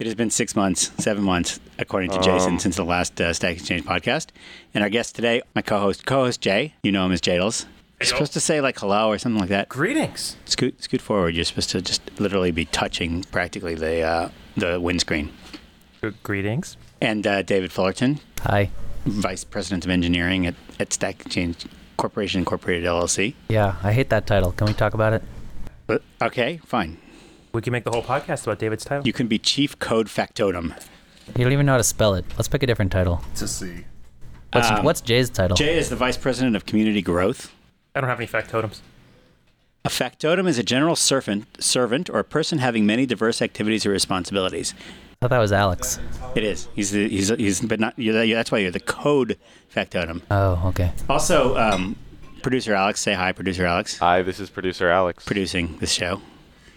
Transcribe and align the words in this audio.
It 0.00 0.06
has 0.06 0.14
been 0.14 0.30
six 0.30 0.56
months, 0.56 0.90
seven 0.96 1.22
months, 1.22 1.60
according 1.78 2.10
to 2.12 2.20
Jason, 2.22 2.58
since 2.58 2.76
the 2.76 2.86
last 2.86 3.20
uh, 3.20 3.34
Stack 3.34 3.56
Exchange 3.58 3.84
podcast. 3.84 4.28
And 4.72 4.82
our 4.82 4.88
guest 4.88 5.14
today, 5.14 5.42
my 5.54 5.60
co-host, 5.60 6.06
co-host 6.06 6.40
Jay. 6.40 6.72
You 6.82 6.90
know 6.90 7.04
him 7.04 7.12
as 7.12 7.20
Jaydles. 7.20 7.66
You're 8.00 8.06
supposed 8.06 8.32
to 8.32 8.40
say 8.40 8.62
like 8.62 8.78
hello 8.78 9.08
or 9.10 9.18
something 9.18 9.38
like 9.38 9.50
that. 9.50 9.68
Greetings. 9.68 10.38
Scoot, 10.46 10.82
scoot 10.82 11.02
forward. 11.02 11.34
You're 11.34 11.44
supposed 11.44 11.68
to 11.70 11.82
just 11.82 12.00
literally 12.18 12.50
be 12.50 12.64
touching 12.64 13.24
practically 13.24 13.74
the 13.74 14.00
uh, 14.00 14.30
the 14.56 14.80
windscreen. 14.80 15.30
G- 16.02 16.12
greetings. 16.22 16.78
And 17.02 17.26
uh, 17.26 17.42
David 17.42 17.70
Fullerton, 17.70 18.20
Hi. 18.40 18.70
Vice 19.04 19.44
President 19.44 19.84
of 19.84 19.90
Engineering 19.90 20.46
at, 20.46 20.54
at 20.78 20.94
Stack 20.94 21.26
Exchange 21.26 21.66
Corporation 21.98 22.38
Incorporated 22.38 22.84
LLC. 22.84 23.34
Yeah, 23.48 23.76
I 23.82 23.92
hate 23.92 24.08
that 24.08 24.26
title. 24.26 24.52
Can 24.52 24.66
we 24.66 24.72
talk 24.72 24.94
about 24.94 25.12
it? 25.12 25.22
But, 25.86 26.02
okay, 26.22 26.58
fine. 26.64 26.96
We 27.52 27.62
can 27.62 27.72
make 27.72 27.84
the 27.84 27.90
whole 27.90 28.02
podcast 28.02 28.44
about 28.44 28.58
David's 28.58 28.84
title. 28.84 29.06
You 29.06 29.12
can 29.12 29.26
be 29.26 29.38
Chief 29.38 29.78
Code 29.78 30.06
Factotum. 30.08 30.74
You 31.36 31.44
don't 31.44 31.52
even 31.52 31.66
know 31.66 31.72
how 31.72 31.78
to 31.78 31.84
spell 31.84 32.14
it. 32.14 32.24
Let's 32.36 32.48
pick 32.48 32.62
a 32.62 32.66
different 32.66 32.92
title. 32.92 33.22
to 33.36 33.48
see. 33.48 33.84
What's, 34.52 34.70
Um, 34.70 34.84
what's 34.84 35.00
Jay's 35.00 35.30
title? 35.30 35.56
Jay 35.56 35.76
is 35.78 35.88
the 35.90 35.96
Vice 35.96 36.16
President 36.16 36.56
of 36.56 36.66
Community 36.66 37.02
Growth. 37.02 37.52
I 37.94 38.00
don't 38.00 38.10
have 38.10 38.18
any 38.18 38.26
factotums. 38.26 38.80
A 39.84 39.88
factotum 39.88 40.46
is 40.46 40.58
a 40.58 40.62
general 40.62 40.94
servant, 40.96 41.46
servant 41.62 42.10
or 42.10 42.18
a 42.18 42.24
person 42.24 42.58
having 42.58 42.84
many 42.84 43.06
diverse 43.06 43.40
activities 43.40 43.86
or 43.86 43.90
responsibilities. 43.90 44.74
I 44.78 45.16
thought 45.22 45.30
that 45.30 45.38
was 45.38 45.52
Alex. 45.52 45.98
It 46.34 46.44
is. 46.44 46.68
He's 46.74 46.90
the, 46.90 47.08
he's 47.08 47.28
he's 47.28 47.60
but 47.60 47.80
not. 47.80 47.98
You're, 47.98 48.14
the- 48.26 48.32
that's 48.32 48.50
why 48.52 48.58
you're 48.58 48.70
the 48.70 48.80
code 48.80 49.38
factotum. 49.68 50.22
Oh, 50.30 50.60
okay. 50.68 50.92
Also, 51.08 51.56
um, 51.56 51.96
producer 52.42 52.74
Alex, 52.74 53.00
say 53.00 53.14
hi, 53.14 53.32
producer 53.32 53.64
Alex, 53.64 53.98
Hi, 53.98 54.22
this 54.22 54.38
is 54.40 54.50
producer 54.50 54.90
Alex. 54.90 55.24
producing 55.24 55.76
this 55.78 55.92
show. 55.92 56.20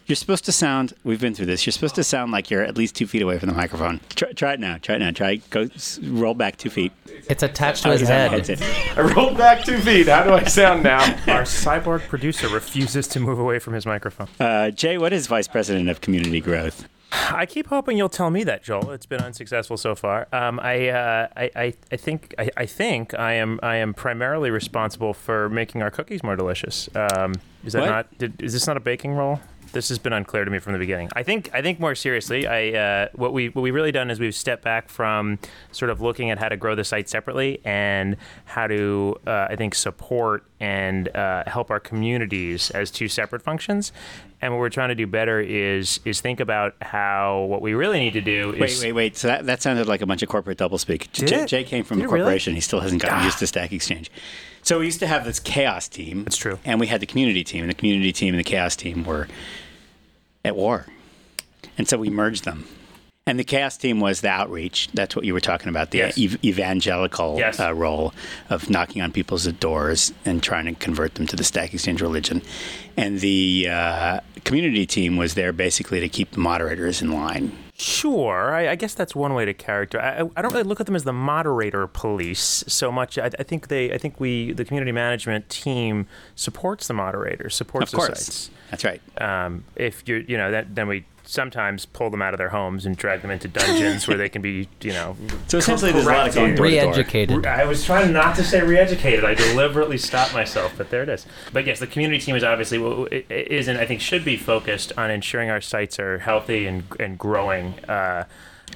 You're 0.06 0.16
supposed 0.18 0.44
to 0.46 0.52
sound. 0.52 0.94
We've 1.04 1.20
been 1.22 1.34
through 1.34 1.46
this. 1.46 1.66
You're 1.66 1.72
supposed 1.72 1.96
to 1.96 2.04
sound 2.04 2.32
like 2.32 2.50
you're 2.52 2.64
at 2.64 2.76
least 2.78 2.96
two 2.96 3.08
feet 3.08 3.22
away 3.22 3.40
from 3.40 3.48
the 3.50 3.56
microphone. 3.56 4.02
Try, 4.16 4.32
try 4.34 4.54
it 4.54 4.60
now. 4.60 4.78
Try 4.82 4.96
it 4.96 5.00
now. 5.00 5.12
Try 5.12 5.32
it. 5.34 5.50
go 5.50 5.70
roll 6.04 6.34
back 6.34 6.58
two 6.58 6.70
feet. 6.70 6.92
It's 7.30 7.42
attached 7.42 7.84
to 7.84 7.90
Oh, 7.90 7.92
his 7.94 8.02
he's 8.02 8.10
head. 8.10 8.62
I 8.98 9.02
rolled 9.14 9.38
back 9.38 9.64
two 9.64 9.78
feet. 9.80 10.08
How 10.08 10.24
do 10.24 10.32
I 10.34 10.44
sound 10.44 10.84
now? 10.84 11.00
Our 11.28 11.44
cyborg 11.44 12.02
producer 12.10 12.50
refuses 12.50 13.08
to 13.10 13.20
move 13.22 13.40
away 13.40 13.60
from 13.60 13.74
his 13.74 13.86
microphone. 13.86 14.28
Uh, 14.40 14.72
Jay, 14.72 14.98
what 14.98 15.14
is 15.14 15.28
Vice 15.28 15.48
President 15.48 15.88
of 15.90 16.02
Community 16.02 16.42
Growth? 16.42 16.88
I 17.30 17.46
keep 17.46 17.68
hoping 17.68 17.96
you'll 17.96 18.10
tell 18.10 18.32
me 18.32 18.44
that, 18.44 18.64
Joel. 18.64 18.90
It's 18.92 19.06
been 19.06 19.22
unsuccessful 19.22 19.78
so 19.78 19.94
far. 19.94 20.28
Um, 20.34 20.60
I, 20.60 20.90
uh, 20.90 21.28
I, 21.38 21.52
I, 21.56 21.74
I 21.92 21.96
think, 21.96 22.34
I, 22.40 22.50
I 22.58 22.66
think 22.66 23.14
I 23.14 23.34
am, 23.34 23.60
I 23.62 23.76
am 23.76 23.94
primarily 23.94 24.50
responsible 24.50 25.14
for 25.14 25.48
making 25.48 25.84
our 25.84 25.92
cookies 25.92 26.24
more 26.24 26.36
delicious. 26.36 26.90
Um, 26.96 27.36
is 27.64 27.74
that 27.74 27.82
What? 27.82 27.90
not? 27.90 28.18
Did, 28.18 28.42
is 28.42 28.52
this 28.54 28.66
not 28.66 28.78
a 28.78 28.80
baking 28.80 29.14
role? 29.14 29.40
This 29.74 29.90
has 29.90 30.00
been 30.00 30.14
unclear 30.14 30.46
to 30.46 30.52
me 30.52 30.60
from 30.60 30.74
the 30.74 30.80
beginning. 30.80 31.10
I 31.14 31.24
think, 31.24 31.50
I 31.54 31.62
think 31.62 31.80
more 31.80 31.96
seriously, 31.96 32.48
I, 32.48 32.70
uh, 32.70 33.08
what 33.14 33.34
we, 33.34 33.50
what 33.50 33.62
we 33.62 33.72
really 33.72 33.92
done 33.92 34.10
is 34.10 34.20
we've 34.20 34.36
stepped 34.36 34.64
back 34.64 34.88
from 34.88 35.40
sort 35.72 35.92
of 35.92 36.00
looking 36.00 36.30
at 36.30 36.38
how 36.38 36.50
to 36.50 36.56
grow 36.58 36.76
the 36.76 36.84
site 36.84 37.10
separately 37.10 37.60
and 37.66 38.16
how 38.46 38.68
to, 38.68 39.20
uh, 39.28 39.48
I 39.50 39.56
think, 39.56 39.76
support 39.76 40.46
and 40.60 41.14
uh, 41.16 41.44
help 41.48 41.70
our 41.72 41.80
communities 41.80 42.72
as 42.72 42.90
two 42.90 43.08
separate 43.08 43.42
functions. 43.42 43.92
And 44.42 44.54
what 44.54 44.60
we're 44.60 44.70
trying 44.70 44.90
to 44.90 44.96
do 44.96 45.08
better 45.08 45.40
is 45.40 46.02
is 46.04 46.20
think 46.20 46.42
about 46.42 46.76
how 46.82 47.44
what 47.44 47.62
we 47.62 47.74
really 47.74 48.00
need 48.00 48.14
to 48.14 48.22
do 48.22 48.52
Wait, 48.52 48.70
is 48.70 48.84
wait, 48.84 48.92
wait. 48.92 49.18
So 49.18 49.30
that, 49.30 49.46
that 49.46 49.62
sounded 49.62 49.88
like 49.88 50.02
a 50.02 50.06
bunch 50.06 50.22
of 50.22 50.28
corporate 50.28 50.58
doublespeak. 50.58 51.12
Did 51.14 51.48
Jay, 51.48 51.64
came 51.64 51.86
from 51.86 52.00
Did 52.00 52.06
a 52.06 52.10
it 52.10 52.12
really? 52.12 52.24
corporation. 52.24 52.54
He 52.54 52.60
still 52.60 52.82
hasn't 52.82 53.02
gotten 53.02 53.24
used 53.24 53.40
to 53.40 53.48
Stack 53.48 53.72
Exchange. 53.72 54.12
So 54.62 54.80
we 54.80 54.86
used 54.86 55.00
to 55.00 55.08
have 55.08 55.26
this 55.26 55.40
chaos 55.40 55.88
team. 55.88 56.24
That's 56.24 56.38
true. 56.38 56.60
And 56.66 56.80
we 56.80 56.88
had 56.88 57.02
the 57.02 57.06
community 57.06 57.44
team. 57.44 57.62
And 57.62 57.70
the 57.70 57.74
community 57.74 58.12
team 58.14 58.34
and 58.34 58.40
the 58.40 58.44
chaos 58.44 58.76
team 58.76 59.04
were 59.04 59.28
at 60.46 60.56
war. 60.56 60.86
And 61.78 61.88
so 61.88 61.98
we 61.98 62.10
merged 62.10 62.44
them. 62.46 62.66
And 63.26 63.40
the 63.40 63.46
chaos 63.46 63.78
team 63.78 64.02
was 64.02 64.20
the 64.20 64.28
outreach. 64.28 64.90
That's 64.94 65.16
what 65.16 65.24
you 65.24 65.34
were 65.34 65.40
talking 65.40 65.70
about, 65.70 65.92
the 65.92 66.00
Yes. 66.00 66.18
ev- 66.20 66.44
evangelical 66.44 67.38
Yes. 67.40 67.58
uh, 67.58 67.74
role 67.74 68.14
of 68.50 68.70
knocking 68.70 69.02
on 69.02 69.14
people's 69.14 69.46
doors 69.48 70.12
and 70.26 70.44
trying 70.44 70.66
to 70.66 70.74
convert 70.74 71.16
them 71.16 71.26
to 71.28 71.38
the 71.38 71.44
Stack 71.46 71.74
Exchange 71.74 72.02
religion. 72.02 72.42
And 72.98 73.22
the 73.22 73.68
uh, 73.72 74.20
community 74.44 74.86
team 74.86 75.16
was 75.16 75.36
there 75.36 75.54
basically 75.54 76.02
to 76.02 76.10
keep 76.10 76.32
the 76.32 76.40
moderators 76.40 77.02
in 77.02 77.14
line. 77.14 77.54
Sure, 77.76 78.54
I, 78.54 78.70
I 78.70 78.76
guess 78.76 78.94
that's 78.94 79.16
one 79.16 79.34
way 79.34 79.46
to 79.46 79.54
character. 79.54 80.00
I, 80.00 80.30
I- 80.38 80.42
don't 80.44 80.52
really 80.54 80.64
look 80.64 80.80
at 80.80 80.86
them 80.86 80.96
as 80.96 81.04
the 81.06 81.14
moderator 81.14 81.88
police 81.88 82.64
so 82.68 82.92
much. 82.92 83.18
I, 83.18 83.32
I 83.40 83.44
think 83.44 83.68
they, 83.68 83.92
I 83.92 83.98
think 83.98 84.20
we, 84.20 84.52
the 84.54 84.64
community 84.64 84.92
management 84.92 85.50
team, 85.50 86.06
supports 86.36 86.88
the 86.88 86.94
moderators, 86.94 87.56
supports 87.56 87.92
Of 87.92 87.92
the 87.92 87.98
course. 88.06 88.20
sites. 88.26 88.50
That's 88.70 88.84
right. 88.84 89.02
Um, 89.20 89.64
if 89.76 90.08
you're, 90.08 90.20
you 90.20 90.38
know, 90.38 90.52
that, 90.52 90.76
then 90.76 90.88
we 90.88 91.06
sometimes 91.26 91.86
pull 91.86 92.10
them 92.10 92.22
out 92.22 92.34
of 92.34 92.38
their 92.38 92.50
homes 92.50 92.86
and 92.86 92.98
drag 92.98 93.22
them 93.22 93.32
into 93.32 93.48
dungeons 93.48 94.08
where 94.08 94.18
they 94.18 94.30
can 94.30 94.42
be, 94.42 94.68
you 94.82 94.92
know. 94.92 95.16
So 95.48 95.58
essentially, 95.58 95.92
there's 95.92 96.06
a 96.06 96.10
lot 96.12 96.28
of 96.28 96.36
going 96.36 96.56
corrected. 96.56 96.80
door 96.82 96.84
door. 96.86 96.94
Re-educated. 96.94 97.46
I 97.46 97.66
was 97.66 97.86
trying 97.86 98.12
not 98.12 98.36
to 98.38 98.44
say 98.44 98.62
re-educated. 98.62 99.24
I 99.24 99.34
deliberately 99.36 99.98
stopped 99.98 100.34
myself, 100.34 100.74
but 100.78 100.90
there 100.90 101.04
it 101.04 101.10
is. 101.10 101.26
But 101.52 101.66
yes, 101.68 101.80
the 101.80 101.88
community 101.88 102.20
team 102.20 102.36
is 102.36 102.44
obviously 102.44 102.78
well, 102.80 103.06
it- 103.06 103.26
it 103.30 103.48
is 103.50 103.68
and 103.68 103.78
I 103.78 103.86
think 103.86 104.02
should 104.02 104.26
be 104.26 104.36
focused 104.38 104.92
on 104.98 105.12
ensuring 105.12 105.50
our 105.50 105.62
sites 105.62 106.00
are 106.00 106.20
healthy 106.20 106.66
and 106.66 106.84
and 107.00 107.18
growing. 107.20 107.76
Uh, 107.88 108.26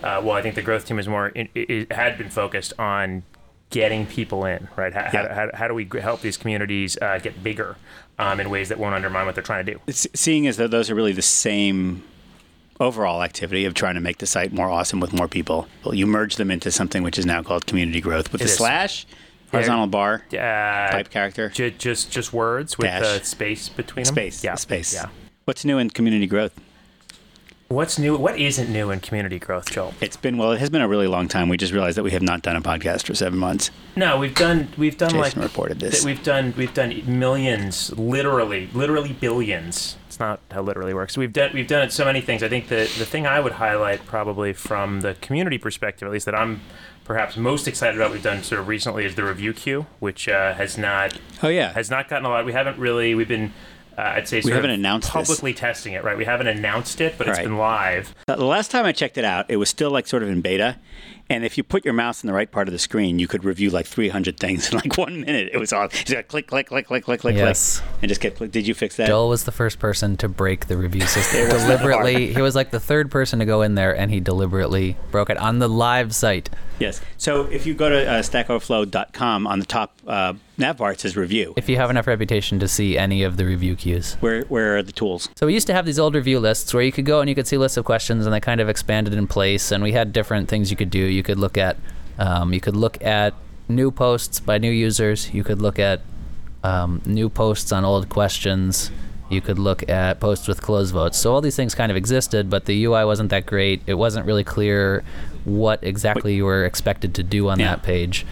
uh, 0.04 0.22
well, 0.24 0.32
I 0.34 0.42
think 0.44 0.56
the 0.56 0.62
growth 0.62 0.86
team 0.86 1.00
is 1.00 1.08
more 1.08 1.32
it, 1.36 1.50
it 1.56 1.92
had 1.92 2.18
been 2.18 2.30
focused 2.30 2.74
on 2.80 3.24
getting 3.72 4.06
people 4.06 4.46
in, 4.46 4.68
right? 4.76 4.94
How, 4.94 5.10
Yeah. 5.12 5.28
how, 5.28 5.34
how, 5.34 5.50
how 5.54 5.68
do 5.68 5.74
we 5.74 5.88
help 6.00 6.22
these 6.22 6.38
communities 6.38 6.98
uh, 7.02 7.18
get 7.22 7.42
bigger 7.44 7.76
um, 8.20 8.40
in 8.40 8.50
ways 8.50 8.70
that 8.70 8.78
won't 8.78 8.94
undermine 8.96 9.26
what 9.26 9.36
they're 9.36 9.44
trying 9.44 9.66
to 9.66 9.74
do? 9.74 9.80
S- 9.88 10.08
seeing 10.14 10.46
as 10.48 10.58
though 10.58 10.68
those 10.68 10.90
are 10.92 10.96
really 10.96 11.12
the 11.14 11.22
same 11.24 12.04
overall 12.80 13.24
activity 13.24 13.66
of 13.66 13.74
trying 13.74 13.96
to 13.96 14.02
make 14.02 14.18
the 14.20 14.26
site 14.28 14.54
more 14.54 14.70
awesome 14.70 15.00
with 15.00 15.14
more 15.14 15.28
people. 15.28 15.68
Well, 15.84 15.96
you 15.96 16.06
merge 16.08 16.36
them 16.36 16.52
into 16.52 16.72
something 16.72 17.04
which 17.04 17.18
is 17.18 17.26
now 17.26 17.42
called 17.44 17.66
community 17.66 18.02
growth 18.02 18.32
with 18.32 18.42
It 18.42 18.46
the 18.46 18.50
is. 18.52 18.58
slash, 18.58 19.06
horizontal 19.52 19.88
bar, 19.88 20.24
Uh, 20.32 20.36
type 20.36 21.10
character, 21.10 21.50
ju- 21.50 21.72
just 21.72 22.12
just 22.12 22.34
words 22.34 22.78
with 22.78 22.88
Dash. 22.88 23.20
the 23.20 23.26
space 23.26 23.70
between 23.70 24.04
them. 24.06 24.14
space, 24.14 24.44
Yeah, 24.44 24.56
space. 24.56 24.94
Yeah. 24.94 25.08
What's 25.46 25.64
new 25.66 25.78
in 25.78 25.90
community 25.90 26.28
growth? 26.28 26.60
What's 27.70 28.00
new? 28.00 28.16
What 28.18 28.40
isn't 28.40 28.72
new 28.72 28.92
in 28.92 29.02
community 29.02 29.40
growth, 29.40 29.70
Joel? 29.72 29.94
It's 30.00 30.16
been 30.16 30.38
well, 30.38 30.54
it 30.54 30.60
has 30.60 30.70
been 30.70 30.82
a 30.82 30.88
really 30.88 31.08
long 31.08 31.28
time. 31.28 31.50
We 31.50 31.58
just 31.58 31.74
realized 31.74 31.98
that 31.98 32.04
we 32.04 32.12
have 32.12 32.22
not 32.22 32.42
done 32.42 32.56
a 32.56 32.62
podcast 32.62 33.08
for 33.08 33.14
seven 33.14 33.38
months. 33.38 33.72
No, 33.98 34.18
we've 34.18 34.34
done 34.34 34.70
we've 34.78 34.98
done 34.98 35.10
Jason 35.10 35.42
like 35.42 35.50
reported 35.50 35.80
this. 35.82 36.06
we've 36.06 36.24
done 36.24 36.54
we've 36.56 36.74
done 36.74 37.02
millions, 37.06 37.92
literally, 37.98 38.70
literally 38.74 39.12
billions. 39.12 39.98
It's 40.08 40.18
not 40.18 40.40
how 40.52 40.62
literally 40.62 40.94
works. 40.94 41.18
We've 41.18 41.34
done 41.34 41.52
we've 41.54 41.68
done 41.68 41.82
it 41.84 41.92
so 41.92 42.06
many 42.06 42.22
things. 42.22 42.42
I 42.42 42.48
think 42.48 42.70
the 42.70 42.90
the 42.98 43.06
thing 43.06 43.28
I 43.28 43.42
would 43.42 43.54
highlight 43.54 44.06
probably 44.06 44.54
from 44.54 45.02
the 45.02 45.16
community 45.16 45.58
perspective, 45.58 46.08
at 46.08 46.12
least 46.14 46.26
that 46.28 46.36
I'm 46.36 46.62
perhaps 47.04 47.36
most 47.36 47.68
excited 47.68 48.00
about, 48.00 48.12
we've 48.12 48.24
done 48.24 48.44
sort 48.44 48.62
of 48.62 48.70
recently 48.70 49.04
is 49.04 49.16
the 49.16 49.24
review 49.26 49.52
queue, 49.52 49.88
which 50.00 50.30
uh, 50.30 50.54
has 50.54 50.78
not 50.78 51.20
Oh 51.44 51.50
yeah, 51.50 51.74
has 51.74 51.90
not 51.90 52.08
gotten 52.08 52.26
a 52.26 52.30
lot. 52.30 52.46
We 52.46 52.54
haven't 52.54 52.80
really. 52.80 53.14
We've 53.14 53.28
been. 53.28 53.52
Uh, 53.98 54.02
I'd 54.18 54.28
say 54.28 54.42
sort 54.42 54.54
haven't 54.54 54.70
of 54.70 54.76
announced 54.80 55.08
this. 55.08 55.14
publicly 55.28 55.56
testing 55.56 55.94
it, 55.94 56.04
right? 56.04 56.16
We 56.16 56.26
haven't 56.26 56.46
announced 56.48 57.02
it, 57.02 57.16
but 57.18 57.28
it's 57.28 57.38
Right. 57.40 57.46
been 57.46 57.58
live. 57.58 58.14
The 58.28 58.36
last 58.38 58.70
time 58.70 58.86
I 58.86 58.92
checked 58.92 59.18
it 59.18 59.26
out, 59.26 59.48
it 59.50 59.58
was 59.58 59.70
still 59.70 59.90
like 59.90 60.06
sort 60.06 60.22
of 60.22 60.30
in 60.30 60.42
beta. 60.42 60.78
And 61.30 61.44
if 61.44 61.58
you 61.58 61.64
put 61.64 61.84
your 61.84 61.94
mouse 61.96 62.24
in 62.24 62.28
the 62.28 62.34
right 62.34 62.50
part 62.50 62.68
of 62.70 62.72
the 62.72 62.80
screen, 62.80 63.18
you 63.20 63.28
could 63.28 63.44
review 63.44 63.70
like 63.70 63.86
300 63.88 64.40
things 64.40 64.72
in 64.72 64.78
like 64.78 64.98
one 65.00 65.22
minute. 65.22 65.50
It 65.52 65.58
was 65.58 65.74
all 65.74 65.88
just 65.88 66.10
like 66.14 66.28
click, 66.28 66.48
click, 66.48 66.68
click, 66.68 66.86
click, 66.86 67.04
click, 67.04 67.20
click, 67.22 67.36
Yes. 67.36 67.80
click, 67.80 67.90
and 68.04 68.10
just 68.10 68.22
get. 68.22 68.36
Click. 68.36 68.52
Did 68.52 68.68
you 68.68 68.74
fix 68.76 68.96
that? 68.98 69.08
Joel 69.08 69.30
was 69.30 69.44
the 69.46 69.52
first 69.52 69.80
person 69.80 70.16
to 70.18 70.30
break 70.30 70.68
the 70.68 70.78
review 70.78 71.02
system. 71.08 71.50
deliberately, 71.50 72.34
he 72.34 72.42
was 72.42 72.56
like 72.56 72.70
the 72.70 72.80
third 72.80 73.10
person 73.10 73.40
to 73.40 73.46
go 73.46 73.64
in 73.64 73.74
there, 73.76 73.98
and 73.98 74.12
he 74.12 74.20
deliberately 74.20 74.96
broke 75.12 75.30
it 75.32 75.38
on 75.38 75.58
the 75.60 75.68
live 75.68 76.14
site. 76.14 76.50
Yes. 76.80 77.02
So 77.18 77.46
if 77.46 77.66
you 77.66 77.74
go 77.74 77.90
to 77.90 78.08
uh, 78.08 78.22
StackOverflow.com 78.22 79.48
on 79.48 79.60
the 79.60 79.66
top 79.66 79.94
uh, 80.08 80.34
nav 80.58 80.78
bar, 80.78 80.92
it 80.92 81.00
says 81.00 81.18
review. 81.18 81.54
If 81.58 81.70
you 81.70 81.78
have 81.78 81.90
enough 81.90 82.08
reputation 82.08 82.60
to 82.60 82.68
see 82.68 82.98
any 82.98 83.24
of 83.24 83.38
the 83.38 83.46
review 83.46 83.76
queues. 83.76 84.16
Where 84.20 84.44
where 84.44 84.78
are 84.78 84.84
the 84.84 84.92
tools? 84.92 85.30
So 85.36 85.48
we 85.48 85.54
used 85.54 85.68
to 85.68 85.74
have 85.74 85.86
these 85.86 86.00
old 86.00 86.16
review 86.16 86.40
lists 86.40 86.74
where 86.74 86.84
you 86.84 86.92
could 86.92 87.06
go 87.06 87.20
and 87.20 87.30
you 87.30 87.36
could 87.36 87.48
see 87.48 87.58
lists 87.58 87.78
of 87.78 87.86
questions, 87.86 88.26
and 88.26 88.34
they 88.34 88.40
kind 88.40 88.62
of 88.62 88.70
expanded 88.70 89.14
in 89.14 89.28
place. 89.28 89.72
And 89.72 89.84
we 89.84 89.92
had 89.92 90.14
different 90.14 90.50
things 90.50 90.70
you 90.72 90.78
could 90.78 90.90
do. 90.90 91.00
You 91.00 91.24
could 91.24 91.40
look 91.40 91.58
at, 91.58 91.78
um, 92.20 92.54
you 92.54 92.62
could 92.62 92.76
look 92.76 93.02
at 93.04 93.34
new 93.68 93.92
posts 93.92 94.40
by 94.40 94.58
new 94.58 94.72
users. 94.72 95.34
You 95.34 95.44
could 95.44 95.62
look 95.62 95.80
at 95.80 96.02
um, 96.64 97.02
new 97.06 97.30
posts 97.30 97.72
on 97.72 97.86
old 97.86 98.10
questions. 98.10 98.92
You 99.30 99.42
could 99.42 99.60
look 99.60 99.88
at 99.90 100.22
posts 100.22 100.48
with 100.48 100.62
closed 100.62 100.94
votes. 100.94 101.18
So 101.18 101.34
all 101.34 101.42
these 101.42 101.56
things 101.56 101.76
kind 101.76 101.92
of 101.92 101.98
existed, 101.98 102.50
but 102.50 102.66
the 102.66 102.86
UI 102.86 103.04
wasn't 103.04 103.30
that 103.32 103.46
great. 103.46 103.82
It 103.86 103.96
wasn't 103.96 104.26
really 104.26 104.46
clear 104.46 105.04
what 105.48 105.80
exactly 105.84 106.36
you 106.36 106.46
were 106.46 106.66
expected 106.66 107.16
to 107.16 107.24
do 107.24 107.48
on 107.50 107.60
Yeah. 107.60 107.70
that 107.76 107.84
page, 107.84 108.26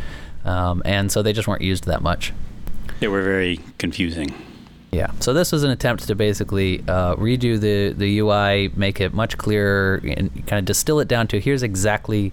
um, 0.43 0.81
and 0.85 1.11
so 1.11 1.21
they 1.23 1.33
just 1.33 1.47
weren't 1.47 1.61
used 1.61 1.85
that 1.85 2.01
much. 2.01 2.33
They 2.99 3.07
were 3.07 3.23
very 3.23 3.59
confusing. 3.77 4.33
Yeah. 4.91 5.11
So 5.19 5.33
this 5.33 5.51
was 5.51 5.63
an 5.63 5.71
attempt 5.71 6.07
to 6.07 6.15
basically 6.15 6.81
uh, 6.87 7.15
redo 7.15 7.59
the 7.59 7.93
the 7.97 8.19
UI, 8.19 8.69
make 8.75 9.01
it 9.01 9.13
much 9.13 9.37
clearer, 9.37 10.01
and 10.05 10.29
kind 10.47 10.59
of 10.59 10.65
distill 10.65 10.99
it 10.99 11.07
down 11.07 11.27
to 11.27 11.39
here's 11.39 11.63
exactly 11.63 12.31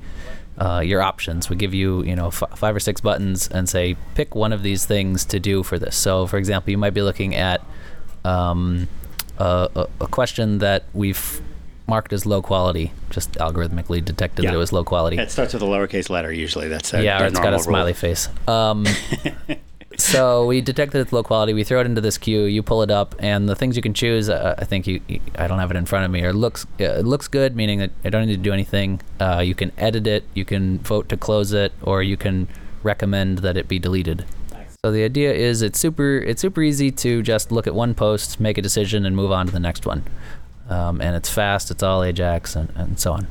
uh, 0.58 0.80
your 0.84 1.00
options. 1.02 1.48
We 1.50 1.56
give 1.56 1.74
you 1.74 2.02
you 2.04 2.14
know 2.14 2.28
f- 2.28 2.42
five 2.56 2.76
or 2.76 2.80
six 2.80 3.00
buttons 3.00 3.48
and 3.48 3.68
say 3.68 3.96
pick 4.14 4.34
one 4.36 4.52
of 4.52 4.62
these 4.62 4.84
things 4.86 5.24
to 5.26 5.40
do 5.40 5.62
for 5.64 5.78
this. 5.78 5.96
So 5.96 6.26
for 6.26 6.36
example, 6.38 6.70
you 6.70 6.78
might 6.78 6.94
be 6.94 7.02
looking 7.02 7.34
at 7.34 7.62
um, 8.24 8.86
a, 9.38 9.68
a, 9.74 9.86
a 10.02 10.06
question 10.06 10.58
that 10.58 10.84
we've 10.92 11.40
marked 11.92 12.14
as 12.14 12.24
low 12.24 12.40
quality, 12.40 12.90
just 13.10 13.32
algorithmically 13.32 14.02
detected 14.02 14.46
that 14.46 14.54
it 14.54 14.56
was 14.56 14.72
low 14.72 14.82
quality. 14.82 15.18
It 15.18 15.30
starts 15.30 15.52
with 15.52 15.62
a 15.62 15.66
lowercase 15.66 16.08
letter 16.08 16.32
usually. 16.32 16.68
That's 16.68 16.94
a, 16.94 17.04
yeah, 17.04 17.22
or 17.22 17.26
it's 17.26 17.38
got 17.38 17.48
a 17.48 17.50
normal 17.50 17.58
rule. 17.58 17.64
smiley 17.64 17.92
face. 17.92 18.30
Um, 18.48 18.86
so 19.98 20.46
we 20.46 20.62
detect 20.62 20.92
detected 20.92 21.00
it's 21.02 21.12
low 21.12 21.22
quality. 21.22 21.52
We 21.52 21.64
throw 21.64 21.82
it 21.82 21.86
into 21.86 22.00
this 22.00 22.16
queue. 22.16 22.44
You 22.44 22.62
pull 22.62 22.80
it 22.80 22.90
up, 22.90 23.14
and 23.18 23.46
the 23.46 23.54
things 23.54 23.76
you 23.76 23.82
can 23.82 23.92
choose. 23.92 24.30
Uh, 24.30 24.54
I 24.56 24.64
think 24.64 24.86
you, 24.86 25.02
you. 25.06 25.20
I 25.36 25.46
don't 25.46 25.58
have 25.58 25.70
it 25.70 25.76
in 25.76 25.84
front 25.84 26.06
of 26.06 26.10
me. 26.10 26.22
Or 26.22 26.32
looks. 26.32 26.64
Uh, 26.80 27.00
it 27.00 27.04
looks 27.04 27.28
good, 27.28 27.54
meaning 27.54 27.78
that 27.80 27.90
I 28.06 28.08
don't 28.08 28.26
need 28.26 28.36
to 28.36 28.42
do 28.42 28.54
anything. 28.54 29.02
Uh, 29.20 29.42
you 29.44 29.54
can 29.54 29.70
edit 29.76 30.06
it. 30.06 30.24
You 30.32 30.46
can 30.46 30.78
vote 30.78 31.10
to 31.10 31.18
close 31.18 31.52
it, 31.52 31.74
or 31.82 32.02
you 32.02 32.16
can 32.16 32.48
recommend 32.82 33.40
that 33.40 33.58
it 33.58 33.68
be 33.68 33.78
deleted. 33.78 34.24
So 34.82 34.90
the 34.90 35.04
idea 35.04 35.30
is 35.34 35.60
it's 35.60 35.78
super. 35.78 36.16
It's 36.16 36.40
super 36.40 36.62
easy 36.62 36.90
to 37.04 37.22
just 37.22 37.52
look 37.52 37.66
at 37.66 37.74
one 37.74 37.92
post, 37.94 38.40
make 38.40 38.56
a 38.56 38.62
decision, 38.62 39.04
and 39.04 39.14
move 39.14 39.30
on 39.30 39.44
to 39.46 39.52
the 39.52 39.60
next 39.60 39.84
one. 39.84 40.04
Um, 40.72 41.00
and 41.00 41.14
it's 41.14 41.28
fast. 41.28 41.70
It's 41.70 41.82
all 41.82 42.02
Ajax 42.02 42.56
and, 42.56 42.70
and 42.74 42.98
so 42.98 43.12
on. 43.12 43.28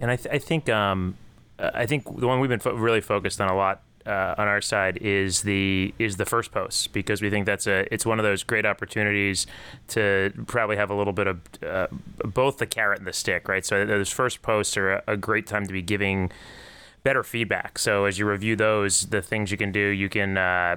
And 0.00 0.10
I, 0.10 0.16
th- 0.16 0.34
I 0.34 0.38
think 0.38 0.68
um, 0.68 1.16
I 1.58 1.86
think 1.86 2.04
the 2.18 2.26
one 2.26 2.40
we've 2.40 2.48
been 2.48 2.60
fo- 2.60 2.74
really 2.74 3.00
focused 3.00 3.40
on 3.40 3.48
a 3.48 3.56
lot 3.56 3.82
uh, 4.06 4.34
on 4.38 4.48
our 4.48 4.60
side 4.60 4.98
is 5.02 5.42
the 5.42 5.94
is 5.98 6.16
the 6.16 6.24
first 6.24 6.52
post 6.52 6.92
because 6.92 7.20
we 7.20 7.28
think 7.28 7.44
that's 7.44 7.66
a 7.66 7.92
it's 7.92 8.06
one 8.06 8.18
of 8.18 8.24
those 8.24 8.42
great 8.42 8.64
opportunities 8.64 9.46
to 9.88 10.32
probably 10.46 10.76
have 10.76 10.90
a 10.90 10.94
little 10.94 11.12
bit 11.12 11.26
of 11.26 11.40
uh, 11.66 11.86
both 12.24 12.58
the 12.58 12.66
carrot 12.66 12.98
and 12.98 13.06
the 13.06 13.12
stick, 13.12 13.46
right? 13.48 13.64
So 13.64 13.84
those 13.84 14.10
first 14.10 14.40
posts 14.40 14.76
are 14.76 14.92
a, 14.92 15.02
a 15.08 15.16
great 15.16 15.46
time 15.46 15.66
to 15.66 15.72
be 15.72 15.82
giving 15.82 16.32
better 17.02 17.22
feedback. 17.22 17.78
So 17.78 18.04
as 18.04 18.18
you 18.18 18.26
review 18.26 18.56
those, 18.56 19.06
the 19.06 19.22
things 19.22 19.50
you 19.50 19.56
can 19.56 19.72
do, 19.72 19.80
you 19.80 20.08
can 20.08 20.38
uh, 20.38 20.76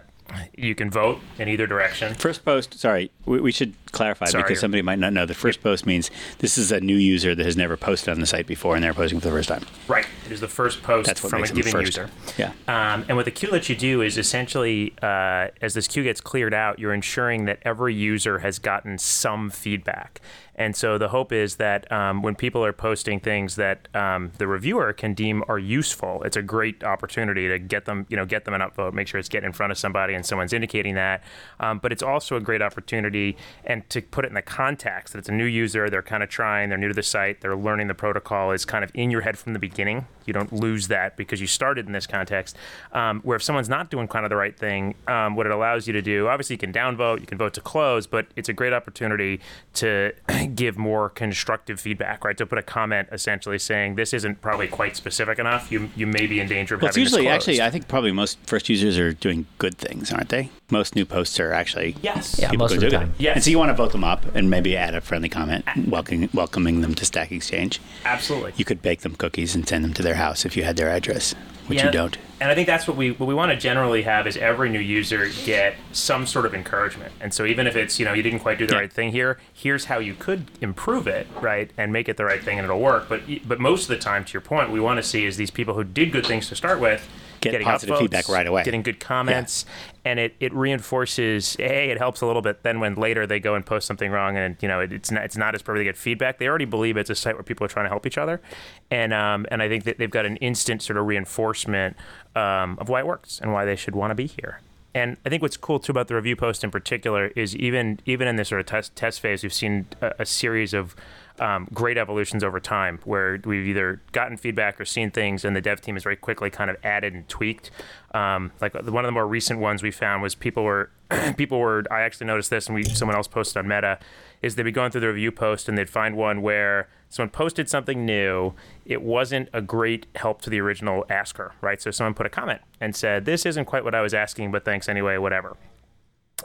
you 0.56 0.76
can 0.76 0.90
vote 0.90 1.20
in 1.38 1.48
either 1.48 1.68
direction. 1.68 2.14
First 2.16 2.46
post, 2.46 2.80
sorry, 2.80 3.12
we, 3.26 3.40
we 3.40 3.52
should 3.52 3.74
clarify 3.92 4.26
Sorry. 4.26 4.44
because 4.44 4.60
somebody 4.60 4.82
might 4.82 5.00
not 5.00 5.14
know. 5.14 5.26
The 5.26 5.34
first 5.34 5.62
post 5.62 5.86
means 5.86 6.10
this 6.40 6.58
is 6.58 6.72
a 6.72 6.80
new 6.80 6.96
user 6.96 7.36
that 7.36 7.46
has 7.46 7.56
never 7.56 7.78
posted 7.78 8.10
on 8.10 8.20
the 8.20 8.26
site 8.26 8.48
before 8.48 8.76
and 8.76 8.84
they're 8.84 8.94
posting 8.94 9.20
for 9.20 9.28
the 9.28 9.34
first 9.34 9.50
time. 9.50 9.64
Right. 9.88 10.06
It 10.26 10.32
is 10.32 10.40
the 10.42 10.48
first 10.48 10.82
post 10.84 11.08
That's 11.08 11.24
what 11.24 11.30
from 11.30 11.40
a 11.40 11.42
makes 11.42 11.52
given 11.52 11.72
first. 11.72 11.86
user. 11.98 12.10
Yeah. 12.38 12.54
Um, 12.68 13.06
and 13.08 13.16
what 13.16 13.26
the 13.26 13.32
queue 13.32 13.50
lets 13.52 13.70
you 13.70 13.76
do 13.76 14.02
is 14.02 14.18
essentially, 14.18 14.94
uh, 15.02 15.48
as 15.62 15.74
this 15.76 15.88
queue 15.88 16.04
gets 16.04 16.22
cleared 16.22 16.54
out, 16.54 16.80
you're 16.80 16.94
ensuring 16.94 17.46
that 17.46 17.60
every 17.64 17.94
user 17.94 18.40
has 18.40 18.60
gotten 18.60 18.98
some 18.98 19.50
feedback. 19.50 20.20
And 20.56 20.76
so 20.76 20.98
the 20.98 21.10
hope 21.10 21.32
is 21.32 21.56
that 21.56 21.92
um, 21.92 22.22
when 22.22 22.36
people 22.36 22.64
are 22.64 22.74
posting 22.74 23.20
things 23.20 23.56
that 23.56 23.88
um, 23.96 24.32
the 24.38 24.48
reviewer 24.48 24.94
can 24.94 25.14
deem 25.14 25.44
are 25.48 25.58
useful, 25.58 26.22
it's 26.24 26.38
a 26.38 26.42
great 26.42 26.84
opportunity 26.84 27.48
to 27.48 27.58
get 27.58 27.86
them, 27.86 28.06
you 28.10 28.16
know, 28.16 28.26
get 28.26 28.46
them 28.46 28.54
an 28.54 28.62
upvote, 28.62 28.94
make 28.94 29.08
sure 29.08 29.20
it's 29.20 29.30
getting 29.30 29.48
in 29.48 29.54
front 29.54 29.72
of 29.72 29.78
somebody 29.78 30.14
and 30.14 30.26
someone's 30.26 30.54
indicating 30.54 30.96
that. 30.96 31.24
Um, 31.60 31.80
but 31.80 31.92
it's 31.92 32.04
also 32.04 32.36
a 32.36 32.42
great 32.42 32.62
opportunity 32.62 33.36
and 33.66 33.88
to 33.90 34.02
put 34.02 34.26
it 34.26 34.28
in 34.28 34.36
the 34.36 34.42
context 34.42 35.14
that 35.14 35.20
it's 35.20 35.30
a 35.30 35.34
new 35.34 35.46
user, 35.46 35.90
they're 35.90 36.04
kind 36.04 36.22
of 36.22 36.30
trying, 36.30 36.70
they're 36.70 36.78
new 36.78 36.90
to 36.90 36.94
the 36.94 37.04
site, 37.04 37.42
they're 37.42 37.56
learning 37.56 37.88
the 37.88 37.96
protocol, 37.96 38.52
is 38.52 38.66
kind 38.66 38.84
of 38.84 38.92
in 38.94 39.10
your 39.10 39.22
head 39.22 39.38
from 39.38 39.54
the 39.54 39.60
beginning. 39.60 40.06
You 40.26 40.34
don't 40.34 40.52
lose 40.52 40.88
that 40.90 41.18
because 41.18 41.42
you 41.42 41.48
started 41.48 41.86
in 41.86 41.92
this 41.92 42.08
context. 42.08 42.56
Um, 42.92 43.22
where 43.22 43.36
if 43.36 43.44
someone's 43.44 43.70
not 43.70 43.90
doing 43.90 44.08
kind 44.08 44.26
of 44.26 44.30
the 44.30 44.36
right 44.36 44.58
thing, 44.58 44.96
um, 45.08 45.36
what 45.36 45.46
it 45.46 45.52
allows 45.52 45.88
you 45.88 45.94
to 45.94 46.02
do, 46.02 46.28
obviously 46.28 46.56
you 46.56 46.60
can 46.60 46.74
downvote, 46.74 47.20
you 47.20 47.26
can 47.26 47.38
vote 47.38 47.54
to 47.56 47.62
close, 47.62 48.08
but 48.08 48.28
it's 48.36 48.50
a 48.50 48.54
great 48.54 48.74
opportunity 48.74 49.40
to 49.76 50.14
give 50.56 50.78
more 50.78 51.10
constructive 51.10 51.80
feedback, 51.80 52.24
right? 52.24 52.38
To 52.38 52.46
put 52.46 52.58
a 52.58 52.64
comment 52.64 53.08
essentially 53.12 53.60
saying 53.60 53.96
this 53.96 54.14
isn't 54.14 54.42
probably 54.42 54.68
quite 54.68 54.96
specific 54.96 55.40
enough. 55.40 55.72
You 55.72 55.90
you 55.96 56.08
may 56.08 56.28
be 56.28 56.40
in 56.40 56.48
danger 56.48 56.76
of 56.76 56.82
Well, 56.82 56.90
it's 56.90 56.96
having 56.96 57.06
this 57.06 57.14
usually, 57.14 57.28
actually, 57.30 57.62
I 57.62 57.70
think 57.70 57.88
probably 57.88 58.12
most 58.12 58.38
first 58.46 58.70
users 58.70 58.98
are 58.98 59.14
doing 59.14 59.46
good 59.58 59.78
things, 59.78 60.12
aren't 60.12 60.30
they? 60.30 60.50
Most 60.74 60.96
new 60.96 61.06
posts 61.06 61.40
are 61.40 61.54
actually 61.54 61.96
yes. 62.02 62.40
Yeah. 62.40 62.50
people 62.50 62.64
most 62.66 62.72
go 62.72 62.76
of 62.78 62.82
the 62.82 62.90
do 62.90 62.98
time. 62.98 63.14
Yes. 63.20 63.36
And 63.36 63.44
so 63.44 63.52
you 63.52 63.60
want 63.60 63.70
to 63.70 63.76
vote 63.76 63.92
them 63.92 64.04
up 64.04 64.26
and 64.34 64.50
maybe 64.50 64.76
add 64.76 64.96
a 64.96 65.02
friendly 65.02 65.30
comment 65.30 65.64
welcoming, 65.88 66.30
welcoming 66.34 66.82
them 66.82 66.96
to 66.96 67.06
Stack 67.06 67.32
Exchange. 67.32 67.80
Absolutely. 68.06 68.54
You 68.58 68.66
could 68.66 68.82
bake 68.82 69.02
them 69.02 69.14
cookies 69.16 69.54
and 69.54 69.68
send 69.68 69.84
them 69.86 69.94
to 69.94 70.02
their 70.02 70.16
house 70.16 70.46
if 70.46 70.58
you 70.58 70.64
had 70.64 70.76
their 70.76 70.90
address, 70.90 71.36
which 71.68 71.78
Yeah, 71.78 71.86
you 71.86 71.92
don't. 71.92 72.18
And 72.42 72.50
I 72.50 72.56
think 72.56 72.66
that's 72.66 72.88
what 72.88 72.98
we 72.98 73.12
what 73.12 73.28
we 73.28 73.36
want 73.36 73.52
to 73.52 73.56
generally 73.58 74.02
have 74.02 74.26
is 74.26 74.36
every 74.36 74.68
new 74.72 74.80
user 74.80 75.30
get 75.46 75.76
some 75.92 76.26
sort 76.26 76.48
of 76.48 76.56
encouragement. 76.56 77.12
And 77.22 77.32
so 77.36 77.46
even 77.46 77.68
if 77.68 77.76
it's 77.76 78.00
you 78.00 78.06
know 78.06 78.14
you 78.14 78.24
didn't 78.24 78.40
quite 78.40 78.58
do 78.58 78.66
the 78.66 78.74
Yeah. 78.74 78.80
right 78.82 78.92
thing 78.92 79.12
here, 79.12 79.38
here's 79.54 79.86
how 79.86 80.00
you 80.00 80.16
could 80.16 80.48
improve 80.60 81.06
it, 81.06 81.28
right, 81.40 81.70
and 81.78 81.94
make 81.94 82.10
it 82.10 82.18
the 82.18 82.26
right 82.26 82.44
thing, 82.44 82.58
and 82.58 82.66
it'll 82.66 82.82
work. 82.82 83.08
But 83.08 83.22
but 83.48 83.60
most 83.60 83.84
of 83.84 83.90
the 83.90 83.98
time, 84.00 84.26
to 84.26 84.34
your 84.34 84.42
point, 84.42 84.72
we 84.72 84.80
want 84.80 84.98
to 84.98 85.04
see 85.04 85.24
is 85.26 85.38
these 85.38 85.52
people 85.52 85.76
who 85.76 85.84
did 85.84 86.12
good 86.12 86.26
things 86.26 86.50
to 86.50 86.56
start 86.56 86.80
with. 86.80 87.08
Get 87.44 87.52
getting 87.52 87.66
positive 87.66 87.96
upvotes, 87.96 88.00
feedback 88.00 88.30
right 88.30 88.48
away. 88.48 88.64
getting 88.64 88.82
good 88.82 89.00
comments, 89.00 89.66
and 90.06 90.20
it, 90.20 90.36
it 90.40 90.54
reinforces. 90.54 91.56
Hey, 91.58 91.90
it 91.92 91.98
helps 91.98 92.22
a 92.22 92.26
little 92.26 92.42
bit. 92.42 92.64
Then 92.64 92.80
when 92.80 92.96
later 92.96 93.28
they 93.28 93.40
go 93.40 93.56
and 93.56 93.66
post 93.66 93.86
something 93.86 94.10
wrong, 94.12 94.38
and 94.38 94.56
you 94.62 94.68
know 94.68 94.80
it, 94.80 94.94
it's 94.94 95.12
not 95.12 95.24
it's 95.24 95.38
not 95.38 95.54
as 95.56 95.62
perfect. 95.62 95.82
They 95.82 95.84
get 95.86 95.98
feedback. 95.98 96.40
They 96.40 96.48
already 96.48 96.66
believe 96.66 96.98
it's 96.98 97.10
a 97.10 97.16
site 97.16 97.36
where 97.36 97.44
people 97.44 97.66
are 97.66 97.70
trying 97.70 97.86
to 97.86 97.90
help 97.90 98.06
each 98.06 98.18
other, 98.18 98.42
and 98.90 99.14
um, 99.14 99.46
and 99.52 99.62
I 99.62 99.70
think 99.70 99.84
that 99.84 99.98
they've 99.98 100.10
got 100.10 100.26
an 100.26 100.38
instant 100.38 100.82
sort 100.82 100.98
of 100.98 101.06
reinforcement 101.06 101.98
um, 102.36 102.78
of 102.80 102.90
why 102.90 103.00
it 103.00 103.08
works 103.08 103.40
and 103.42 103.52
why 103.54 103.66
they 103.66 103.76
should 103.76 103.96
want 103.96 104.12
to 104.12 104.16
be 104.16 104.28
here. 104.28 104.62
And 104.96 105.18
I 105.26 105.30
think 105.30 105.42
what's 105.42 105.58
cool 105.58 105.80
too 105.80 105.92
about 105.92 106.08
the 106.08 106.16
review 106.16 106.36
post 106.36 106.64
in 106.64 106.72
particular 106.72 107.28
is 107.36 107.56
even 107.56 108.00
even 108.06 108.28
in 108.28 108.36
this 108.36 108.50
sort 108.50 108.62
of 108.62 108.68
test 108.68 108.96
test 108.96 109.20
phase, 109.20 109.44
we've 109.44 109.54
seen 109.54 109.88
a, 110.02 110.14
a 110.20 110.26
series 110.26 110.74
of 110.74 110.96
um, 111.44 111.68
great 111.74 111.98
evolutions 111.98 112.42
over 112.42 112.62
time 112.62 113.00
where 113.04 113.38
we've 113.44 113.68
either 113.68 114.02
gotten 114.14 114.38
feedback 114.38 114.80
or 114.80 114.86
seen 114.86 115.12
things, 115.12 115.44
and 115.44 115.54
the 115.54 115.62
dev 115.62 115.82
team 115.82 115.96
has 115.96 116.04
very 116.04 116.16
quickly 116.16 116.50
kind 116.50 116.72
of 116.72 116.78
added 116.86 117.14
and 117.14 117.28
tweaked. 117.28 117.70
Um, 118.14 118.54
like 118.62 118.74
one 118.74 119.04
of 119.04 119.08
the 119.08 119.12
more 119.12 119.28
recent 119.28 119.60
ones 119.60 119.84
we 119.84 119.92
found 119.92 120.24
was 120.24 120.36
people 120.36 120.64
were 120.64 120.90
people 121.38 121.60
were. 121.60 121.84
I 121.92 122.02
actually 122.02 122.28
noticed 122.28 122.50
this, 122.50 122.68
and 122.68 122.76
we 122.76 122.86
someone 122.86 123.18
else 123.18 123.28
posted 123.28 123.58
on 123.58 123.68
Meta, 123.68 124.00
is 124.42 124.56
they'd 124.56 124.64
be 124.64 124.72
going 124.72 124.92
through 124.92 125.02
the 125.02 125.10
review 125.10 125.34
post 125.34 125.68
and 125.68 125.78
they'd 125.78 125.90
find 125.90 126.16
one 126.16 126.42
where 126.42 126.88
someone 127.10 127.30
posted 127.30 127.70
something 127.70 128.06
new. 128.06 128.54
It 128.86 129.02
wasn't 129.02 129.50
a 129.52 129.62
great 129.62 130.06
help 130.16 130.42
to 130.44 130.50
the 130.50 130.62
original 130.62 131.06
asker, 131.10 131.52
right? 131.60 131.82
So 131.82 131.92
someone 131.92 132.14
put 132.14 132.26
a 132.26 132.30
comment 132.30 132.62
and 132.80 132.96
said, 132.96 133.26
"This 133.26 133.46
isn't 133.46 133.66
quite 133.66 133.84
what 133.84 133.94
I 133.94 134.02
was 134.02 134.14
asking, 134.14 134.54
but 134.54 134.64
thanks 134.64 134.88
anyway, 134.88 135.18
whatever." 135.18 135.58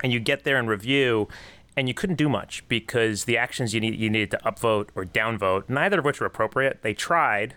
and 0.03 0.13
you 0.13 0.21
get 0.21 0.45
there 0.45 0.59
and 0.59 0.69
review 0.69 1.29
and 1.79 1.87
you 1.87 1.95
couldn't 1.95 2.17
do 2.17 2.29
much 2.29 2.65
because 2.67 3.25
the 3.25 3.39
actions 3.39 3.73
you 3.73 3.81
need 3.81 3.95
you 3.95 4.11
needed 4.11 4.33
to 4.33 4.39
upvote 4.39 4.89
or 4.97 5.05
downvote, 5.05 5.69
neither 5.69 6.01
of 6.01 6.05
which 6.05 6.21
were 6.21 6.27
appropriate. 6.27 6.83
They 6.83 6.93
tried, 6.93 7.55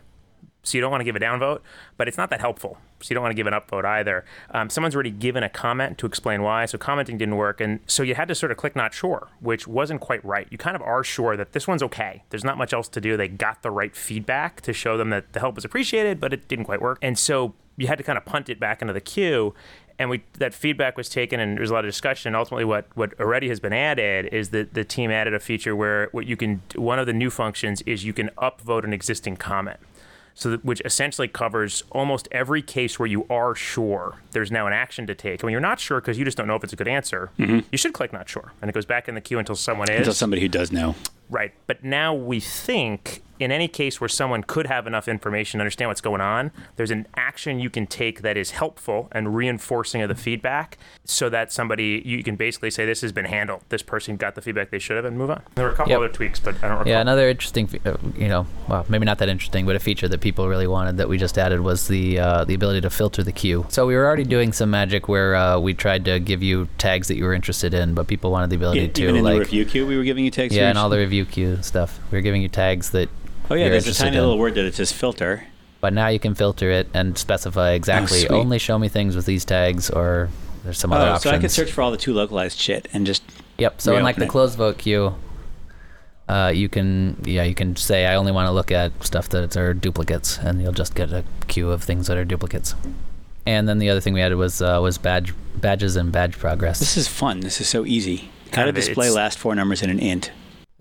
so 0.61 0.77
you 0.77 0.81
don't 0.81 0.91
want 0.91 1.01
to 1.01 1.05
give 1.05 1.15
a 1.15 1.19
downvote, 1.19 1.61
but 1.97 2.07
it's 2.07 2.19
not 2.19 2.29
that 2.29 2.39
helpful. 2.39 2.77
So 2.99 3.07
you 3.09 3.15
don't 3.15 3.23
want 3.23 3.31
to 3.31 3.35
give 3.35 3.47
an 3.47 3.53
upvote 3.53 3.83
either. 3.83 4.23
Um, 4.51 4.69
someone's 4.69 4.93
already 4.93 5.09
given 5.09 5.41
a 5.41 5.49
comment 5.49 5.97
to 5.97 6.05
explain 6.05 6.43
why, 6.43 6.67
so 6.67 6.77
commenting 6.77 7.17
didn't 7.17 7.35
work, 7.35 7.59
and 7.59 7.79
so 7.87 8.03
you 8.03 8.13
had 8.13 8.27
to 8.27 8.35
sort 8.35 8.51
of 8.51 8.59
click 8.59 8.75
not 8.75 8.93
sure, 8.93 9.29
which 9.39 9.67
wasn't 9.67 10.01
quite 10.01 10.23
right. 10.23 10.47
You 10.51 10.59
kind 10.59 10.75
of 10.75 10.83
are 10.83 11.03
sure 11.03 11.35
that 11.35 11.53
this 11.53 11.67
one's 11.67 11.81
okay. 11.81 12.21
There's 12.29 12.43
not 12.43 12.59
much 12.59 12.73
else 12.73 12.87
to 12.89 13.01
do. 13.01 13.17
They 13.17 13.27
got 13.27 13.63
the 13.63 13.71
right 13.71 13.95
feedback 13.95 14.61
to 14.61 14.71
show 14.71 14.97
them 14.97 15.09
that 15.09 15.33
the 15.33 15.39
help 15.39 15.55
was 15.55 15.65
appreciated, 15.65 16.19
but 16.19 16.31
it 16.31 16.47
didn't 16.47 16.65
quite 16.65 16.79
work, 16.79 16.99
and 17.01 17.17
so 17.17 17.55
you 17.75 17.87
had 17.87 17.97
to 17.97 18.03
kind 18.03 18.19
of 18.19 18.25
punt 18.25 18.49
it 18.49 18.59
back 18.59 18.83
into 18.83 18.93
the 18.93 19.01
queue 19.01 19.55
and 20.01 20.09
we 20.09 20.23
that 20.39 20.53
feedback 20.53 20.97
was 20.97 21.07
taken 21.07 21.39
and 21.39 21.55
there 21.55 21.61
was 21.61 21.69
a 21.69 21.73
lot 21.73 21.85
of 21.85 21.89
discussion. 21.89 22.29
And 22.29 22.35
ultimately 22.35 22.65
what 22.65 22.85
what 22.95 23.17
already 23.19 23.49
has 23.49 23.59
been 23.59 23.73
added 23.73 24.33
is 24.33 24.49
that 24.49 24.73
the 24.73 24.83
team 24.83 25.11
added 25.11 25.35
a 25.35 25.39
feature 25.39 25.75
where 25.75 26.09
what 26.11 26.25
you 26.25 26.35
can 26.35 26.61
one 26.75 26.97
of 26.97 27.05
the 27.05 27.13
new 27.13 27.29
functions 27.29 27.81
is 27.83 28.03
you 28.03 28.13
can 28.13 28.29
upvote 28.37 28.83
an 28.83 28.93
existing 28.93 29.37
comment. 29.37 29.79
So 30.33 30.49
that, 30.51 30.65
which 30.65 30.81
essentially 30.85 31.27
covers 31.27 31.83
almost 31.91 32.27
every 32.31 32.61
case 32.61 32.97
where 32.97 33.05
you 33.05 33.27
are 33.29 33.53
sure 33.53 34.15
there's 34.31 34.49
now 34.49 34.65
an 34.65 34.73
action 34.73 35.05
to 35.07 35.13
take. 35.13 35.41
And 35.41 35.43
when 35.43 35.51
you're 35.51 35.61
not 35.61 35.79
sure 35.79 36.01
because 36.01 36.17
you 36.17 36.25
just 36.25 36.37
don't 36.37 36.47
know 36.47 36.55
if 36.55 36.63
it's 36.63 36.73
a 36.73 36.77
good 36.77 36.87
answer 36.87 37.29
mm-hmm. 37.37 37.59
you 37.71 37.77
should 37.77 37.93
click 37.93 38.11
not 38.11 38.27
sure. 38.27 38.53
And 38.61 38.69
it 38.69 38.73
goes 38.73 38.85
back 38.85 39.07
in 39.07 39.13
the 39.13 39.21
queue 39.21 39.37
until 39.37 39.55
someone 39.55 39.91
is. 39.91 39.99
Until 39.99 40.13
somebody 40.13 40.41
who 40.41 40.47
does 40.47 40.71
know. 40.71 40.95
Right. 41.29 41.53
But 41.67 41.83
now 41.83 42.13
we 42.13 42.39
think 42.39 43.21
in 43.41 43.51
any 43.51 43.67
case 43.67 43.99
where 43.99 44.07
someone 44.07 44.43
could 44.43 44.67
have 44.67 44.85
enough 44.87 45.07
information 45.07 45.57
to 45.57 45.61
understand 45.63 45.89
what's 45.89 46.01
going 46.01 46.21
on, 46.21 46.51
there's 46.75 46.91
an 46.91 47.07
action 47.15 47.59
you 47.59 47.69
can 47.69 47.87
take 47.87 48.21
that 48.21 48.37
is 48.37 48.51
helpful 48.51 49.07
and 49.11 49.35
reinforcing 49.35 50.01
of 50.01 50.09
the 50.09 50.15
feedback 50.15 50.77
so 51.05 51.29
that 51.29 51.51
somebody, 51.51 52.01
you 52.05 52.23
can 52.23 52.35
basically 52.35 52.69
say, 52.69 52.85
this 52.85 53.01
has 53.01 53.11
been 53.11 53.25
handled. 53.25 53.61
This 53.69 53.81
person 53.81 54.15
got 54.17 54.35
the 54.35 54.41
feedback 54.41 54.69
they 54.69 54.79
should 54.79 54.95
have 54.95 55.05
and 55.05 55.17
move 55.17 55.29
on. 55.31 55.41
There 55.55 55.65
were 55.65 55.71
a 55.71 55.75
couple 55.75 55.91
Yep. 55.91 55.97
other 55.97 56.09
tweaks, 56.09 56.39
but 56.39 56.55
I 56.63 56.67
don't 56.67 56.77
recall. 56.79 56.87
Yeah, 56.91 57.01
another 57.01 57.27
interesting, 57.29 57.67
uh, 57.85 57.97
you 58.15 58.27
know, 58.27 58.45
well, 58.67 58.85
maybe 58.87 59.05
not 59.05 59.17
that 59.17 59.29
interesting, 59.29 59.65
but 59.65 59.75
a 59.75 59.79
feature 59.79 60.07
that 60.07 60.21
people 60.21 60.47
really 60.47 60.67
wanted 60.67 60.97
that 60.97 61.09
we 61.09 61.17
just 61.17 61.37
added 61.37 61.61
was 61.61 61.87
the 61.87 62.19
uh, 62.19 62.45
the 62.45 62.53
ability 62.53 62.81
to 62.81 62.89
filter 62.89 63.23
the 63.23 63.31
queue. 63.31 63.65
So 63.69 63.85
we 63.87 63.95
were 63.95 64.05
already 64.05 64.23
doing 64.23 64.53
some 64.53 64.69
magic 64.69 65.07
where 65.07 65.35
uh, 65.35 65.59
we 65.59 65.73
tried 65.73 66.05
to 66.05 66.19
give 66.19 66.43
you 66.43 66.67
tags 66.77 67.07
that 67.07 67.15
you 67.17 67.23
were 67.25 67.33
interested 67.33 67.73
in, 67.73 67.93
but 67.93 68.07
people 68.07 68.31
wanted 68.31 68.49
the 68.51 68.55
ability 68.57 68.81
Yeah, 68.81 68.87
to 68.87 69.01
even 69.03 69.15
in 69.17 69.23
like, 69.23 69.33
the 69.33 69.39
review 69.39 69.65
queue, 69.65 69.87
we 69.87 69.97
were 69.97 70.03
giving 70.03 70.23
you 70.25 70.31
tags. 70.31 70.55
yeah, 70.55 70.69
and 70.69 70.77
all 70.77 70.89
the 70.89 70.97
review 70.97 71.25
queue 71.25 71.57
stuff. 71.61 71.99
We 72.11 72.17
were 72.17 72.21
giving 72.21 72.41
you 72.41 72.47
tags 72.49 72.91
that. 72.91 73.09
Oh 73.51 73.55
yeah, 73.55 73.69
there's 73.69 73.87
a 73.87 73.93
tiny 73.93 74.15
in. 74.17 74.21
little 74.23 74.37
word 74.37 74.55
that 74.55 74.65
it 74.65 74.75
says 74.75 74.91
filter. 74.91 75.45
But 75.81 75.93
now 75.93 76.07
you 76.07 76.19
can 76.19 76.35
filter 76.35 76.69
it 76.71 76.87
and 76.93 77.17
specify 77.17 77.71
exactly 77.71 78.19
sweet. 78.19 78.31
only 78.31 78.59
show 78.59 78.77
me 78.79 78.87
things 78.87 79.15
with 79.15 79.25
these 79.25 79.43
tags, 79.43 79.89
or 79.89 80.29
there's 80.63 80.77
some 80.79 80.93
other 80.93 81.05
Oh, 81.05 81.13
options. 81.13 81.23
so 81.23 81.31
I 81.31 81.39
could 81.39 81.51
search 81.51 81.71
for 81.71 81.81
all 81.81 81.91
the 81.91 81.97
too 81.97 82.13
localized 82.13 82.57
shit 82.59 82.87
and 82.93 83.05
just 83.05 83.23
Yep. 83.57 83.81
So 83.81 83.95
in 83.97 84.03
like 84.03 84.15
the 84.15 84.23
it. 84.23 84.29
closed 84.29 84.57
vote 84.57 84.77
queue, 84.77 85.15
uh, 86.29 86.51
you 86.55 86.69
can 86.69 87.17
yeah 87.25 87.43
you 87.43 87.53
can 87.55 87.75
say 87.75 88.05
I 88.05 88.15
only 88.15 88.31
want 88.31 88.47
to 88.47 88.51
look 88.51 88.71
at 88.71 88.91
stuff 89.03 89.27
that 89.29 89.57
are 89.57 89.73
duplicates, 89.73 90.37
and 90.37 90.61
you'll 90.61 90.71
just 90.71 90.95
get 90.95 91.11
a 91.11 91.23
queue 91.47 91.71
of 91.71 91.83
things 91.83 92.07
that 92.07 92.17
are 92.17 92.25
duplicates. 92.25 92.75
And 93.45 93.67
then 93.67 93.79
the 93.79 93.89
other 93.89 93.99
thing 93.99 94.13
we 94.13 94.21
added 94.21 94.35
was 94.37 94.61
uh, 94.61 94.79
was 94.81 94.97
badge 94.97 95.33
badges 95.55 95.95
and 95.95 96.11
badge 96.11 96.37
progress. 96.37 96.79
This 96.79 96.95
is 96.95 97.07
fun. 97.07 97.41
This 97.41 97.59
is 97.59 97.67
so 97.67 97.85
easy. 97.85 98.29
How 98.53 98.65
to 98.65 98.71
display 98.71 99.09
last 99.09 99.37
four 99.39 99.55
numbers 99.55 99.81
in 99.81 99.89
an 99.89 99.99
int. 99.99 100.31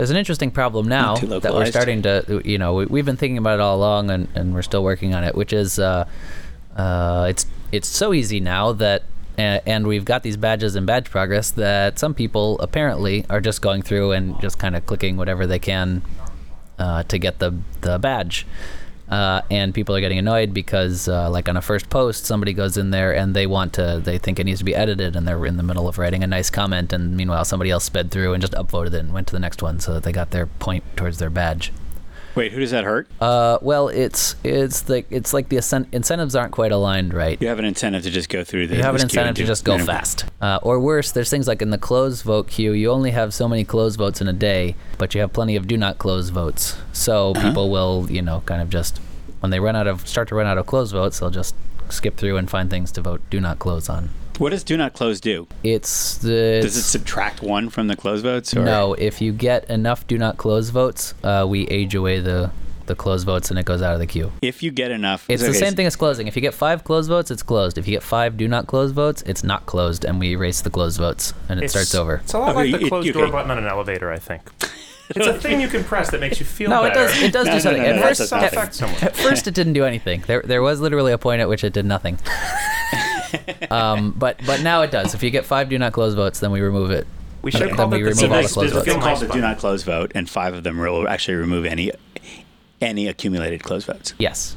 There's 0.01 0.09
an 0.09 0.17
interesting 0.17 0.49
problem 0.49 0.87
now 0.87 1.13
that 1.17 1.53
we're 1.53 1.67
starting 1.67 2.01
to, 2.01 2.41
you 2.43 2.57
know, 2.57 2.73
we, 2.73 2.87
we've 2.87 3.05
been 3.05 3.17
thinking 3.17 3.37
about 3.37 3.59
it 3.59 3.61
all 3.61 3.77
along, 3.77 4.09
and, 4.09 4.27
and 4.33 4.51
we're 4.51 4.63
still 4.63 4.83
working 4.83 5.13
on 5.13 5.23
it. 5.23 5.35
Which 5.35 5.53
is, 5.53 5.77
uh, 5.77 6.07
uh, 6.75 7.27
it's 7.29 7.45
it's 7.71 7.87
so 7.87 8.11
easy 8.11 8.39
now 8.39 8.71
that, 8.71 9.03
uh, 9.37 9.59
and 9.67 9.85
we've 9.85 10.03
got 10.03 10.23
these 10.23 10.37
badges 10.37 10.75
and 10.75 10.87
badge 10.87 11.11
progress 11.11 11.51
that 11.51 11.99
some 11.99 12.15
people 12.15 12.57
apparently 12.61 13.27
are 13.29 13.39
just 13.39 13.61
going 13.61 13.83
through 13.83 14.13
and 14.13 14.41
just 14.41 14.57
kind 14.57 14.75
of 14.75 14.87
clicking 14.87 15.17
whatever 15.17 15.45
they 15.45 15.59
can 15.59 16.01
uh, 16.79 17.03
to 17.03 17.19
get 17.19 17.37
the 17.37 17.53
the 17.81 17.99
badge. 17.99 18.47
Uh, 19.11 19.41
and 19.51 19.73
people 19.73 19.93
are 19.93 19.99
getting 19.99 20.17
annoyed 20.17 20.53
because, 20.53 21.09
uh, 21.09 21.29
like 21.29 21.49
on 21.49 21.57
a 21.57 21.61
first 21.61 21.89
post, 21.89 22.25
somebody 22.25 22.53
goes 22.53 22.77
in 22.77 22.91
there 22.91 23.13
and 23.13 23.35
they 23.35 23.45
want 23.45 23.73
to, 23.73 24.01
they 24.01 24.17
think 24.17 24.39
it 24.39 24.45
needs 24.45 24.59
to 24.59 24.65
be 24.65 24.73
edited, 24.73 25.17
and 25.17 25.27
they're 25.27 25.45
in 25.45 25.57
the 25.57 25.63
middle 25.63 25.89
of 25.89 25.97
writing 25.97 26.23
a 26.23 26.27
nice 26.27 26.49
comment, 26.49 26.93
and 26.93 27.17
meanwhile 27.17 27.43
somebody 27.43 27.69
else 27.69 27.83
sped 27.83 28.09
through 28.09 28.31
and 28.33 28.41
just 28.41 28.53
upvoted 28.53 28.93
it 28.93 29.01
and 29.01 29.13
went 29.13 29.27
to 29.27 29.33
the 29.33 29.39
next 29.39 29.61
one, 29.61 29.81
so 29.81 29.93
that 29.93 30.03
they 30.03 30.13
got 30.13 30.31
their 30.31 30.47
point 30.47 30.85
towards 30.95 31.17
their 31.17 31.29
badge. 31.29 31.73
Wait, 32.33 32.51
who 32.53 32.59
does 32.61 32.71
that 32.71 32.83
hurt? 32.85 33.07
Uh, 33.19 33.57
well, 33.61 33.89
it's 33.89 34.35
it's 34.43 34.87
like 34.87 35.05
it's 35.09 35.33
like 35.33 35.49
the 35.49 35.57
incen- 35.57 35.87
incentives 35.91 36.35
aren't 36.35 36.53
quite 36.53 36.71
aligned 36.71 37.13
right. 37.13 37.41
You 37.41 37.47
have 37.49 37.59
an 37.59 37.65
incentive 37.65 38.03
to 38.03 38.09
just 38.09 38.29
go 38.29 38.43
through 38.43 38.67
the. 38.67 38.77
You 38.77 38.83
have 38.83 38.95
an 38.95 39.01
incentive 39.01 39.35
to 39.35 39.45
just 39.45 39.65
go 39.65 39.73
anyway. 39.73 39.87
fast. 39.87 40.25
Uh, 40.41 40.59
or 40.63 40.79
worse, 40.79 41.11
there's 41.11 41.29
things 41.29 41.47
like 41.47 41.61
in 41.61 41.71
the 41.71 41.77
close 41.77 42.21
vote 42.21 42.47
queue, 42.47 42.71
you 42.71 42.89
only 42.89 43.11
have 43.11 43.33
so 43.33 43.47
many 43.47 43.63
close 43.65 43.95
votes 43.97 44.21
in 44.21 44.27
a 44.27 44.33
day, 44.33 44.75
but 44.97 45.13
you 45.13 45.21
have 45.21 45.33
plenty 45.33 45.55
of 45.57 45.67
do 45.67 45.75
not 45.77 45.97
close 45.97 46.29
votes. 46.29 46.77
So 46.93 47.31
Uh-huh. 47.31 47.49
people 47.49 47.69
will, 47.69 48.07
you 48.09 48.21
know, 48.21 48.41
kind 48.45 48.61
of 48.61 48.69
just 48.69 48.99
when 49.41 49.49
they 49.49 49.59
run 49.59 49.75
out 49.75 49.87
of 49.87 50.07
start 50.07 50.27
to 50.29 50.35
run 50.35 50.47
out 50.47 50.57
of 50.57 50.65
close 50.65 50.91
votes, 50.91 51.19
they'll 51.19 51.29
just 51.31 51.55
skip 51.89 52.15
through 52.15 52.37
and 52.37 52.49
find 52.49 52.69
things 52.69 52.91
to 52.93 53.01
vote 53.01 53.21
do 53.29 53.41
not 53.41 53.59
close 53.59 53.89
on. 53.89 54.09
What 54.41 54.49
does 54.49 54.63
do 54.63 54.75
not 54.75 54.93
close 54.93 55.19
do? 55.21 55.47
It's 55.61 56.17
the 56.17 56.61
Does 56.63 56.75
it 56.75 56.81
subtract 56.81 57.43
one 57.43 57.69
from 57.69 57.87
the 57.87 57.95
close 57.95 58.21
votes? 58.21 58.55
Or? 58.57 58.63
no. 58.65 58.95
If 58.95 59.21
you 59.21 59.33
get 59.33 59.69
enough 59.69 60.07
do 60.07 60.17
not 60.17 60.37
close 60.37 60.69
votes, 60.69 61.13
uh, 61.23 61.45
we 61.47 61.67
age 61.67 61.93
away 61.93 62.21
the 62.21 62.49
the 62.87 62.95
close 62.95 63.21
votes 63.23 63.51
and 63.51 63.59
it 63.59 63.65
goes 63.65 63.83
out 63.83 63.93
of 63.93 63.99
the 63.99 64.07
queue. 64.07 64.31
If 64.41 64.63
you 64.63 64.71
get 64.71 64.89
enough, 64.89 65.29
It's 65.29 65.43
the 65.45 65.53
same 65.53 65.75
thing 65.75 65.85
as 65.85 65.95
closing. 65.95 66.25
If 66.27 66.35
you 66.35 66.41
get 66.41 66.55
five 66.55 66.83
close 66.83 67.05
votes, 67.07 67.29
it's 67.29 67.43
closed. 67.43 67.77
If 67.77 67.87
you 67.87 67.91
get 67.95 68.01
five 68.01 68.35
do 68.35 68.47
not 68.47 68.65
close 68.65 68.89
votes, 68.89 69.21
it's 69.27 69.43
not 69.43 69.67
closed, 69.67 70.03
and 70.05 70.19
we 70.19 70.31
erase 70.31 70.61
the 70.61 70.71
closed 70.71 70.97
votes, 70.97 71.35
and 71.47 71.59
it 71.59 71.65
It's- 71.65 71.71
starts 71.73 71.93
over. 71.93 72.15
It's 72.23 72.33
a 72.33 72.39
lot 72.39 72.55
Okay, 72.55 72.71
like 72.71 72.79
the 72.81 72.85
it- 72.87 72.89
closed 72.89 73.09
okay. 73.09 73.19
door 73.19 73.31
button 73.31 73.51
on 73.51 73.59
an 73.59 73.67
elevator, 73.67 74.11
I 74.11 74.17
think. 74.17 74.41
It's 75.13 75.27
a 75.27 75.33
thing 75.33 75.59
you 75.59 75.67
can 75.67 75.83
press 75.83 76.09
that 76.11 76.21
makes 76.21 76.39
you 76.39 76.45
feel 76.45 76.69
No, 76.69 76.85
it 76.85 76.93
does. 76.93 77.21
It 77.21 77.33
does 77.33 77.45
No, 77.45 77.51
do 77.51 77.55
no, 77.57 77.59
something. 77.61 77.83
no, 77.83 77.89
at 77.89 77.95
no, 77.97 78.01
first, 78.01 78.29
that 78.29 78.53
at, 78.53 78.73
someone. 78.73 79.03
at 79.03 79.13
first, 79.13 79.45
it 79.45 79.53
didn't 79.53 79.73
do 79.73 79.83
anything. 79.83 80.23
There, 80.25 80.41
there 80.41 80.61
was 80.61 80.79
literally 80.79 81.11
a 81.11 81.17
point 81.17 81.41
at 81.41 81.49
which 81.49 81.65
it 81.65 81.73
did 81.73 81.85
nothing. 81.85 82.17
um, 83.71 84.11
but 84.17 84.39
but 84.45 84.61
now 84.61 84.81
it 84.81 84.91
does. 84.91 85.13
If 85.13 85.23
you 85.23 85.29
get 85.29 85.45
five 85.45 85.69
do 85.69 85.77
not 85.77 85.93
close 85.93 86.13
votes, 86.13 86.39
then 86.39 86.51
we 86.51 86.61
remove 86.61 86.91
it. 86.91 87.07
We 87.41 87.51
should 87.51 87.61
have 87.61 87.75
called 87.75 87.91
we 87.91 88.01
it 88.01 88.09
the 88.09 88.15
So 88.15 88.31
all 88.31 88.41
the 88.41 88.47
close 88.47 88.55
there's 88.55 88.71
votes. 88.73 88.85
thing 88.85 88.93
called 88.99 89.05
nice 89.05 89.19
the 89.19 89.27
do 89.27 89.41
not 89.41 89.57
close 89.57 89.83
vote, 89.83 90.11
and 90.13 90.29
five 90.29 90.53
of 90.53 90.63
them 90.63 90.77
will 90.77 91.07
actually 91.07 91.35
remove 91.35 91.65
any 91.65 91.91
any 92.81 93.07
accumulated 93.07 93.63
close 93.63 93.85
votes. 93.85 94.13
Yes. 94.17 94.55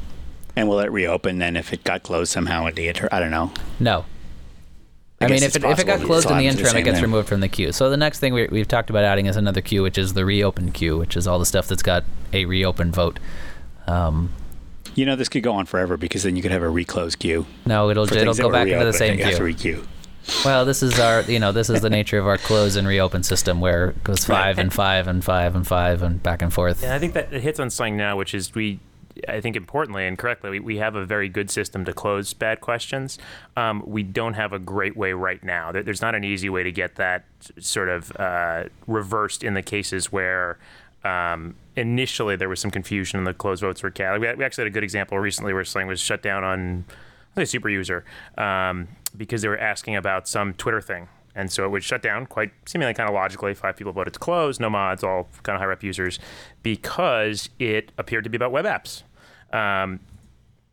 And 0.57 0.69
will 0.69 0.81
it 0.81 0.90
reopen 0.90 1.38
then 1.38 1.57
if 1.57 1.73
it 1.73 1.83
got 1.85 2.02
closed 2.02 2.31
somehow 2.31 2.66
at 2.66 2.76
the 2.76 2.88
inter? 2.88 3.09
I 3.11 3.21
don't 3.21 3.31
know. 3.31 3.52
No. 3.81 4.04
I, 5.21 5.26
I 5.26 5.28
mean, 5.28 5.43
if 5.43 5.57
it, 5.57 5.64
if 5.64 5.78
it 5.78 5.87
got 5.87 6.00
closed 6.00 6.31
in 6.31 6.37
the 6.37 6.47
it's 6.47 6.57
the 6.57 6.62
interim, 6.62 6.76
it 6.76 6.83
gets 6.85 7.00
removed 7.00 7.28
from 7.28 7.40
the 7.40 7.49
queue. 7.49 7.73
So 7.73 7.88
the 7.88 7.97
next 7.97 8.19
thing 8.19 8.35
we, 8.35 8.47
we've 8.49 8.69
talked 8.69 8.90
about 8.90 9.04
adding 9.04 9.26
is 9.26 9.37
another 9.37 9.61
queue, 9.61 9.83
which 9.83 9.97
is 9.97 10.12
the 10.12 10.25
reopen 10.25 10.71
queue, 10.73 10.99
which 10.99 11.16
is 11.16 11.26
all 11.26 11.38
the 11.38 11.47
stuff 11.47 11.66
that's 11.66 11.83
got 11.83 12.04
a 12.33 12.45
reopen 12.45 12.93
vote. 12.93 13.19
Um, 13.87 14.33
You 14.94 15.06
know, 15.06 15.16
this 15.16 15.28
could 15.28 15.42
go 15.42 15.52
on 15.54 15.66
forever 15.66 15.96
because 15.96 16.22
then 16.22 16.36
you 16.36 16.42
could 16.42 16.52
have 16.52 16.62
a 16.62 16.68
reclose 16.70 17.16
queue. 17.16 17.46
no, 17.66 17.90
it'll 17.90 18.06
For 18.06 18.16
it'll 18.16 18.34
go 18.34 18.50
back 18.50 18.68
into 18.68 18.84
the 18.84 18.92
same 18.92 19.16
they 19.16 19.22
have 19.22 19.32
to 19.32 19.36
queue. 19.38 19.44
re-queue. 19.44 19.88
Well, 20.44 20.64
this 20.64 20.82
is 20.82 20.98
our, 20.98 21.20
you 21.22 21.38
know, 21.38 21.52
this 21.52 21.68
is 21.68 21.80
the 21.82 21.90
nature 21.98 22.18
of 22.18 22.26
our 22.26 22.38
close 22.38 22.76
and 22.76 22.88
reopen 22.88 23.22
system, 23.22 23.60
where 23.60 23.90
it 23.90 24.04
goes 24.04 24.24
five 24.24 24.58
and 24.58 24.72
five 24.72 25.06
and 25.06 25.22
five 25.22 25.54
and 25.54 25.66
five 25.66 26.02
and 26.02 26.22
back 26.22 26.40
and 26.40 26.52
forth. 26.52 26.82
And 26.82 26.92
I 26.92 26.98
think 26.98 27.12
that 27.14 27.32
it 27.32 27.42
hits 27.42 27.60
on 27.60 27.68
something 27.70 27.96
now, 27.96 28.16
which 28.16 28.32
is 28.34 28.54
we, 28.54 28.80
I 29.28 29.40
think 29.42 29.54
importantly 29.54 30.06
and 30.06 30.16
correctly, 30.16 30.48
we, 30.50 30.60
we 30.60 30.76
have 30.78 30.94
a 30.94 31.04
very 31.04 31.28
good 31.28 31.50
system 31.50 31.84
to 31.84 31.92
close 31.92 32.32
bad 32.32 32.62
questions. 32.62 33.18
Um, 33.56 33.82
we 33.86 34.02
don't 34.02 34.34
have 34.34 34.52
a 34.54 34.58
great 34.58 34.96
way 34.96 35.12
right 35.12 35.42
now. 35.44 35.72
There, 35.72 35.82
there's 35.82 36.00
not 36.00 36.14
an 36.14 36.24
easy 36.24 36.48
way 36.48 36.62
to 36.62 36.72
get 36.72 36.94
that 36.96 37.26
sort 37.58 37.90
of 37.90 38.10
uh, 38.16 38.64
reversed 38.86 39.42
in 39.44 39.54
the 39.54 39.62
cases 39.62 40.10
where. 40.12 40.58
Um, 41.04 41.56
initially, 41.76 42.37
there 42.37 42.49
was 42.49 42.61
some 42.61 42.70
confusion 42.70 43.18
and 43.18 43.26
the 43.26 43.34
closed 43.34 43.61
votes 43.61 43.82
were 43.82 43.90
cast. 43.90 44.20
We, 44.20 44.26
actually 44.26 44.62
had 44.62 44.68
a 44.68 44.70
good 44.70 44.84
example 44.84 45.18
recently 45.18 45.52
where 45.52 45.64
something 45.64 45.88
was 45.88 46.00
shut 46.00 46.23
down 46.23 46.44
on 46.44 46.84
think 47.34 47.49
super 47.49 47.68
user 47.68 48.04
um, 48.38 48.88
because 49.16 49.42
they 49.42 49.49
were 49.49 49.58
asking 49.58 49.96
about 49.96 50.28
some 50.28 50.54
Twitter 50.54 50.80
thing. 50.80 51.08
And 51.37 51.50
so 51.50 51.64
it 51.64 51.68
would 51.68 51.82
shut 51.82 52.00
down 52.00 52.26
quite 52.26 52.52
seemingly 52.64 52.94
kind 52.94 53.08
of 53.08 53.14
logically. 53.14 53.54
Five 53.54 53.76
people 53.76 53.92
voted 53.92 54.12
to 54.14 54.20
close, 54.20 54.61
no 54.61 54.70
mods, 54.70 55.02
all 55.02 55.28
kind 55.42 55.56
of 55.56 55.61
high 55.61 55.66
rep 55.66 55.82
users, 55.82 56.20
because 56.62 57.50
it 57.58 57.90
appeared 57.99 58.23
to 58.25 58.30
be 58.30 58.37
about 58.37 58.52
web 58.52 58.64
apps. 58.64 59.02
Um, 59.52 60.00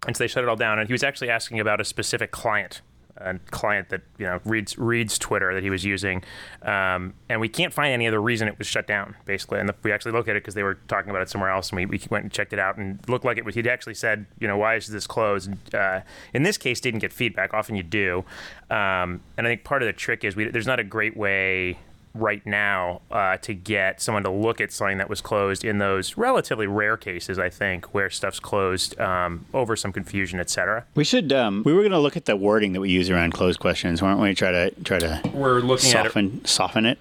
and 0.05 0.15
so 0.15 0.23
they 0.23 0.27
shut 0.27 0.43
it 0.43 0.49
all 0.49 0.55
down. 0.55 0.77
And 0.77 0.87
he 0.87 0.93
was 0.93 1.03
actually 1.03 1.29
asking 1.29 1.59
about 1.59 1.81
a 1.81 1.85
specific 1.85 2.29
client, 2.29 2.81
a 3.23 3.39
client 3.51 3.89
that 3.89 4.01
you 4.17 4.25
know 4.25 4.39
reads 4.45 4.77
reads 4.77 5.17
Twitter 5.17 5.53
that 5.53 5.63
he 5.63 5.69
was 5.69 5.85
using, 5.85 6.23
um, 6.63 7.13
and 7.29 7.41
we 7.41 7.49
can't 7.49 7.73
find 7.73 7.93
any 7.93 8.07
other 8.07 8.21
reason 8.21 8.47
it 8.47 8.57
was 8.57 8.67
shut 8.67 8.87
down. 8.87 9.15
Basically, 9.25 9.59
and 9.59 9.69
the, 9.69 9.75
we 9.83 9.91
actually 9.91 10.11
looked 10.11 10.29
at 10.29 10.35
it 10.35 10.43
because 10.43 10.55
they 10.55 10.63
were 10.63 10.75
talking 10.87 11.09
about 11.09 11.21
it 11.21 11.29
somewhere 11.29 11.49
else, 11.49 11.69
and 11.69 11.77
we, 11.77 11.85
we 11.85 12.01
went 12.09 12.23
and 12.23 12.31
checked 12.31 12.53
it 12.53 12.59
out, 12.59 12.77
and 12.77 12.99
looked 13.07 13.25
like 13.25 13.37
it 13.37 13.45
was. 13.45 13.55
He'd 13.55 13.67
actually 13.67 13.95
said, 13.95 14.25
you 14.39 14.47
know, 14.47 14.57
why 14.57 14.75
is 14.75 14.87
this 14.87 15.07
closed? 15.07 15.51
Uh, 15.73 16.01
in 16.33 16.43
this 16.43 16.57
case, 16.57 16.79
didn't 16.79 16.99
get 16.99 17.13
feedback. 17.13 17.53
Often 17.53 17.75
you 17.75 17.83
do, 17.83 18.25
um, 18.69 19.21
and 19.37 19.47
I 19.47 19.49
think 19.49 19.63
part 19.63 19.81
of 19.81 19.87
the 19.87 19.93
trick 19.93 20.23
is 20.23 20.35
we, 20.35 20.45
there's 20.49 20.67
not 20.67 20.79
a 20.79 20.83
great 20.83 21.15
way 21.15 21.77
right 22.13 22.45
now 22.45 23.01
uh, 23.11 23.37
to 23.37 23.53
get 23.53 24.01
someone 24.01 24.23
to 24.23 24.31
look 24.31 24.59
at 24.61 24.71
something 24.71 24.97
that 24.97 25.09
was 25.09 25.21
closed 25.21 25.63
in 25.63 25.77
those 25.77 26.17
relatively 26.17 26.67
rare 26.67 26.97
cases, 26.97 27.39
I 27.39 27.49
think, 27.49 27.93
where 27.93 28.09
stuff's 28.09 28.39
closed 28.39 28.99
um, 28.99 29.45
over 29.53 29.75
some 29.75 29.93
confusion, 29.93 30.39
etc. 30.39 30.85
We 30.95 31.03
should. 31.03 31.31
Um, 31.31 31.63
we 31.65 31.73
were 31.73 31.81
going 31.81 31.91
to 31.91 31.99
look 31.99 32.17
at 32.17 32.25
the 32.25 32.35
wording 32.35 32.73
that 32.73 32.81
we 32.81 32.89
use 32.89 33.09
around 33.09 33.31
closed 33.33 33.59
questions, 33.59 34.01
weren't 34.01 34.19
we? 34.19 34.33
Try 34.33 34.51
to 34.51 34.71
try 34.83 34.99
to 34.99 35.21
We're 35.33 35.59
looking 35.59 35.91
at 35.91 36.05
it. 36.05 36.09
soften 36.09 36.45
soften 36.45 36.85
it. 36.85 36.99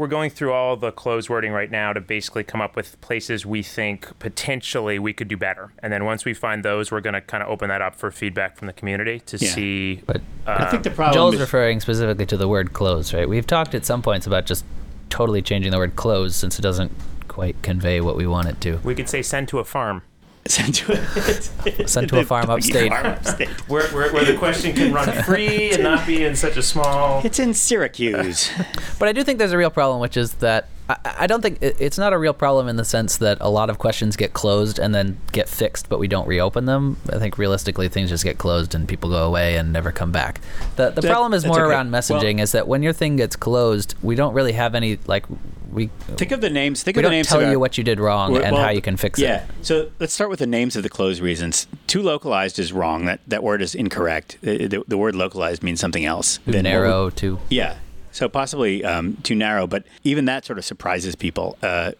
We're 0.00 0.06
going 0.06 0.30
through 0.30 0.54
all 0.54 0.76
the 0.78 0.92
close 0.92 1.28
wording 1.28 1.52
right 1.52 1.70
now 1.70 1.92
to 1.92 2.00
basically 2.00 2.42
come 2.42 2.62
up 2.62 2.74
with 2.74 2.98
places 3.02 3.44
we 3.44 3.62
think 3.62 4.18
potentially 4.18 4.98
we 4.98 5.12
could 5.12 5.28
do 5.28 5.36
better. 5.36 5.74
And 5.80 5.92
then 5.92 6.06
once 6.06 6.24
we 6.24 6.32
find 6.32 6.64
those, 6.64 6.90
we're 6.90 7.02
going 7.02 7.12
to 7.12 7.20
kind 7.20 7.42
of 7.42 7.50
open 7.50 7.68
that 7.68 7.82
up 7.82 7.94
for 7.96 8.10
feedback 8.10 8.56
from 8.56 8.66
the 8.66 8.72
community 8.72 9.20
to 9.26 9.36
Yeah. 9.36 9.50
see. 9.50 9.96
But 10.06 10.22
uh, 10.46 10.56
I 10.60 10.70
think 10.70 10.84
the 10.84 10.90
problem 10.90 11.12
Joel's 11.12 11.34
is 11.34 11.40
referring 11.42 11.80
specifically 11.80 12.24
to 12.24 12.38
the 12.38 12.48
word 12.48 12.72
close, 12.72 13.12
right? 13.12 13.28
We've 13.28 13.46
talked 13.46 13.74
at 13.74 13.84
some 13.84 14.00
points 14.00 14.26
about 14.26 14.46
just 14.46 14.64
totally 15.10 15.42
changing 15.42 15.70
the 15.70 15.76
word 15.76 15.96
close 15.96 16.34
since 16.34 16.58
it 16.58 16.62
doesn't 16.62 16.92
quite 17.28 17.60
convey 17.60 18.00
what 18.00 18.16
we 18.16 18.26
want 18.26 18.48
it 18.48 18.58
to. 18.62 18.78
We 18.82 18.94
could 18.94 19.10
say 19.10 19.20
send 19.20 19.48
to 19.48 19.58
a 19.58 19.64
farm. 19.64 20.00
Sent 20.46 20.74
to 20.76 20.92
a, 20.92 20.96
Sent 21.88 22.08
to 22.10 22.18
a 22.20 22.24
farm 22.24 22.48
upstate. 22.50 22.90
Farm 22.90 23.06
upstate. 23.06 23.48
Where, 23.68 23.86
where, 23.88 24.12
where 24.12 24.24
the 24.24 24.36
question 24.36 24.74
can 24.74 24.92
run 24.92 25.22
free 25.24 25.70
and 25.72 25.82
not 25.82 26.06
be 26.06 26.24
in 26.24 26.34
such 26.36 26.56
a 26.56 26.62
small. 26.62 27.20
It's 27.24 27.38
in 27.38 27.54
Syracuse. 27.54 28.50
But 28.98 29.08
I 29.08 29.12
do 29.12 29.24
think 29.24 29.38
there's 29.38 29.52
a 29.52 29.56
real 29.58 29.70
problem, 29.70 29.98
which 30.00 30.18
is 30.18 30.34
that 30.34 30.68
I, 30.90 30.96
I 31.20 31.26
don't 31.26 31.40
think 31.40 31.62
it, 31.62 31.74
it's 31.78 31.96
not 31.96 32.12
a 32.12 32.18
real 32.18 32.34
problem 32.34 32.68
in 32.68 32.76
the 32.76 32.84
sense 32.84 33.16
that 33.16 33.38
a 33.40 33.48
lot 33.48 33.70
of 33.70 33.78
questions 33.78 34.14
get 34.14 34.34
closed 34.34 34.78
and 34.78 34.94
then 34.94 35.16
get 35.32 35.48
fixed, 35.48 35.88
but 35.88 35.98
we 35.98 36.06
don't 36.06 36.26
reopen 36.28 36.66
them. 36.66 36.98
I 37.10 37.18
think 37.18 37.38
realistically, 37.38 37.88
things 37.88 38.10
just 38.10 38.24
get 38.24 38.36
closed 38.36 38.74
and 38.74 38.86
people 38.86 39.08
go 39.08 39.26
away 39.26 39.56
and 39.56 39.72
never 39.72 39.90
come 39.90 40.12
back. 40.12 40.40
The 40.76 40.90
the 40.90 41.00
That- 41.00 41.10
problem 41.10 41.32
is 41.32 41.46
more 41.46 41.60
okay. 41.64 41.70
around 41.70 41.90
messaging. 41.90 42.40
is 42.40 42.52
that 42.52 42.68
when 42.68 42.82
your 42.82 42.92
thing 42.92 43.16
gets 43.16 43.36
closed, 43.36 43.94
we 44.02 44.16
don't 44.16 44.34
really 44.34 44.52
have 44.52 44.74
any 44.74 44.98
like 45.06 45.24
we 45.72 45.86
think 46.16 46.32
of 46.32 46.40
the 46.40 46.50
names. 46.50 46.82
Think 46.82 46.96
we 46.96 47.00
of 47.00 47.04
the 47.04 47.08
don't 47.08 47.12
names. 47.12 47.28
tell 47.28 47.42
our- 47.44 47.50
you 47.50 47.60
what 47.60 47.78
you 47.78 47.84
did 47.84 48.00
wrong 48.00 48.32
Well, 48.32 48.42
and 48.44 48.56
how 48.56 48.70
you 48.70 48.80
can 48.82 48.96
fix 48.96 49.18
yeah. 49.18 49.26
it. 49.26 49.30
Yeah. 49.48 49.54
So 49.62 49.90
let's 49.98 50.12
start 50.12 50.30
with 50.30 50.38
the 50.40 50.46
names 50.46 50.76
of 50.76 50.82
the 50.82 50.88
closed 50.88 51.20
reasons. 51.20 51.66
Too 51.86 52.02
localized 52.02 52.58
is 52.58 52.72
wrong. 52.72 53.04
That 53.06 53.20
that 53.28 53.42
word 53.42 53.62
is 53.62 53.74
incorrect. 53.74 54.38
The, 54.42 54.66
the, 54.66 54.84
the 54.88 54.98
word 54.98 55.14
localized 55.14 55.62
means 55.62 55.80
something 55.80 56.04
else. 56.04 56.38
Too 56.38 56.52
than 56.52 56.64
what 56.64 56.64
we- 56.64 56.70
narrow, 56.70 57.10
too. 57.10 57.38
Yeah. 57.48 57.76
So 58.12 58.28
possibly 58.28 58.84
um, 58.84 59.16
too 59.22 59.36
narrow, 59.36 59.68
but 59.68 59.84
even 60.02 60.24
that 60.24 60.44
sort 60.44 60.58
of 60.58 60.64
surprises 60.64 61.14
people. 61.14 61.56
Uh, 61.62 61.92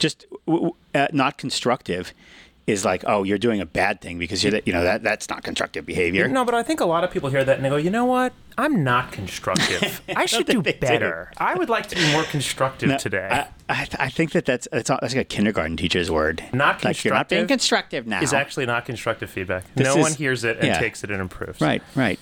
just 0.00 0.26
w- 0.46 0.70
w- 0.70 0.74
uh, 0.94 1.06
not 1.12 1.38
constructive 1.38 2.12
is 2.66 2.84
like, 2.84 3.02
oh, 3.06 3.24
you're 3.24 3.38
doing 3.38 3.60
a 3.60 3.66
bad 3.66 4.00
thing 4.00 4.18
because 4.18 4.42
you're, 4.44 4.52
the, 4.52 4.62
you 4.64 4.72
know, 4.72 4.84
that 4.84 5.02
that's 5.02 5.28
not 5.28 5.42
constructive 5.42 5.84
behavior. 5.84 6.28
No, 6.28 6.44
but 6.44 6.54
I 6.54 6.62
think 6.62 6.80
a 6.80 6.84
lot 6.84 7.02
of 7.02 7.10
people 7.10 7.28
hear 7.28 7.44
that 7.44 7.56
and 7.56 7.64
they 7.64 7.68
go, 7.68 7.76
you 7.76 7.90
know 7.90 8.04
what? 8.04 8.32
I'm 8.56 8.84
not 8.84 9.10
constructive. 9.10 10.00
I 10.16 10.26
should 10.26 10.46
do 10.46 10.62
they 10.62 10.72
do. 10.72 10.78
better. 10.78 11.32
I 11.38 11.54
would 11.54 11.68
like 11.68 11.88
to 11.88 11.96
be 11.96 12.12
more 12.12 12.22
constructive 12.24 12.88
No, 12.90 12.98
today. 12.98 13.28
I, 13.68 13.72
I, 13.72 13.88
I 13.98 14.08
think 14.10 14.32
that 14.32 14.44
that's 14.44 14.68
that's, 14.70 14.88
that's 14.88 15.02
like 15.02 15.16
a 15.16 15.24
kindergarten 15.24 15.76
teacher's 15.76 16.10
word. 16.10 16.44
Not 16.52 16.84
like 16.84 17.02
you're 17.04 17.14
not 17.14 17.28
being 17.28 17.46
constructive 17.46 18.04
constructive 18.04 18.06
now. 18.06 18.22
is 18.22 18.32
actually 18.32 18.66
not 18.66 18.84
constructive 18.84 19.30
feedback. 19.30 19.64
This 19.74 19.86
no 19.86 19.96
is- 19.96 20.02
one 20.02 20.12
hears 20.14 20.44
it 20.44 20.58
and 20.58 20.66
yeah. 20.66 20.78
takes 20.78 21.02
it 21.02 21.10
and 21.10 21.20
improves. 21.20 21.60
Right, 21.60 21.82
right. 21.94 22.20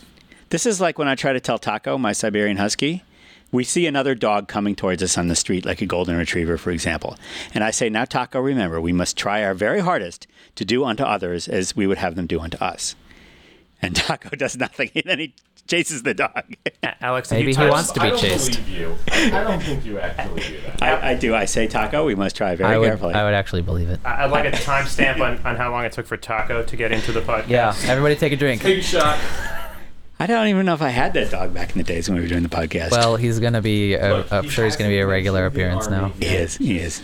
This 0.51 0.67
is 0.67 0.81
like 0.81 0.99
when 0.99 1.07
I 1.09 1.15
try 1.15 1.33
to 1.33 1.41
tell 1.41 1.59
Taco, 1.59 1.97
my 1.99 2.13
Siberian 2.13 2.57
Husky, 2.57 3.05
we 3.52 3.64
see 3.64 3.87
another 3.87 4.14
dog 4.14 4.47
coming 4.49 4.75
towards 4.76 5.02
us 5.02 5.19
on 5.19 5.28
the 5.28 5.35
street, 5.37 5.64
like 5.66 5.80
a 5.83 5.87
golden 5.87 6.16
retriever, 6.16 6.57
for 6.57 6.71
example. 6.71 7.16
And 7.54 7.64
I 7.64 7.71
say, 7.71 7.88
Now, 7.88 8.04
Taco, 8.04 8.40
remember, 8.40 8.80
we 8.80 8.92
must 8.92 9.16
try 9.16 9.42
our 9.45 9.54
very 9.54 9.80
hardest 9.80 10.26
to 10.57 10.64
do 10.64 10.85
unto 10.85 11.02
others 11.02 11.49
as 11.49 11.75
we 11.75 11.87
would 11.87 11.99
have 11.99 12.14
them 12.14 12.26
do 12.26 12.38
unto 12.40 12.57
us. 12.59 12.95
and 13.83 13.97
Taco 13.97 14.30
does 14.37 14.57
nothing, 14.57 14.90
and 14.95 15.04
then 15.07 15.19
he 15.19 15.35
chases 15.66 16.02
the 16.02 16.12
dog. 16.14 16.54
A- 16.83 17.04
Alex, 17.04 17.30
Maybe 17.30 17.42
you 17.42 17.49
he 17.49 17.54
touch- 17.54 17.71
wants 17.73 17.92
to 17.92 18.00
be 18.00 18.07
I 18.07 18.11
don't 18.11 18.19
chased. 18.21 18.52
believe 18.52 18.69
you. 18.69 18.97
I 19.09 19.45
don't 19.45 19.62
think 19.62 19.85
you 19.85 19.99
actually 19.99 20.42
do 20.42 20.61
that. 20.62 20.83
I, 20.83 21.11
I 21.11 21.14
do. 21.14 21.35
I 21.35 21.45
say 21.45 21.66
Taco. 21.66 22.04
We 22.04 22.14
must 22.14 22.37
try 22.37 22.54
very 22.57 22.75
I 22.75 22.78
would, 22.78 22.87
carefully. 22.87 23.14
I 23.14 23.25
would 23.25 23.35
actually 23.35 23.62
believe 23.62 23.88
it. 23.88 24.00
I- 24.04 24.25
I'd 24.25 24.30
like 24.30 24.45
a 24.47 24.50
timestamp 24.57 25.21
on, 25.21 25.38
on 25.47 25.57
how 25.57 25.71
long 25.71 25.85
it 25.85 25.92
took 25.92 26.07
for 26.07 26.16
Taco 26.16 26.62
to 26.64 26.76
get 26.76 26.92
into 26.92 27.11
the 27.12 27.21
podcast. 27.21 27.49
Yeah, 27.49 27.75
everybody 27.87 28.16
take 28.16 28.33
a 28.33 28.37
drink. 28.37 28.62
Take 28.62 28.78
a 28.78 28.83
shot. 28.83 29.19
I 30.21 30.27
don't 30.27 30.49
even 30.49 30.67
know 30.67 30.75
if 30.75 30.83
I 30.83 30.91
had 30.91 31.15
that 31.15 31.31
dog 31.31 31.55
back 31.55 31.73
in 31.73 31.79
the 31.79 31.85
days 31.85 32.07
when 32.07 32.17
we 32.17 32.23
were 32.23 32.29
doing 32.29 32.43
the 32.43 32.50
podcast. 32.50 32.91
Well, 32.91 33.17
he's 33.17 33.41
gonna 33.41 33.62
be. 33.62 33.97
Uh, 33.97 34.19
Look, 34.19 34.33
I'm 34.33 34.45
he 34.45 34.50
sure 34.50 34.67
he's 34.67 34.77
gonna 34.77 34.91
be 34.91 34.99
a 34.99 35.07
regular 35.07 35.47
appearance 35.47 35.89
now. 35.89 36.11
he 36.21 36.27
is. 36.27 36.57
He 36.59 36.79
is. 36.79 37.03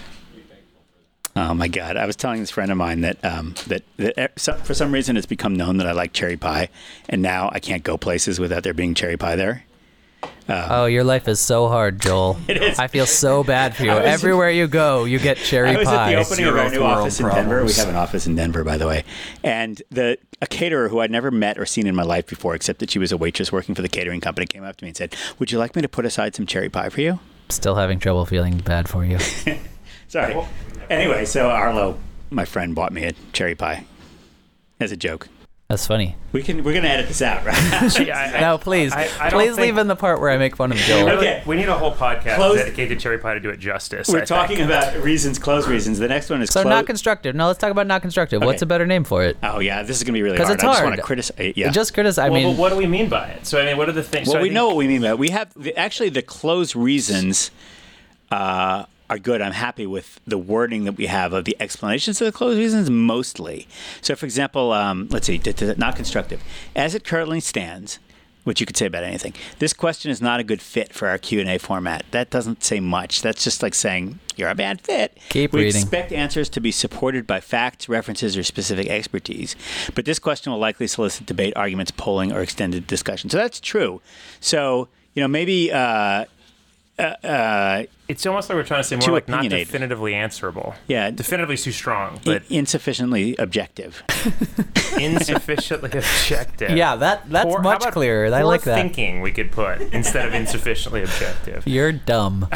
Oh 1.34 1.54
my 1.54 1.68
God! 1.68 1.96
I 1.96 2.06
was 2.06 2.16
telling 2.16 2.40
this 2.40 2.50
friend 2.50 2.70
of 2.70 2.78
mine 2.78 3.02
that 3.02 3.22
um, 3.24 3.54
that, 3.68 3.82
that 3.96 4.18
eh, 4.18 4.56
for 4.62 4.74
some 4.74 4.92
reason 4.92 5.16
it's 5.16 5.26
become 5.26 5.54
known 5.54 5.78
that 5.78 5.86
I 5.86 5.92
like 5.92 6.12
cherry 6.12 6.36
pie, 6.36 6.68
and 7.08 7.22
now 7.22 7.50
I 7.52 7.58
can't 7.60 7.82
go 7.82 7.96
places 7.96 8.38
without 8.38 8.62
there 8.62 8.74
being 8.74 8.94
cherry 8.94 9.16
pie 9.16 9.36
there. 9.36 9.64
Uh-huh. 10.48 10.68
Oh, 10.82 10.86
your 10.86 11.02
life 11.04 11.26
is 11.28 11.40
so 11.40 11.68
hard, 11.68 12.00
Joel. 12.00 12.36
It 12.48 12.62
is. 12.62 12.78
I 12.78 12.86
feel 12.88 13.06
so 13.06 13.42
bad 13.44 13.74
for 13.74 13.84
you. 13.84 13.90
I 13.92 13.94
was- 13.96 14.06
Everywhere 14.06 14.50
you 14.50 14.66
go, 14.68 15.04
you 15.04 15.18
get 15.18 15.36
cherry 15.38 15.70
I 15.70 15.76
was 15.76 15.88
pie. 15.88 16.12
at 16.12 16.16
the 16.16 16.20
opening 16.24 16.46
of 16.46 16.56
our 16.56 16.64
new 16.64 16.70
Zero 16.70 16.84
world 16.84 16.98
office 16.98 17.20
in 17.20 17.26
Denver. 17.28 17.64
We 17.64 17.72
have 17.72 17.88
an 17.88 17.96
office 17.96 18.26
in 18.26 18.36
Denver, 18.36 18.64
by 18.64 18.76
the 18.76 18.86
way, 18.86 19.04
and 19.42 19.80
the 19.90 20.18
a 20.42 20.46
caterer 20.46 20.88
who 20.88 21.00
I'd 21.00 21.10
never 21.10 21.30
met 21.30 21.58
or 21.58 21.64
seen 21.66 21.86
in 21.86 21.94
my 21.94 22.02
life 22.02 22.26
before, 22.26 22.54
except 22.54 22.78
that 22.80 22.90
she 22.90 22.98
was 22.98 23.10
a 23.10 23.16
waitress 23.16 23.50
working 23.50 23.74
for 23.74 23.82
the 23.82 23.88
catering 23.88 24.20
company, 24.20 24.46
came 24.46 24.64
up 24.64 24.76
to 24.76 24.84
me 24.84 24.90
and 24.90 24.96
said, 24.96 25.16
"Would 25.38 25.50
you 25.50 25.58
like 25.58 25.74
me 25.74 25.82
to 25.82 25.88
put 25.88 26.04
aside 26.04 26.34
some 26.34 26.44
cherry 26.46 26.68
pie 26.68 26.90
for 26.90 27.00
you?" 27.00 27.18
Still 27.48 27.74
having 27.76 27.98
trouble 27.98 28.26
feeling 28.26 28.58
bad 28.58 28.88
for 28.88 29.04
you. 29.04 29.18
Sorry. 30.08 30.36
Anyway, 30.90 31.24
so 31.24 31.48
Arlo, 31.50 31.98
my 32.30 32.44
friend, 32.44 32.74
bought 32.74 32.92
me 32.92 33.04
a 33.04 33.12
cherry 33.32 33.54
pie 33.54 33.84
as 34.78 34.92
a 34.92 34.96
joke. 34.96 35.28
That's 35.68 35.84
funny. 35.84 36.14
We 36.30 36.44
can 36.44 36.62
we're 36.62 36.74
gonna 36.74 36.86
edit 36.86 37.08
this 37.08 37.20
out, 37.20 37.44
right? 37.44 37.90
Gee, 37.90 38.12
I- 38.12 38.36
I- 38.36 38.40
No, 38.40 38.56
please, 38.56 38.92
I- 38.92 39.08
I 39.18 39.30
please 39.30 39.56
leave 39.58 39.78
in 39.78 39.88
the 39.88 39.96
part 39.96 40.20
where 40.20 40.30
I 40.30 40.38
make 40.38 40.54
fun 40.54 40.70
of 40.70 40.78
Joel. 40.78 41.08
Okay. 41.10 41.42
We 41.44 41.56
need 41.56 41.68
a 41.68 41.76
whole 41.76 41.92
podcast 41.92 42.36
Close- 42.36 42.58
dedicated 42.58 42.98
to 42.98 43.02
cherry 43.02 43.18
pie 43.18 43.34
to 43.34 43.40
do 43.40 43.50
it 43.50 43.58
justice. 43.58 44.06
We're 44.08 44.20
I 44.22 44.24
talking 44.24 44.58
think. 44.58 44.68
about 44.70 44.96
reasons, 45.02 45.40
close 45.40 45.66
reasons. 45.66 45.98
The 45.98 46.06
next 46.06 46.30
one 46.30 46.40
is 46.40 46.50
closed. 46.50 46.62
So 46.64 46.68
clo- 46.68 46.70
not 46.70 46.86
constructive. 46.86 47.34
No, 47.34 47.48
let's 47.48 47.58
talk 47.58 47.72
about 47.72 47.88
not 47.88 48.00
constructive. 48.00 48.42
What's 48.42 48.62
a 48.62 48.66
better 48.66 48.86
name 48.86 49.02
for 49.02 49.24
it? 49.24 49.36
Oh 49.42 49.58
yeah, 49.58 49.82
this 49.82 49.96
is 49.96 50.04
gonna 50.04 50.12
be 50.12 50.22
really 50.22 50.36
'Cause 50.36 50.46
hard. 50.46 50.54
it's 50.58 50.64
I 50.64 50.66
just 50.68 50.78
hard. 50.78 50.88
want 50.90 50.96
to 51.00 51.02
criticize. 51.02 51.52
Yeah. 51.56 51.70
Just 51.70 51.94
criticize. 51.94 52.24
I 52.26 52.28
well, 52.28 52.40
mean, 52.42 52.54
but 52.54 52.60
what 52.60 52.68
do 52.68 52.76
we 52.76 52.86
mean 52.86 53.08
by 53.08 53.26
it? 53.30 53.44
So 53.44 53.60
I 53.60 53.64
mean, 53.64 53.76
what 53.76 53.88
are 53.88 53.92
the 53.92 54.04
things? 54.04 54.28
well, 54.28 54.34
so 54.34 54.38
we 54.42 54.44
think- 54.48 54.54
know 54.54 54.68
what 54.68 54.76
we 54.76 54.86
mean 54.86 55.02
by 55.02 55.08
it. 55.08 55.18
We 55.18 55.30
have 55.30 55.52
the, 55.56 55.76
actually 55.76 56.10
the 56.10 56.22
closed 56.22 56.76
reasons 56.76 57.50
uh, 58.30 58.84
are 59.08 59.18
good. 59.18 59.40
I'm 59.40 59.52
happy 59.52 59.86
with 59.86 60.20
the 60.26 60.38
wording 60.38 60.84
that 60.84 60.92
we 60.92 61.06
have 61.06 61.32
of 61.32 61.44
the 61.44 61.56
explanations 61.60 62.20
of 62.20 62.26
the 62.26 62.32
closed 62.32 62.58
reasons 62.58 62.90
mostly. 62.90 63.68
So, 64.00 64.16
for 64.16 64.26
example, 64.26 64.72
um, 64.72 65.08
let's 65.10 65.26
see, 65.26 65.40
not 65.76 65.96
constructive. 65.96 66.42
As 66.74 66.94
it 66.94 67.04
currently 67.04 67.40
stands, 67.40 67.98
which 68.44 68.60
you 68.60 68.66
could 68.66 68.76
say 68.76 68.86
about 68.86 69.02
anything, 69.02 69.34
this 69.58 69.72
question 69.72 70.10
is 70.10 70.20
not 70.20 70.38
a 70.38 70.44
good 70.44 70.62
fit 70.62 70.92
for 70.92 71.08
our 71.08 71.18
Q 71.18 71.40
and 71.40 71.48
A 71.48 71.58
format. 71.58 72.04
That 72.12 72.30
doesn't 72.30 72.62
say 72.62 72.80
much. 72.80 73.22
That's 73.22 73.42
just 73.42 73.62
like 73.62 73.74
saying 73.74 74.20
you're 74.36 74.48
a 74.48 74.54
bad 74.54 74.80
fit. 74.80 75.18
Keep 75.30 75.52
we 75.52 75.64
reading. 75.64 75.80
expect 75.80 76.12
answers 76.12 76.48
to 76.50 76.60
be 76.60 76.70
supported 76.70 77.26
by 77.26 77.40
facts, 77.40 77.88
references, 77.88 78.36
or 78.36 78.42
specific 78.42 78.88
expertise. 78.88 79.56
But 79.94 80.04
this 80.04 80.18
question 80.18 80.52
will 80.52 80.60
likely 80.60 80.86
solicit 80.86 81.26
debate, 81.26 81.54
arguments, 81.56 81.90
polling, 81.90 82.32
or 82.32 82.40
extended 82.40 82.86
discussion. 82.86 83.30
So 83.30 83.38
that's 83.38 83.60
true. 83.60 84.00
So 84.40 84.88
you 85.14 85.22
know 85.22 85.28
maybe. 85.28 85.72
Uh, 85.72 86.26
uh, 86.98 87.02
uh, 87.26 87.82
It's 88.08 88.24
almost 88.26 88.48
like 88.48 88.56
we're 88.56 88.62
trying 88.64 88.80
to 88.82 88.84
say 88.88 88.96
more 88.96 89.10
like 89.10 89.28
not 89.28 89.48
definitively 89.48 90.14
answerable. 90.14 90.74
Yeah. 90.86 91.10
definitively 91.10 91.54
is 91.54 91.64
too 91.64 91.72
strong, 91.72 92.16
i- 92.16 92.20
but 92.24 92.42
insufficiently 92.50 93.36
objective. 93.38 94.02
insufficiently 94.98 95.90
objective. 95.92 96.70
yeah, 96.70 96.96
that 96.96 97.28
that's 97.30 97.46
Poor- 97.46 97.62
much 97.62 97.82
clearer. 97.92 98.32
I 98.34 98.42
like 98.42 98.62
that. 98.62 98.76
Thinking 98.76 99.20
we 99.20 99.32
could 99.32 99.52
put 99.52 99.80
instead 99.92 100.26
of 100.26 100.34
insufficiently 100.34 101.02
objective. 101.02 101.66
You're 101.66 101.92
dumb. 101.92 102.48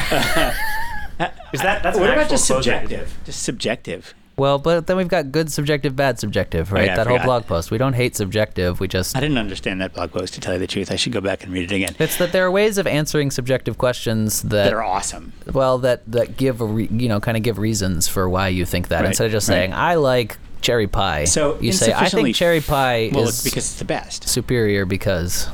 Is 1.52 1.60
that 1.60 1.82
that's 1.82 1.96
an 1.96 2.02
what 2.02 2.10
about 2.12 2.30
just 2.30 2.46
closing? 2.46 2.72
subjective? 2.72 3.18
Just 3.26 3.42
subjective. 3.42 4.14
Well, 4.40 4.58
but 4.58 4.86
then 4.86 4.96
we've 4.96 5.06
got 5.06 5.30
good 5.32 5.52
subjective, 5.52 5.94
bad 5.94 6.18
subjective, 6.18 6.72
oh, 6.72 6.76
right? 6.76 6.86
yeah, 6.86 6.96
that 6.96 7.06
whole 7.06 7.18
blog 7.18 7.44
post. 7.46 7.70
We 7.70 7.76
don't 7.76 7.92
hate 7.92 8.16
subjective. 8.16 8.80
We 8.80 8.88
just 8.88 9.14
I 9.14 9.20
didn't 9.20 9.36
understand 9.36 9.82
that 9.82 9.92
blog 9.92 10.12
post 10.12 10.32
to 10.32 10.40
tell 10.40 10.54
you 10.54 10.58
the 10.58 10.66
truth. 10.66 10.90
I 10.90 10.96
should 10.96 11.12
go 11.12 11.20
back 11.20 11.44
and 11.44 11.52
read 11.52 11.70
it 11.70 11.74
again. 11.76 11.94
it's 11.98 12.16
that 12.16 12.32
there 12.32 12.46
are 12.46 12.50
ways 12.50 12.78
of 12.78 12.86
answering 12.86 13.30
subjective 13.30 13.76
questions 13.76 14.40
that, 14.40 14.64
That 14.64 14.72
are 14.72 14.82
awesome. 14.82 15.34
well 15.52 15.76
that 15.80 16.10
that 16.10 16.38
give 16.38 16.62
a 16.62 16.64
re, 16.64 16.88
you 16.90 17.08
know 17.10 17.20
kind 17.20 17.36
of 17.36 17.42
give 17.42 17.58
reasons 17.58 18.08
for 18.08 18.30
why 18.30 18.48
you 18.48 18.64
think 18.64 18.88
that 18.88 19.00
Right, 19.00 19.08
instead 19.08 19.26
of 19.26 19.32
just 19.32 19.46
right. 19.50 19.56
saying 19.56 19.74
I 19.74 19.96
like 19.96 20.38
cherry 20.62 20.86
pie. 20.86 21.26
So 21.26 21.58
you 21.60 21.72
say 21.72 21.92
I 21.92 22.08
think 22.08 22.34
cherry 22.34 22.62
pie 22.62 23.10
Well, 23.12 23.28
is 23.28 23.44
because 23.44 23.64
it's 23.66 23.78
the 23.78 23.84
best. 23.84 24.26
superior 24.26 24.86
because 24.86 25.48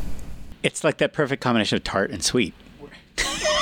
It's 0.63 0.85
like 0.85 0.99
that 0.99 1.13
perfect 1.13 1.43
combination 1.43 1.75
of 1.77 1.83
tart 1.83 2.13
and 2.13 2.23
sweet. 2.23 2.55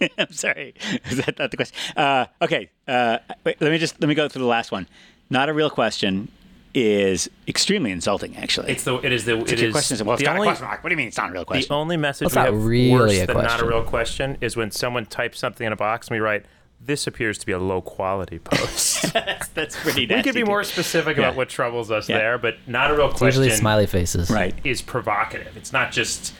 I'm 0.18 0.32
sorry. 0.32 0.74
Is 1.10 1.18
that 1.18 1.38
not 1.38 1.50
the 1.50 1.56
question? 1.56 1.76
Uh, 1.96 2.26
okay. 2.42 2.70
Uh, 2.86 3.18
wait, 3.44 3.60
let 3.60 3.70
me 3.70 3.78
just 3.78 4.00
let 4.00 4.08
me 4.08 4.14
go 4.14 4.28
through 4.28 4.42
the 4.42 4.48
last 4.48 4.72
one. 4.72 4.86
Not 5.30 5.48
a 5.48 5.52
real 5.52 5.70
question 5.70 6.30
is 6.74 7.30
extremely 7.48 7.90
insulting. 7.90 8.36
Actually, 8.36 8.70
It's 8.70 8.84
the 8.84 8.96
it 8.98 9.10
is 9.12 9.24
the 9.24 9.38
It's 9.40 9.52
it 9.52 9.62
a 9.62 9.70
question. 9.70 10.04
Well, 10.04 10.14
it's 10.14 10.20
the 10.22 10.26
not 10.26 10.36
only 10.36 10.48
a 10.48 10.50
question 10.50 10.66
mark. 10.68 10.84
What 10.84 10.90
do 10.90 10.92
you 10.92 10.98
mean 10.98 11.08
it's 11.08 11.16
not 11.16 11.30
a 11.30 11.32
real 11.32 11.44
question? 11.44 11.68
the 11.68 11.74
only 11.74 11.96
message 11.96 12.26
That's 12.28 12.36
we 12.36 12.40
not 12.42 12.52
have 12.52 12.64
really 12.64 12.92
worse 12.92 13.12
a 13.22 13.26
than 13.26 13.36
not 13.38 13.62
a 13.62 13.66
real 13.66 13.82
question 13.82 14.36
is 14.42 14.56
when 14.56 14.70
someone 14.70 15.06
types 15.06 15.38
something 15.38 15.66
in 15.66 15.72
a 15.72 15.76
box 15.76 16.08
and 16.08 16.16
we 16.16 16.20
write 16.20 16.44
this 16.78 17.06
appears 17.06 17.38
to 17.38 17.46
be 17.46 17.52
a 17.52 17.58
low 17.58 17.80
quality 17.80 18.38
post. 18.38 19.10
that's, 19.14 19.48
that's 19.48 19.74
pretty. 19.76 20.06
Nasty 20.06 20.16
we 20.16 20.22
could 20.22 20.34
be 20.34 20.40
too. 20.42 20.46
more 20.46 20.62
specific 20.62 21.16
Yeah. 21.16 21.24
about 21.24 21.36
what 21.36 21.48
troubles 21.48 21.90
us 21.90 22.08
Yeah. 22.08 22.18
there, 22.18 22.38
but 22.38 22.56
not 22.66 22.90
a 22.90 22.94
real 22.94 23.06
it's 23.08 23.18
question. 23.18 23.42
usually 23.42 23.56
smiley 23.56 23.86
faces. 23.86 24.30
Right. 24.30 24.54
is 24.62 24.82
provocative. 24.82 25.56
It's 25.56 25.72
not 25.72 25.90
just 25.90 26.34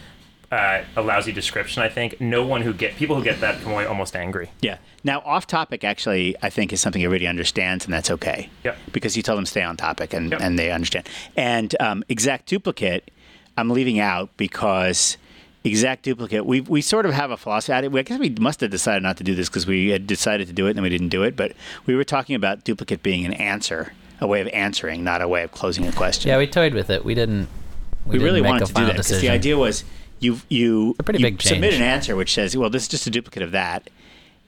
uh, 0.52 0.82
a 0.96 1.02
lousy 1.02 1.32
description. 1.32 1.82
I 1.82 1.88
think 1.88 2.20
no 2.20 2.46
one 2.46 2.62
who 2.62 2.72
get 2.72 2.96
people 2.96 3.16
who 3.16 3.24
get 3.24 3.40
that 3.40 3.61
come 3.62 3.72
away 3.72 3.85
almost 3.87 4.14
angry. 4.14 4.50
Yeah. 4.61 4.78
Now, 5.02 5.20
off 5.20 5.46
topic 5.46 5.85
actually, 5.85 6.37
I 6.42 6.50
think 6.50 6.72
is 6.72 6.80
something 6.80 7.02
everybody 7.02 7.26
understands, 7.26 7.85
and 7.85 7.92
that's 7.92 8.11
okay. 8.11 8.48
Yep. 8.64 8.76
Because 8.92 9.16
you 9.16 9.22
tell 9.22 9.37
them 9.37 9.46
stay 9.46 9.62
on 9.62 9.76
topic, 9.76 10.12
and, 10.12 10.30
Yep. 10.30 10.40
and 10.40 10.59
they 10.59 10.70
understand. 10.70 11.09
And 11.37 11.74
um, 11.80 12.04
exact 12.09 12.46
duplicate, 12.46 13.11
I'm 13.56 13.70
leaving 13.70 13.98
out 13.98 14.30
because 14.37 15.16
exact 15.64 16.04
duplicate, 16.04 16.46
we 16.46 16.61
we 16.61 16.80
sort 16.80 17.06
of 17.06 17.12
have 17.12 17.30
a 17.30 17.37
philosophy. 17.37 17.72
I 17.72 17.78
I 17.78 18.02
guess 18.02 18.18
we 18.18 18.30
must 18.30 18.61
have 18.61 18.70
decided 18.70 19.02
not 19.02 19.16
to 19.16 19.24
do 19.24 19.35
this 19.35 19.48
because 19.48 19.66
we 19.66 19.88
had 19.88 20.06
decided 20.06 20.46
to 20.46 20.52
do 20.52 20.66
it 20.66 20.70
and 20.70 20.76
then 20.76 20.82
we 20.85 20.90
didn't 20.90 21.09
do 21.09 21.22
it. 21.24 21.37
But 21.37 21.52
we 21.87 21.94
were 21.96 22.04
talking 22.04 22.37
about 22.37 22.64
duplicate 22.64 23.02
being 23.02 23.24
an 23.26 23.32
answer, 23.32 23.92
a 24.20 24.26
way 24.26 24.40
of 24.40 24.48
answering, 24.48 25.02
not 25.02 25.22
a 25.22 25.28
way 25.28 25.42
of 25.42 25.50
closing 25.52 25.87
a 25.87 25.92
question. 25.92 26.28
Yeah, 26.28 26.38
we 26.38 26.46
toyed 26.46 26.74
with 26.74 26.90
it. 26.90 27.04
We 27.04 27.14
didn't. 27.14 27.48
We, 28.04 28.12
we 28.12 28.18
didn't 28.18 28.24
really 28.24 28.42
make 28.42 28.50
wanted 28.50 28.62
a 28.62 28.66
to 28.66 28.74
do 28.74 28.87
that 28.87 28.92
because 28.92 29.20
the 29.20 29.30
idea 29.30 29.59
was 29.59 29.82
you 30.18 30.40
you, 30.48 30.94
a 30.98 31.02
pretty 31.02 31.20
you 31.20 31.26
big 31.26 31.42
submit 31.42 31.74
an 31.74 31.83
answer 31.83 32.16
which 32.16 32.33
says, 32.35 32.57
well, 32.57 32.70
this 32.70 32.83
is 32.83 32.88
just 32.88 33.07
a 33.07 33.11
duplicate 33.11 33.42
of 33.42 33.52
that, 33.52 33.90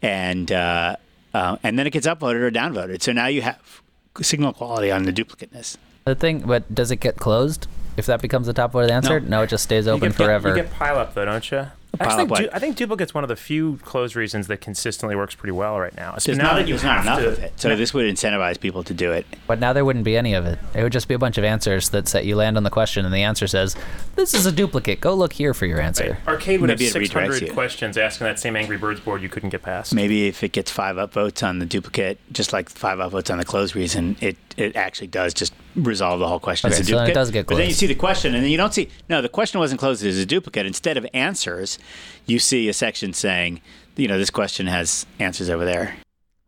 and 0.03 0.51
uh, 0.51 0.97
uh, 1.35 1.57
and 1.63 1.79
then 1.79 1.87
it 1.87 1.91
gets 1.91 2.07
upvoted 2.07 2.41
or 2.41 2.51
downvoted. 2.51 3.03
So 3.03 3.13
now 3.13 3.27
you 3.27 3.43
have 3.43 3.83
signal 4.21 4.53
quality 4.53 4.91
on 4.91 5.05
the 5.05 5.13
duplicateness. 5.13 5.77
The 6.05 6.15
thing, 6.15 6.41
but 6.41 6.75
does 6.75 6.91
it 6.91 6.97
get 6.97 7.17
closed 7.17 7.67
if 7.97 8.07
that 8.07 8.23
becomes 8.23 8.47
the 8.47 8.55
top 8.55 8.73
voted 8.73 8.91
answer? 8.91 9.21
No. 9.21 9.29
No, 9.29 9.43
it 9.43 9.49
just 9.51 9.65
stays 9.65 9.87
You 9.87 9.93
open 9.93 10.09
get, 10.11 10.17
forever. 10.17 10.49
You 10.51 10.55
get 10.55 10.71
pile 10.73 10.99
up 10.99 11.15
though, 11.15 11.25
don't 11.27 11.51
you? 11.51 11.67
I 12.01 12.05
actually 12.05 12.13
up 12.13 12.19
think, 12.19 12.31
what? 12.31 12.41
du- 12.41 12.57
I 12.57 12.59
think 12.59 12.77
duplicate's 12.77 13.15
one 13.15 13.25
of 13.25 13.29
the 13.29 13.37
few 13.37 13.79
closed 13.79 14.15
reasons 14.15 14.47
that 14.49 14.61
consistently 14.61 15.17
works 15.17 15.35
pretty 15.35 15.53
well 15.53 15.81
right 15.81 15.95
now. 15.97 16.15
There's 16.23 16.39
now 16.39 16.45
not, 16.45 16.57
that 16.57 16.69
you 16.69 16.75
there's 16.75 16.85
not 16.85 16.99
have 16.99 17.05
enough 17.07 17.19
to, 17.21 17.29
of 17.29 17.39
it. 17.39 17.53
So 17.61 17.75
this 17.75 17.95
would 17.95 18.05
incentivize 18.05 18.61
people 18.61 18.85
to 18.85 18.95
do 18.95 19.13
it. 19.13 19.27
But 19.47 19.59
now 19.59 19.73
there 19.73 19.85
wouldn't 19.85 20.05
be 20.05 20.17
any 20.17 20.35
of 20.35 20.47
it. 20.47 20.59
It 20.75 20.83
would 20.83 20.93
just 20.93 21.09
be 21.09 21.15
a 21.15 21.19
bunch 21.19 21.39
of 21.39 21.45
answers 21.45 21.89
that 21.91 22.07
say 22.07 22.23
you 22.25 22.37
land 22.37 22.57
on 22.57 22.63
the 22.63 22.71
question 22.71 23.05
and 23.05 23.15
the 23.15 23.23
answer 23.23 23.47
says, 23.47 23.75
"This 24.17 24.35
is 24.35 24.47
a 24.47 24.53
duplicate. 24.53 25.01
Go 25.01 25.15
look 25.15 25.33
here 25.33 25.55
for 25.55 25.67
your 25.67 25.81
answer." 25.81 26.19
Arqade 26.27 26.61
would 26.61 26.69
Maybe 26.69 26.85
have 26.85 26.93
600 26.93 27.53
questions 27.53 27.97
asking 27.97 28.27
that 28.27 28.39
same 28.39 28.55
Angry 28.55 28.77
Birds 28.77 29.01
board 29.01 29.23
you 29.23 29.29
couldn't 29.29 29.51
get 29.51 29.63
past. 29.63 29.95
Maybe 29.95 30.29
if 30.29 30.43
it 30.43 30.53
gets 30.53 30.71
five 30.71 30.97
upvotes 30.97 31.47
on 31.47 31.59
the 31.59 31.67
duplicate, 31.67 32.19
just 32.33 32.53
like 32.53 32.69
five 32.69 32.99
upvotes 32.99 33.31
on 33.31 33.39
the 33.39 33.45
closed 33.45 33.75
reason, 33.75 34.17
it, 34.21 34.37
it 34.57 34.77
actually 34.77 35.07
does 35.07 35.33
just 35.35 35.55
resolve 35.75 36.21
the 36.21 36.29
whole 36.29 36.41
question 36.41 36.69
Okay, 36.69 36.81
as 36.81 36.89
a 36.89 36.91
so 36.91 36.97
then 36.99 37.11
it 37.11 37.15
does 37.15 37.31
get 37.31 37.47
But 37.47 37.57
then 37.57 37.69
you 37.69 37.75
see 37.75 37.87
the 37.87 37.95
question, 37.95 38.35
and 38.35 38.45
then 38.45 38.51
you 38.51 38.57
don't 38.57 38.75
see 38.75 38.89
no. 39.09 39.23
The 39.23 39.29
question 39.29 39.61
wasn't 39.61 39.81
closed 39.81 40.05
as 40.05 40.19
a 40.19 40.27
duplicate. 40.27 40.67
Instead 40.67 40.97
of 40.97 41.07
answers, 41.15 41.78
you 42.27 42.39
see 42.39 42.69
a 42.69 42.73
section 42.73 43.13
saying, 43.13 43.61
you 43.97 44.09
know, 44.09 44.19
this 44.19 44.31
question 44.31 44.67
has 44.67 45.07
answers 45.19 45.51
over 45.51 45.65
there. 45.65 45.97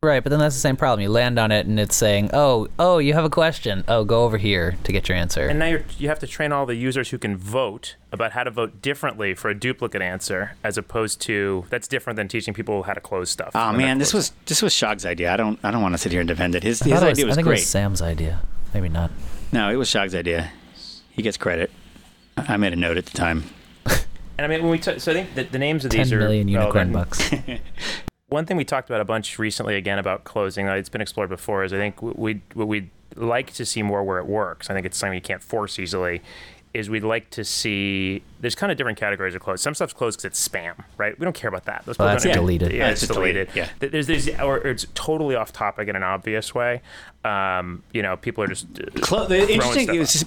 Right, 0.03 0.23
but 0.23 0.31
then 0.31 0.39
that's 0.39 0.55
the 0.55 0.61
same 0.63 0.79
problem. 0.79 1.03
You 1.03 1.11
land 1.11 1.39
on 1.39 1.53
it 1.53 1.67
and 1.67 1.79
it's 1.79 1.95
saying, 1.95 2.31
"Oh, 2.33 2.69
oh, 2.79 2.97
you 2.97 3.13
have 3.13 3.27
a 3.27 3.29
question. 3.29 3.85
Oh, 3.87 4.03
go 4.03 4.25
over 4.25 4.39
here 4.39 4.79
to 4.85 4.93
get 4.93 5.11
your 5.11 5.19
answer." 5.19 5.47
And 5.47 5.59
now 5.59 5.67
you're, 5.67 5.85
you 5.99 6.09
have 6.09 6.19
to 6.21 6.27
train 6.27 6.53
all 6.53 6.65
the 6.65 6.75
users 6.75 7.11
who 7.11 7.19
can 7.19 7.37
vote 7.37 7.97
about 8.11 8.33
how 8.33 8.45
to 8.45 8.51
vote 8.51 8.81
differently 8.81 9.35
for 9.35 9.51
a 9.51 9.55
duplicate 9.55 10.01
answer, 10.01 10.57
as 10.65 10.79
opposed 10.79 11.21
to 11.23 11.67
that's 11.69 11.87
different 11.87 12.17
than 12.17 12.29
teaching 12.29 12.55
people 12.55 12.85
how 12.85 12.95
to 12.95 13.01
close 13.01 13.29
stuff. 13.29 13.51
Oh 13.55 13.75
man, 13.75 13.99
this 13.99 14.15
was 14.15 14.33
this 14.47 14.63
was 14.63 14.73
Shog's 14.73 15.05
idea. 15.05 15.35
I 15.35 15.37
don't 15.37 15.59
I 15.63 15.71
don't 15.71 15.83
want 15.83 15.93
to 15.93 15.99
sit 15.99 16.13
here 16.13 16.23
and 16.23 16.29
defend 16.29 16.55
it. 16.55 16.63
His 16.63 16.81
I 16.81 16.89
his 16.89 17.03
idea 17.03 17.27
was, 17.27 17.35
I 17.35 17.37
think 17.37 17.47
great. 17.49 17.59
it 17.59 17.61
was 17.61 17.69
Sam's 17.69 18.01
idea. 18.01 18.41
Maybe 18.73 18.89
not. 18.89 19.11
no, 19.53 19.69
it 19.69 19.77
was 19.77 19.91
Shog's 19.91 20.15
idea. 20.15 20.51
He 21.11 21.21
gets 21.21 21.37
credit. 21.37 21.71
I 22.39 22.55
I 22.55 22.57
made 22.57 22.73
a 22.73 22.77
note 22.77 22.97
at 22.97 23.05
the 23.05 23.19
time. 23.19 23.45
And 24.41 24.51
I 24.51 24.57
mean, 24.57 24.63
when 24.63 24.71
we 24.71 24.79
t- 24.79 24.99
so 24.99 25.11
I 25.13 25.15
think 25.15 25.35
that 25.35 25.53
the 25.53 25.59
names 25.59 25.85
of 25.85 25.91
Ten 25.91 26.01
these 26.01 26.13
are 26.15 26.19
million 26.19 26.49
unicorn 26.49 26.95
relevant. 26.95 27.11
bucks. 27.11 27.61
One 28.29 28.47
thing 28.47 28.57
we 28.57 28.65
talked 28.65 28.89
about 28.89 29.03
a 29.03 29.05
bunch 29.05 29.39
recently 29.39 29.77
again 29.77 29.99
about 29.99 30.25
closing, 30.25 30.67
uh, 30.67 30.73
it's 30.77 30.89
been 30.89 31.03
explored 31.03 31.29
before, 31.29 31.63
is 31.63 31.75
I 31.75 31.77
think 31.77 32.01
we 32.01 32.41
what 32.55 32.67
we'd 32.67 32.89
like 33.17 33.53
to 33.55 33.67
see 33.67 33.83
more 33.83 34.03
where 34.03 34.19
it 34.19 34.25
works. 34.25 34.71
I 34.71 34.73
think 34.73 34.87
it's 34.87 34.97
something 34.97 35.15
you 35.15 35.21
can't 35.21 35.43
force 35.43 35.79
easily. 35.79 36.23
is 36.73 36.89
we'd 36.89 37.03
like 37.03 37.29
to 37.31 37.45
see 37.45 38.23
there's 38.41 38.55
kind 38.55 38.73
of 38.73 38.79
different 38.79 38.97
categories 38.97 39.35
of 39.35 39.43
closed. 39.43 39.63
Some 39.63 39.75
stuff's 39.75 39.93
closed 39.93 40.17
because 40.19 40.25
it's 40.31 40.49
spam, 40.49 40.85
right? 40.97 41.19
We 41.19 41.25
don't 41.25 41.35
care 41.35 41.49
about 41.49 41.65
that. 41.67 41.85
Those 41.85 41.99
Well, 41.99 42.09
people 42.09 42.13
that's 42.15 42.25
don't- 42.25 42.35
deleted. 42.35 42.71
Yeah, 42.73 42.79
Yeah, 42.79 42.91
it's 42.93 43.03
it's 43.03 43.13
deleted. 43.13 43.49
deleted, 43.53 43.71
yeah. 43.83 43.89
There's, 43.91 44.07
there's 44.07 44.29
or 44.41 44.57
it's 44.59 44.87
totally 44.95 45.35
off 45.35 45.53
topic 45.53 45.89
in 45.89 45.97
an 45.97 46.03
obvious 46.05 46.55
way. 46.55 46.81
Um, 47.27 47.83
you 47.93 48.01
know, 48.01 48.17
people 48.17 48.43
are 48.45 48.47
just 48.47 48.67
uh, 48.81 48.85
Clo- 49.03 49.29
interesting 49.29 49.85
stuff 49.87 49.97
is 49.97 50.13
just, 50.13 50.27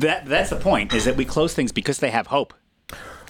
that 0.00 0.26
that's 0.26 0.50
the 0.50 0.56
point 0.56 0.92
is 0.92 1.04
that 1.06 1.16
we 1.16 1.24
close 1.24 1.54
things 1.54 1.70
because 1.72 1.98
they 2.00 2.10
have 2.10 2.26
hope. 2.26 2.52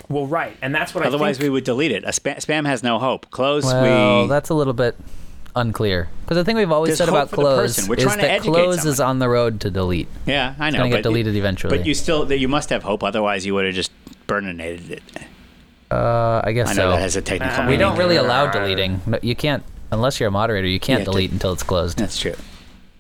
Well, 0.09 0.27
right, 0.27 0.57
and 0.63 0.75
that's 0.75 0.95
what 0.95 1.05
Otherwise, 1.05 1.07
I 1.07 1.11
think. 1.11 1.15
Otherwise, 1.15 1.41
we 1.41 1.51
would 1.51 1.65
delete 1.65 1.93
it. 1.93 2.05
A 2.05 2.09
spam, 2.09 2.37
spam 2.37 2.67
has 2.67 2.83
no 2.83 2.99
hope. 2.99 3.31
Close. 3.31 3.65
Well, 3.65 4.23
we 4.23 4.29
that's 4.29 4.49
a 4.51 4.55
little 4.55 4.73
bit 4.73 4.97
unclear. 5.55 6.09
Because 6.23 6.37
the 6.37 6.45
thing 6.45 6.57
we've 6.57 6.71
always 6.71 6.91
There's 6.91 6.99
said 6.99 7.09
about 7.09 7.31
for 7.31 7.37
the 7.37 7.43
close 7.43 7.77
person. 7.77 7.99
Is 7.99 8.05
that 8.17 8.21
educate 8.25 8.51
close 8.53 8.85
is 8.85 9.01
on 9.01 9.19
the 9.19 9.29
road 9.29 9.61
to 9.63 9.71
delete. 9.71 10.09
yeah, 10.27 10.55
I 10.59 10.65
know. 10.65 10.67
It's 10.69 10.77
gonna 10.77 10.89
get 10.91 10.97
but- 10.99 11.03
deleted 11.05 11.37
eventually. 11.37 11.77
But 11.77 11.87
you 11.87 11.95
still 11.95 12.27
that 12.27 12.39
you 12.39 12.49
must 12.49 12.71
have 12.71 12.83
hope. 12.83 13.03
Otherwise, 13.03 13.47
you 13.47 13.55
would 13.55 13.65
have 13.65 13.75
just 13.75 13.91
burninated 14.27 14.91
it. 14.91 15.03
Uh, 15.91 16.41
I 16.43 16.53
guess 16.53 16.69
I 16.71 16.73
know 16.73 16.77
so. 16.77 16.91
that 16.93 17.01
has 17.01 17.17
a 17.17 17.23
technical. 17.23 17.63
Uh, 17.65 17.69
we 17.69 17.77
don't 17.77 17.97
really 17.97 18.17
allow 18.17 18.51
deleting. 18.51 19.01
No, 19.07 19.19
You 19.23 19.37
can't 19.37 19.63
unless 19.93 20.19
you're 20.21 20.29
a 20.29 20.33
moderator. 20.33 20.67
You 20.67 20.81
can't 20.81 21.01
have 21.01 21.07
to- 21.07 21.13
delete 21.13 21.31
until 21.33 21.53
it's 21.53 21.63
closed. 21.63 21.99
That's 21.99 22.19
true. 22.19 22.35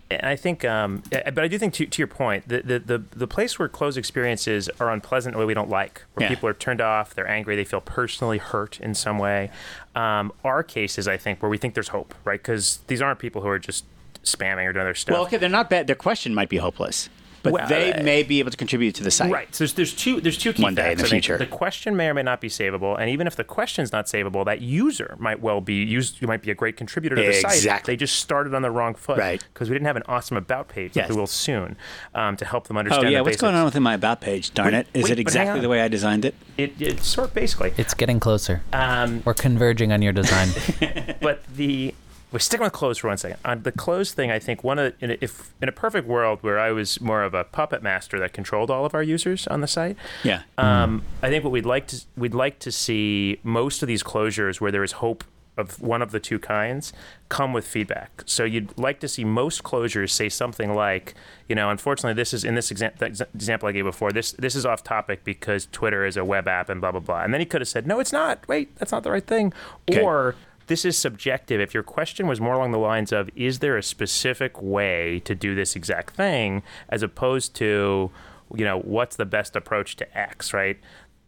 And 0.08 0.24
I 0.26 0.36
think, 0.36 0.64
um, 0.64 1.02
but 1.10 1.38
I 1.40 1.48
do 1.48 1.58
think 1.58 1.74
to, 1.74 1.86
to 1.86 1.98
your 1.98 2.06
point, 2.06 2.46
the, 2.48 2.62
the, 2.62 2.78
the, 2.78 2.98
the 3.16 3.26
place 3.26 3.58
where 3.58 3.68
closed 3.68 3.98
experiences 3.98 4.70
are 4.78 4.90
unpleasant 4.92 5.34
in 5.34 5.36
a 5.36 5.38
way 5.40 5.46
we 5.46 5.54
don't 5.54 5.68
like, 5.68 6.02
where 6.14 6.24
Yeah. 6.24 6.28
people 6.34 6.48
are 6.48 6.54
turned 6.54 6.80
off, 6.80 7.12
they're 7.14 7.28
angry, 7.28 7.56
they 7.56 7.64
feel 7.64 7.80
personally 7.80 8.38
hurt 8.38 8.78
in 8.80 8.94
some 8.94 9.18
way, 9.18 9.50
um, 9.96 10.32
are 10.44 10.62
cases, 10.62 11.08
I 11.08 11.16
think, 11.16 11.42
where 11.42 11.50
we 11.50 11.58
think 11.58 11.74
there's 11.74 11.88
hope, 11.88 12.14
right? 12.24 12.38
Because 12.40 12.78
these 12.86 13.02
aren't 13.02 13.18
people 13.18 13.42
who 13.42 13.48
are 13.48 13.58
just 13.58 13.84
spamming 14.22 14.66
or 14.68 14.72
doing 14.72 14.84
their 14.84 14.94
stuff. 14.94 15.12
Well, 15.12 15.22
okay, 15.24 15.38
they're 15.38 15.48
not 15.48 15.68
bad. 15.70 15.88
Their 15.88 15.96
question 15.96 16.34
might 16.34 16.48
be 16.48 16.58
hopeless, 16.58 17.08
but 17.46 17.52
Well, 17.54 17.68
they 17.68 17.92
uh, 17.92 18.02
may 18.02 18.22
be 18.22 18.38
able 18.38 18.50
to 18.50 18.56
contribute 18.56 18.94
to 18.96 19.02
the 19.02 19.10
site. 19.10 19.32
Right. 19.32 19.54
So 19.54 19.64
there's, 19.64 19.74
there's 19.74 19.94
two 19.94 20.20
there's 20.20 20.38
two 20.38 20.52
key 20.52 20.62
One 20.62 20.74
day 20.74 20.92
in 20.92 20.98
the 20.98 21.04
I 21.04 21.08
think 21.08 21.24
future. 21.24 21.38
The 21.38 21.46
question 21.46 21.96
may 21.96 22.08
or 22.08 22.14
may 22.14 22.22
not 22.22 22.40
be 22.40 22.48
savable, 22.48 22.98
and 22.98 23.08
even 23.10 23.26
if 23.26 23.36
the 23.36 23.44
question's 23.44 23.92
not 23.92 24.06
savable, 24.06 24.44
that 24.44 24.60
user 24.60 25.16
might 25.18 25.40
well 25.40 25.60
be 25.60 25.74
used. 25.74 26.20
You 26.20 26.28
might 26.28 26.42
be 26.42 26.50
a 26.50 26.54
great 26.54 26.76
contributor 26.76 27.16
to 27.16 27.22
the 27.22 27.32
site. 27.32 27.54
Exactly. 27.54 27.92
They 27.92 27.96
just 27.96 28.16
started 28.16 28.54
on 28.54 28.62
the 28.62 28.70
wrong 28.70 28.94
foot, 28.94 29.18
Right. 29.18 29.44
Because 29.52 29.68
we 29.70 29.74
didn't 29.74 29.86
have 29.86 29.96
an 29.96 30.04
awesome 30.06 30.36
about 30.36 30.68
page, 30.68 30.92
Yes. 30.94 31.08
we 31.08 31.16
will 31.16 31.26
soon, 31.26 31.76
um, 32.14 32.36
to 32.36 32.44
help 32.44 32.68
them 32.68 32.76
understand. 32.76 32.96
Oh 32.96 33.06
understand. 33.06 33.12
yeah, 33.12 33.18
the 33.18 33.22
what's 33.24 33.32
basics. 33.34 33.40
going 33.42 33.54
on 33.54 33.64
within 33.64 33.82
my 33.82 33.94
about 33.94 34.20
page? 34.20 34.52
Darn 34.54 34.72
Wait, 34.72 34.80
it! 34.80 34.86
Is 34.94 35.04
wait, 35.04 35.12
it 35.12 35.18
exactly 35.18 35.60
the 35.60 35.68
way 35.68 35.80
I 35.82 35.88
designed 35.88 36.24
it? 36.24 36.34
It, 36.56 36.80
it's 36.80 37.06
sort 37.06 37.28
of 37.28 37.34
basically. 37.34 37.72
It's 37.76 37.94
getting 37.94 38.20
closer. 38.20 38.62
Um, 38.72 39.22
We're 39.24 39.34
converging 39.34 39.92
on 39.92 40.02
your 40.02 40.12
design. 40.12 40.48
but 41.20 41.44
the 41.54 41.94
we're 42.32 42.38
sticking 42.40 42.64
with 42.64 42.72
closed 42.72 43.00
for 43.00 43.08
one 43.08 43.16
second. 43.16 43.38
On 43.44 43.62
the 43.62 43.72
closed 43.72 44.14
thing, 44.14 44.30
I 44.30 44.38
think 44.38 44.64
one 44.64 44.78
of 44.78 44.98
the, 44.98 45.04
in 45.04 45.10
a, 45.12 45.18
if 45.20 45.52
in 45.62 45.68
a 45.68 45.72
perfect 45.72 46.06
world 46.08 46.40
where 46.42 46.58
I 46.58 46.72
was 46.72 47.00
more 47.00 47.22
of 47.22 47.34
a 47.34 47.44
puppet 47.44 47.82
master 47.82 48.18
that 48.18 48.32
controlled 48.32 48.70
all 48.70 48.84
of 48.84 48.94
our 48.94 49.02
users 49.02 49.46
on 49.46 49.60
the 49.60 49.68
site, 49.68 49.96
Yeah. 50.24 50.42
um, 50.58 51.02
I 51.22 51.28
think 51.30 51.44
what 51.44 51.50
we'd 51.52 51.64
like 51.66 51.86
to 51.88 52.04
we'd 52.16 52.34
like 52.34 52.58
to 52.60 52.72
see 52.72 53.38
most 53.42 53.82
of 53.82 53.86
these 53.86 54.02
closures 54.02 54.60
where 54.60 54.72
there 54.72 54.82
is 54.84 54.92
hope 54.92 55.24
of 55.56 55.80
one 55.80 56.02
of 56.02 56.10
the 56.10 56.20
two 56.20 56.38
kinds 56.38 56.92
come 57.30 57.54
with 57.54 57.66
feedback. 57.66 58.22
So 58.26 58.44
you'd 58.44 58.76
like 58.76 59.00
to 59.00 59.08
see 59.08 59.24
most 59.24 59.62
closures 59.62 60.10
say 60.10 60.28
something 60.28 60.74
like, 60.74 61.14
you 61.48 61.54
know, 61.54 61.70
unfortunately, 61.70 62.12
this 62.12 62.34
is 62.34 62.44
in 62.44 62.54
this 62.56 62.70
exam- 62.70 62.92
the 62.98 63.06
ex- 63.06 63.22
example 63.34 63.66
I 63.66 63.72
gave 63.72 63.84
before. 63.84 64.12
This 64.12 64.32
this 64.32 64.54
is 64.54 64.66
off 64.66 64.84
topic 64.84 65.24
because 65.24 65.66
Twitter 65.72 66.04
is 66.04 66.18
a 66.18 66.24
web 66.26 66.46
app 66.46 66.68
and 66.68 66.80
blah 66.82 66.90
blah 66.90 67.00
blah. 67.00 67.22
And 67.22 67.32
then 67.32 67.40
he 67.40 67.46
could 67.46 67.62
have 67.62 67.68
said, 67.68 67.86
no, 67.86 68.00
it's 68.00 68.12
not. 68.12 68.46
Wait, 68.48 68.76
that's 68.76 68.92
not 68.92 69.02
the 69.02 69.10
right 69.10 69.26
thing. 69.26 69.54
Okay. 69.90 70.02
Or 70.02 70.34
this 70.66 70.84
is 70.84 70.96
subjective. 70.96 71.60
If 71.60 71.74
your 71.74 71.82
question 71.82 72.26
was 72.26 72.40
more 72.40 72.54
along 72.54 72.72
the 72.72 72.78
lines 72.78 73.12
of, 73.12 73.30
is 73.36 73.60
there 73.60 73.76
a 73.76 73.82
specific 73.82 74.60
way 74.60 75.20
to 75.24 75.34
do 75.34 75.54
this 75.54 75.76
exact 75.76 76.16
thing, 76.16 76.62
as 76.88 77.02
opposed 77.02 77.54
to, 77.56 78.10
you 78.54 78.64
know, 78.64 78.80
what's 78.80 79.16
the 79.16 79.24
best 79.24 79.56
approach 79.56 79.96
to 79.96 80.18
X, 80.18 80.52
right? 80.52 80.78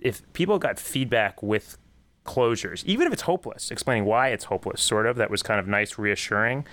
If 0.01 0.23
people 0.33 0.59
got 0.59 0.79
feedback 0.79 1.43
with 1.43 1.79
closures, 2.25 2.85
even 2.85 3.07
if 3.07 3.13
it's 3.13 3.23
hopeless, 3.23 3.71
explaining 3.71 4.05
why 4.05 4.29
it's 4.29 4.45
hopeless, 4.45 4.81
sort 4.81 5.07
of, 5.07 5.17
that 5.17 5.31
was 5.31 5.43
kind 5.43 5.59
of 5.59 5.67
nice, 5.67 5.99
reassuring. 5.99 6.67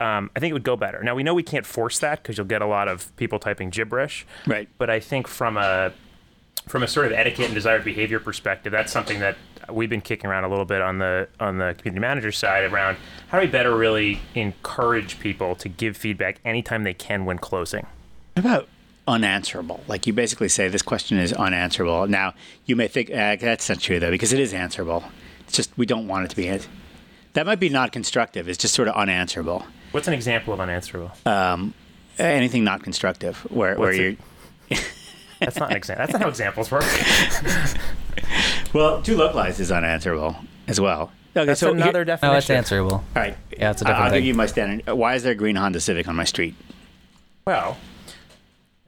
Um, 0.00 0.30
I 0.34 0.40
think 0.40 0.50
it 0.50 0.54
would 0.54 0.64
go 0.64 0.74
better. 0.74 1.02
Now 1.02 1.14
we 1.14 1.22
know 1.22 1.34
we 1.34 1.44
can't 1.44 1.66
force 1.66 1.98
that 2.00 2.22
because 2.22 2.36
you'll 2.36 2.46
get 2.46 2.62
a 2.62 2.66
lot 2.66 2.88
of 2.88 3.14
people 3.16 3.38
typing 3.38 3.70
gibberish. 3.70 4.26
Right. 4.46 4.68
But 4.78 4.90
I 4.90 4.98
think 4.98 5.28
from 5.28 5.56
a 5.56 5.92
from 6.66 6.82
a 6.82 6.88
sort 6.88 7.06
of 7.06 7.12
etiquette 7.12 7.46
and 7.46 7.54
desired 7.54 7.84
behavior 7.84 8.18
perspective, 8.20 8.72
that's 8.72 8.92
something 8.92 9.20
that 9.20 9.36
we've 9.72 9.90
been 9.90 10.00
kicking 10.00 10.28
around 10.28 10.44
a 10.44 10.48
little 10.48 10.64
bit 10.64 10.82
on 10.82 10.98
the 10.98 11.28
on 11.40 11.58
the 11.58 11.74
community 11.78 12.00
manager 12.00 12.32
side 12.32 12.70
around 12.70 12.96
how 13.28 13.38
do 13.38 13.46
we 13.46 13.50
better 13.50 13.76
really 13.76 14.20
encourage 14.34 15.18
people 15.20 15.54
to 15.56 15.68
give 15.68 15.96
feedback 15.96 16.38
anytime 16.44 16.84
they 16.84 16.94
can 16.94 17.24
when 17.24 17.38
closing. 17.38 17.86
What 18.34 18.44
about 18.44 18.68
unanswerable? 19.06 19.80
Like 19.88 20.06
you 20.06 20.12
basically 20.12 20.48
say 20.48 20.68
this 20.68 20.82
question 20.82 21.18
is 21.18 21.32
unanswerable. 21.32 22.06
Now 22.06 22.34
you 22.66 22.76
may 22.76 22.88
think 22.88 23.10
uh, 23.10 23.36
that's 23.36 23.68
not 23.68 23.80
true 23.80 23.98
though 23.98 24.10
because 24.10 24.32
it 24.32 24.40
is 24.40 24.52
answerable. 24.52 25.04
It's 25.44 25.54
just 25.54 25.76
we 25.76 25.86
don't 25.86 26.08
want 26.08 26.24
it 26.26 26.28
to 26.28 26.36
be. 26.36 26.48
It. 26.48 26.68
That 27.34 27.46
might 27.46 27.60
be 27.60 27.68
not 27.68 27.92
constructive. 27.92 28.48
It's 28.48 28.58
just 28.58 28.74
sort 28.74 28.88
of 28.88 28.94
unanswerable. 28.94 29.64
What's 29.92 30.08
an 30.08 30.14
example 30.14 30.54
of 30.54 30.60
unanswerable? 30.60 31.12
Anything 32.18 32.62
not 32.64 32.82
constructive 32.82 33.38
where 33.50 33.76
where 33.78 33.92
you 33.92 34.16
That's 35.44 35.56
not 35.58 35.70
an 35.70 35.76
example. 35.76 36.02
That's 36.06 36.12
not 36.12 36.22
how 36.22 36.28
examples 36.28 36.70
work. 36.70 36.84
well, 38.72 39.02
too 39.02 39.16
localized 39.16 39.60
is 39.60 39.70
unanswerable 39.72 40.36
as 40.68 40.80
well. 40.80 41.12
Okay, 41.34 41.46
That's 41.46 41.60
so 41.60 41.70
another 41.72 41.98
here- 42.00 42.04
definition. 42.04 42.32
no, 42.32 42.38
it's 42.38 42.50
answerable. 42.50 42.92
All 42.92 43.04
right. 43.16 43.36
Yeah, 43.56 43.70
it's 43.70 43.80
a 43.80 43.84
different 43.84 44.04
I'll 44.04 44.10
thing. 44.10 44.18
give 44.20 44.26
you 44.26 44.34
my 44.34 44.46
standard. 44.46 44.88
Uh, 44.88 44.94
Why 44.96 45.14
is 45.14 45.22
there 45.22 45.32
a 45.32 45.34
green 45.34 45.56
Honda 45.56 45.80
Civic 45.80 46.06
on 46.08 46.14
my 46.16 46.24
street? 46.24 46.54
Well, 47.46 47.78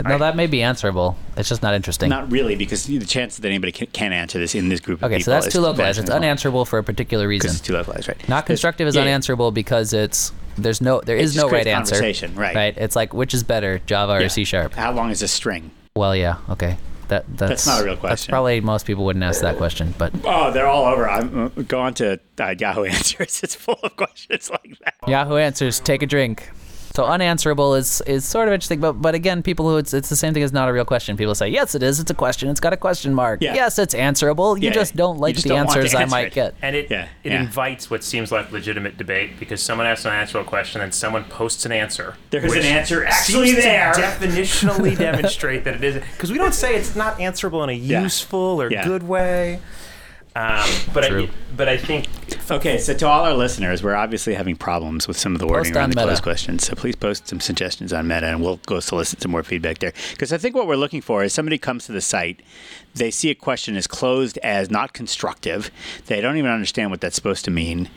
No, 0.04 0.18
that 0.18 0.36
may 0.36 0.46
be 0.46 0.62
answerable. 0.62 1.16
It's 1.38 1.48
just 1.48 1.62
not 1.62 1.72
interesting. 1.72 2.10
Not 2.10 2.30
really, 2.30 2.54
because 2.56 2.84
the 2.84 2.98
chances 3.00 3.38
that 3.38 3.48
anybody 3.48 3.72
can, 3.72 3.86
can 3.88 4.12
answer 4.12 4.38
this 4.38 4.54
in 4.54 4.68
this 4.68 4.80
group 4.80 4.98
of 5.00 5.04
okay, 5.04 5.14
people 5.16 5.24
so 5.24 5.30
that's 5.30 5.46
is 5.46 5.52
too 5.54 5.60
localized. 5.60 5.98
It's 5.98 6.10
unanswerable 6.10 6.66
for 6.66 6.78
a 6.78 6.84
particular 6.84 7.26
reason. 7.26 7.46
Because 7.46 7.56
it's 7.56 7.66
too 7.66 7.72
localized, 7.72 8.08
right? 8.08 8.28
Not 8.28 8.44
constructive 8.44 8.86
is 8.88 8.94
Yeah, 8.94 9.00
yeah. 9.02 9.08
unanswerable 9.08 9.50
because 9.50 9.94
it's 9.94 10.30
there's 10.58 10.80
no 10.82 11.00
there 11.00 11.16
It 11.16 11.24
is 11.24 11.32
just 11.34 11.46
no 11.46 11.50
right 11.50 11.62
creates 11.64 11.92
answer. 11.92 12.28
right. 12.38 12.54
Right. 12.54 12.76
It's 12.76 12.94
like 12.94 13.14
which 13.14 13.32
is 13.32 13.42
better, 13.42 13.80
Java 13.86 14.22
or 14.24 14.28
C 14.28 14.44
sharp? 14.44 14.74
How 14.74 14.92
long 14.92 15.10
is 15.10 15.22
a 15.22 15.28
string? 15.28 15.70
Well, 15.96 16.16
yeah. 16.16 16.38
Okay. 16.50 16.76
That 17.06 17.24
that's, 17.36 17.66
not 17.68 17.82
a 17.82 17.84
real 17.84 17.94
That's 17.94 18.00
question. 18.00 18.32
probably 18.32 18.60
most 18.60 18.84
people 18.84 19.04
wouldn't 19.04 19.22
ask 19.24 19.42
that 19.42 19.56
question, 19.58 19.94
but 19.96 20.12
Oh, 20.24 20.50
they're 20.50 20.66
all 20.66 20.86
over. 20.86 21.08
I'm 21.08 21.50
going 21.68 21.94
to 21.94 22.18
uh, 22.40 22.54
Yahoo 22.58 22.84
Answers. 22.86 23.44
It's 23.44 23.54
full 23.54 23.78
of 23.80 23.94
questions 23.94 24.50
like 24.50 24.76
that. 24.84 24.94
Yahoo 25.06 25.36
Answers, 25.36 25.78
take 25.78 26.02
a 26.02 26.06
drink. 26.06 26.50
So 26.94 27.04
unanswerable 27.04 27.74
is 27.74 28.00
is 28.02 28.24
sort 28.24 28.46
of 28.46 28.54
interesting, 28.54 28.78
but 28.78 28.92
but 28.92 29.16
again, 29.16 29.42
people 29.42 29.68
who 29.68 29.78
it's 29.78 29.92
it's 29.92 30.08
the 30.08 30.14
same 30.14 30.32
thing 30.32 30.44
as 30.44 30.52
not 30.52 30.68
a 30.68 30.72
real 30.72 30.84
question. 30.84 31.16
People 31.16 31.34
say 31.34 31.48
yes, 31.48 31.74
it 31.74 31.82
is. 31.82 31.98
It's 31.98 32.10
a 32.12 32.14
question. 32.14 32.48
It's 32.48 32.60
got 32.60 32.72
a 32.72 32.76
question 32.76 33.12
mark. 33.12 33.42
Yeah. 33.42 33.54
Yes, 33.54 33.80
it's 33.80 33.94
answerable. 33.94 34.56
You 34.56 34.68
Yeah, 34.68 34.74
just 34.74 34.94
don't 34.94 35.18
like 35.18 35.34
just 35.34 35.42
the 35.42 35.48
don't 35.48 35.66
want 35.66 35.70
to 35.72 35.78
answers 35.80 35.94
I 35.96 36.04
might 36.04 36.28
it. 36.28 36.34
get. 36.34 36.54
and 36.62 36.76
it 36.76 36.88
Yeah, 36.92 37.08
it 37.24 37.32
yeah. 37.32 37.40
invites 37.42 37.90
what 37.90 38.04
seems 38.04 38.30
like 38.30 38.52
legitimate 38.52 38.96
debate 38.96 39.40
because 39.40 39.60
someone 39.60 39.88
asks 39.88 40.04
an 40.04 40.12
answerable 40.12 40.48
question 40.48 40.82
and 40.82 40.94
someone 40.94 41.24
posts 41.24 41.66
an 41.66 41.72
answer. 41.72 42.14
There 42.30 42.46
is 42.46 42.54
an 42.54 42.62
answer 42.62 43.04
actually 43.04 43.46
seems 43.48 43.56
to 43.58 43.62
there. 43.62 43.92
definitionally 43.94 44.96
demonstrate 45.06 45.64
that 45.64 45.74
it 45.74 45.82
is 45.82 45.94
because 46.12 46.30
we 46.30 46.38
don't 46.38 46.54
say 46.54 46.76
it's 46.76 46.94
not 46.94 47.18
answerable 47.18 47.64
in 47.64 47.70
a 47.70 47.72
Yeah. 47.72 48.02
useful 48.02 48.62
or 48.62 48.70
Yeah. 48.70 48.84
good 48.84 49.02
way. 49.02 49.58
Um, 50.36 50.68
but 50.92 51.04
I, 51.04 51.28
but 51.56 51.68
I 51.68 51.76
think 51.76 52.06
Okay, 52.50 52.76
so 52.76 52.92
to 52.92 53.06
all 53.06 53.24
our 53.24 53.32
listeners, 53.32 53.82
we're 53.82 53.94
obviously 53.94 54.34
having 54.34 54.54
problems 54.54 55.08
with 55.08 55.16
some 55.16 55.34
of 55.34 55.40
the 55.40 55.46
wording 55.46 55.72
Post 55.72 55.76
around 55.76 55.90
the 55.92 55.96
Meta. 55.96 56.08
closed 56.08 56.22
questions. 56.22 56.66
So 56.66 56.74
please 56.74 56.94
post 56.94 57.26
some 57.26 57.40
suggestions 57.40 57.90
on 57.90 58.06
Meta, 58.06 58.26
and 58.26 58.42
we'll 58.42 58.58
go 58.66 58.80
solicit 58.80 59.22
some 59.22 59.30
more 59.30 59.42
feedback 59.42 59.78
there. 59.78 59.94
Because 60.10 60.30
I 60.30 60.36
think 60.36 60.54
what 60.54 60.66
we're 60.66 60.76
looking 60.76 61.00
for 61.00 61.24
is 61.24 61.32
somebody 61.32 61.56
comes 61.56 61.86
to 61.86 61.92
the 61.92 62.02
site, 62.02 62.42
they 62.94 63.10
see 63.10 63.30
a 63.30 63.34
question 63.34 63.76
is 63.76 63.86
closed 63.86 64.36
as 64.42 64.70
not 64.70 64.92
constructive, 64.92 65.70
they 66.06 66.20
don't 66.20 66.36
even 66.36 66.50
understand 66.50 66.90
what 66.90 67.00
that's 67.00 67.16
supposed 67.16 67.46
to 67.46 67.50
mean. 67.50 67.88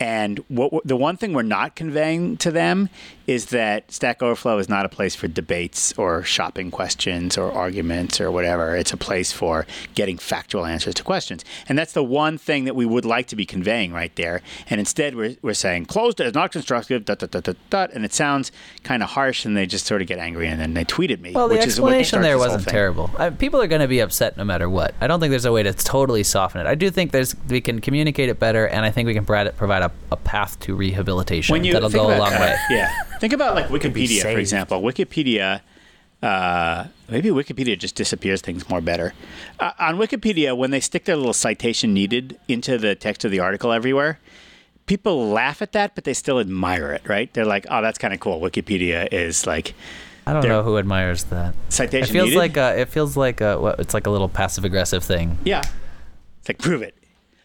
And 0.00 0.38
what 0.48 0.72
the 0.84 0.96
one 0.96 1.16
thing 1.16 1.32
we're 1.32 1.42
not 1.42 1.76
conveying 1.76 2.36
to 2.38 2.50
them 2.50 2.88
is 3.26 3.46
that 3.46 3.90
Stack 3.90 4.22
Overflow 4.22 4.58
is 4.58 4.68
not 4.68 4.84
a 4.84 4.88
place 4.88 5.14
for 5.14 5.28
debates 5.28 5.92
or 5.94 6.22
shopping 6.22 6.70
questions 6.70 7.38
or 7.38 7.50
arguments 7.50 8.20
or 8.20 8.30
whatever. 8.30 8.76
It's 8.76 8.92
a 8.92 8.96
place 8.96 9.32
for 9.32 9.66
getting 9.94 10.18
factual 10.18 10.66
answers 10.66 10.94
to 10.94 11.02
questions. 11.02 11.44
And 11.68 11.78
that's 11.78 11.92
the 11.92 12.04
one 12.04 12.36
thing 12.36 12.64
that 12.64 12.76
we 12.76 12.84
would 12.84 13.04
like 13.04 13.28
to 13.28 13.36
be 13.36 13.46
conveying 13.46 13.92
right 13.92 14.14
there. 14.16 14.42
And 14.68 14.78
instead, 14.78 15.14
we're, 15.14 15.36
we're 15.40 15.54
saying 15.54 15.86
closed 15.86 16.20
as 16.20 16.34
not 16.34 16.52
constructive, 16.52 17.04
dot, 17.04 17.20
dot, 17.20 17.30
dot, 17.30 17.44
dot, 17.44 17.56
dot. 17.70 17.92
And 17.94 18.04
it 18.04 18.12
sounds 18.12 18.52
kind 18.82 19.02
of 19.02 19.10
harsh, 19.10 19.44
and 19.44 19.56
they 19.56 19.64
just 19.64 19.86
sort 19.86 20.02
of 20.02 20.08
get 20.08 20.18
angry 20.18 20.48
and 20.48 20.60
then 20.60 20.74
they 20.74 20.84
tweet 20.84 21.10
at 21.10 21.20
me. 21.20 21.32
Well, 21.32 21.48
the 21.48 21.54
which 21.54 21.66
is 21.66 21.78
explanation 21.78 22.20
there 22.20 22.38
wasn't 22.38 22.68
terrible. 22.68 23.10
I, 23.16 23.30
people 23.30 23.60
are 23.62 23.66
going 23.66 23.80
to 23.80 23.88
be 23.88 24.00
upset 24.00 24.36
no 24.36 24.44
matter 24.44 24.68
what. 24.68 24.94
I 25.00 25.06
don't 25.06 25.20
think 25.20 25.30
there's 25.30 25.44
a 25.44 25.52
way 25.52 25.62
to 25.62 25.72
totally 25.72 26.24
soften 26.24 26.60
it. 26.60 26.66
I 26.66 26.74
do 26.74 26.90
think 26.90 27.12
there's 27.12 27.34
we 27.48 27.60
can 27.60 27.80
communicate 27.80 28.28
it 28.28 28.38
better, 28.38 28.66
and 28.66 28.84
I 28.84 28.90
think 28.90 29.06
we 29.06 29.14
can 29.14 29.24
provide, 29.24 29.56
provide 29.56 29.82
a, 29.84 29.90
a 30.12 30.16
path 30.16 30.58
to 30.60 30.74
rehabilitation 30.74 31.52
when 31.52 31.64
you 31.64 31.72
that'll 31.72 31.90
go 31.90 32.10
a 32.10 32.16
about- 32.16 32.32
long 32.32 32.40
way. 32.40 32.56
Yeah, 32.70 32.90
think 33.20 33.32
about 33.32 33.54
like 33.54 33.68
Wikipedia, 33.68 34.22
for 34.22 34.38
example. 34.38 34.82
Wikipedia, 34.82 35.60
uh, 36.22 36.86
maybe 37.08 37.28
Wikipedia 37.28 37.78
just 37.78 37.94
disappears 37.94 38.40
things 38.40 38.68
more 38.68 38.80
better. 38.80 39.12
Uh, 39.60 39.72
on 39.78 39.96
Wikipedia, 39.98 40.56
when 40.56 40.70
they 40.70 40.80
stick 40.80 41.04
their 41.04 41.16
little 41.16 41.32
citation 41.34 41.92
needed 41.94 42.38
into 42.48 42.78
the 42.78 42.94
text 42.94 43.24
of 43.24 43.30
the 43.30 43.40
article 43.40 43.72
everywhere, 43.72 44.18
people 44.86 45.28
laugh 45.28 45.60
at 45.62 45.72
that, 45.72 45.94
but 45.94 46.04
they 46.04 46.14
still 46.14 46.40
admire 46.40 46.92
it, 46.92 47.02
right? 47.08 47.32
They're 47.34 47.44
like, 47.46 47.66
"Oh, 47.70 47.82
that's 47.82 47.98
kind 47.98 48.14
of 48.14 48.20
cool." 48.20 48.40
Wikipedia 48.40 49.08
is 49.12 49.46
like 49.46 49.74
I 50.26 50.32
don't 50.32 50.48
know 50.48 50.62
who 50.62 50.78
admires 50.78 51.24
that. 51.24 51.54
Citation 51.68 52.08
It 52.08 52.12
feels 52.12 52.26
needed. 52.30 52.38
like 52.38 52.56
a, 52.56 52.80
it 52.80 52.88
feels 52.88 53.14
like 53.16 53.42
a, 53.42 53.76
it's 53.78 53.92
like 53.92 54.06
a 54.06 54.10
little 54.10 54.28
passive 54.30 54.64
aggressive 54.64 55.04
thing. 55.04 55.36
yeah, 55.44 55.60
it's 56.40 56.48
like 56.48 56.58
prove 56.58 56.80
it. 56.80 56.94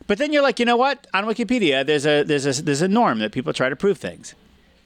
But 0.10 0.18
then 0.18 0.34
you're 0.34 0.42
like, 0.42 0.60
you 0.60 0.66
know 0.66 0.76
what? 0.76 1.06
On 1.14 1.24
Wikipedia, 1.26 1.86
there's 1.86 2.06
a 2.08 2.24
there's 2.24 2.46
a 2.48 2.62
there's 2.64 2.82
a 2.82 2.88
norm 2.88 3.20
that 3.20 3.32
people 3.32 3.54
try 3.54 3.70
to 3.70 3.76
prove 3.76 4.00
things. 4.00 4.34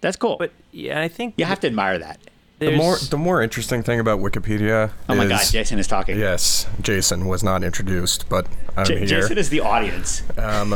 That's 0.01 0.17
cool. 0.17 0.35
But 0.37 0.51
yeah, 0.71 0.99
I 1.01 1.07
think 1.07 1.35
you 1.37 1.45
have 1.45 1.61
to 1.61 1.67
admire 1.67 1.97
that. 1.97 2.19
The 2.59 2.75
more 2.75 2.97
the 2.97 3.17
more 3.17 3.41
interesting 3.41 3.83
thing 3.83 3.99
about 4.01 4.19
Wikipedia 4.19 4.91
Oh 5.09 5.15
my 5.15 5.23
is 5.23 5.29
God, 5.29 5.45
Jason 5.49 5.79
is 5.79 5.87
talking. 5.87 6.19
yes, 6.19 6.67
Jason 6.81 7.25
was 7.27 7.41
not 7.41 7.63
introduced, 7.63 8.27
but 8.27 8.47
I'm 8.77 8.85
J- 8.85 8.97
here. 8.99 9.07
Jason 9.21 9.37
is 9.37 9.49
the 9.49 9.61
audience. 9.61 10.23
um, 10.37 10.75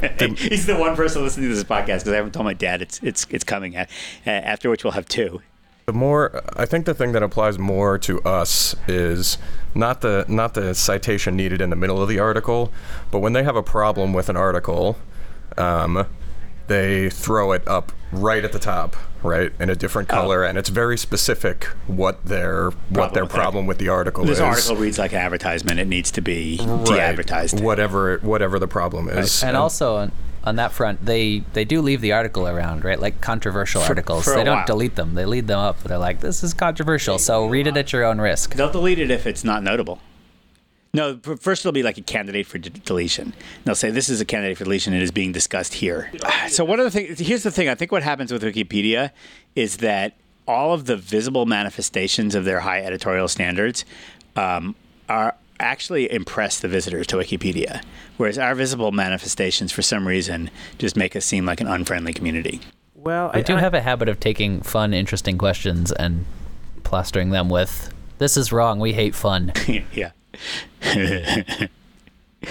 He's 0.36 0.66
the 0.66 0.76
one 0.76 0.94
person 0.96 1.22
listening 1.22 1.48
to 1.50 1.54
this 1.54 1.64
podcast 1.64 2.00
because 2.04 2.08
I 2.08 2.16
haven't 2.16 2.32
told 2.32 2.44
my 2.46 2.54
dad 2.54 2.80
it's 2.80 3.00
it's 3.02 3.26
it's 3.30 3.44
coming. 3.44 3.76
Uh, 3.76 3.86
after 4.26 4.70
which 4.70 4.84
we'll 4.84 4.92
have 4.92 5.06
two. 5.06 5.40
The 5.86 5.92
more 5.92 6.42
I 6.56 6.64
think 6.66 6.86
the 6.86 6.94
thing 6.94 7.12
that 7.12 7.22
applies 7.22 7.58
more 7.58 7.98
to 7.98 8.20
us 8.22 8.74
is 8.88 9.38
not 9.74 10.00
the 10.00 10.24
not 10.28 10.54
the 10.54 10.74
citation 10.74 11.36
needed 11.36 11.60
in 11.60 11.70
the 11.70 11.76
middle 11.76 12.02
of 12.02 12.08
the 12.08 12.18
article, 12.18 12.72
but 13.10 13.18
when 13.18 13.32
they 13.34 13.42
have 13.44 13.56
a 13.56 13.62
problem 13.62 14.12
with 14.12 14.28
an 14.28 14.36
article, 14.36 14.96
um, 15.58 16.06
they 16.68 17.10
throw 17.10 17.52
it 17.52 17.66
up 17.68 17.92
right 18.12 18.42
at 18.44 18.52
the 18.52 18.58
top, 18.58 18.96
right, 19.22 19.52
in 19.60 19.68
a 19.68 19.76
different 19.76 20.08
color, 20.08 20.42
and 20.42 20.56
it's 20.56 20.70
very 20.70 20.96
specific 20.96 21.64
what 21.86 22.24
their 22.24 22.70
what 22.88 23.12
their 23.12 23.24
with 23.24 23.32
that. 23.32 23.38
problem 23.38 23.66
with 23.66 23.76
the 23.78 23.88
article 23.88 24.24
This 24.24 24.38
is. 24.38 24.38
This 24.38 24.46
article 24.46 24.76
reads 24.76 24.98
like 24.98 25.12
an 25.12 25.18
advertisement. 25.18 25.80
It 25.80 25.86
needs 25.88 26.10
to 26.12 26.22
be 26.22 26.58
Right. 26.62 26.86
de-advertised. 26.86 27.60
Whatever 27.62 28.18
whatever 28.22 28.58
the 28.58 28.68
problem 28.68 29.10
is. 29.10 29.42
And 29.42 29.54
also 29.54 30.10
on, 30.44 30.48
on 30.48 30.56
that 30.56 30.72
front, 30.72 31.04
they 31.04 31.40
they 31.52 31.64
do 31.64 31.80
leave 31.80 32.00
the 32.00 32.12
article 32.12 32.46
around, 32.46 32.84
right? 32.84 33.00
Like 33.00 33.20
controversial 33.20 33.82
articles. 33.82 34.24
for 34.24 34.34
they 34.34 34.44
don't 34.44 34.58
while. 34.58 34.66
delete 34.66 34.94
them. 34.94 35.14
They 35.14 35.24
lead 35.24 35.46
them 35.46 35.58
up. 35.58 35.82
They're 35.82 35.98
like, 35.98 36.20
this 36.20 36.42
is 36.42 36.54
controversial, 36.54 37.18
so 37.18 37.46
read 37.46 37.66
it 37.66 37.76
at 37.76 37.92
your 37.92 38.04
own 38.04 38.20
risk. 38.20 38.54
They'll 38.54 38.70
delete 38.70 38.98
it 38.98 39.10
if 39.10 39.26
it's 39.26 39.44
not 39.44 39.62
notable. 39.62 40.00
No, 40.92 41.18
first 41.40 41.62
it'll 41.62 41.72
be 41.72 41.82
like 41.82 41.98
a 41.98 42.02
candidate 42.02 42.46
for 42.46 42.58
d- 42.58 42.70
deletion. 42.84 43.34
They'll 43.64 43.74
say 43.74 43.90
this 43.90 44.08
is 44.08 44.20
a 44.20 44.24
candidate 44.24 44.58
for 44.58 44.64
deletion. 44.64 44.94
It 44.94 45.02
is 45.02 45.10
being 45.10 45.32
discussed 45.32 45.74
here. 45.74 46.12
So 46.48 46.64
one 46.64 46.78
of 46.78 46.84
the 46.84 46.90
things 46.92 47.18
here's 47.18 47.42
the 47.42 47.50
thing. 47.50 47.68
I 47.68 47.74
think 47.74 47.90
what 47.90 48.04
happens 48.04 48.32
with 48.32 48.42
Wikipedia 48.42 49.10
is 49.56 49.78
that 49.78 50.14
all 50.46 50.72
of 50.72 50.84
the 50.84 50.96
visible 50.96 51.46
manifestations 51.46 52.34
of 52.34 52.44
their 52.44 52.60
high 52.60 52.80
editorial 52.80 53.26
standards 53.26 53.84
um, 54.36 54.76
are 55.08 55.34
actually 55.60 56.10
impress 56.10 56.58
the 56.60 56.68
visitors 56.68 57.06
to 57.08 57.16
Wikipedia, 57.16 57.82
whereas 58.16 58.38
our 58.38 58.54
visible 58.54 58.92
manifestations, 58.92 59.72
for 59.72 59.82
some 59.82 60.06
reason, 60.06 60.50
just 60.78 60.96
make 60.96 61.14
us 61.16 61.24
seem 61.24 61.46
like 61.46 61.60
an 61.60 61.66
unfriendly 61.68 62.12
community. 62.12 62.60
well, 62.94 63.30
I 63.34 63.40
do 63.42 63.56
have 63.56 63.74
a 63.74 63.80
habit 63.82 64.08
of 64.08 64.18
taking 64.20 64.60
fun, 64.62 64.92
interesting 64.94 65.38
questions 65.38 65.92
and 65.92 66.24
plastering 66.82 67.30
them 67.30 67.48
with, 67.48 67.92
"This 68.18 68.36
is 68.36 68.52
wrong. 68.52 68.78
We 68.80 68.92
hate 68.94 69.14
fun." 69.14 69.52
yeah. 69.92 70.10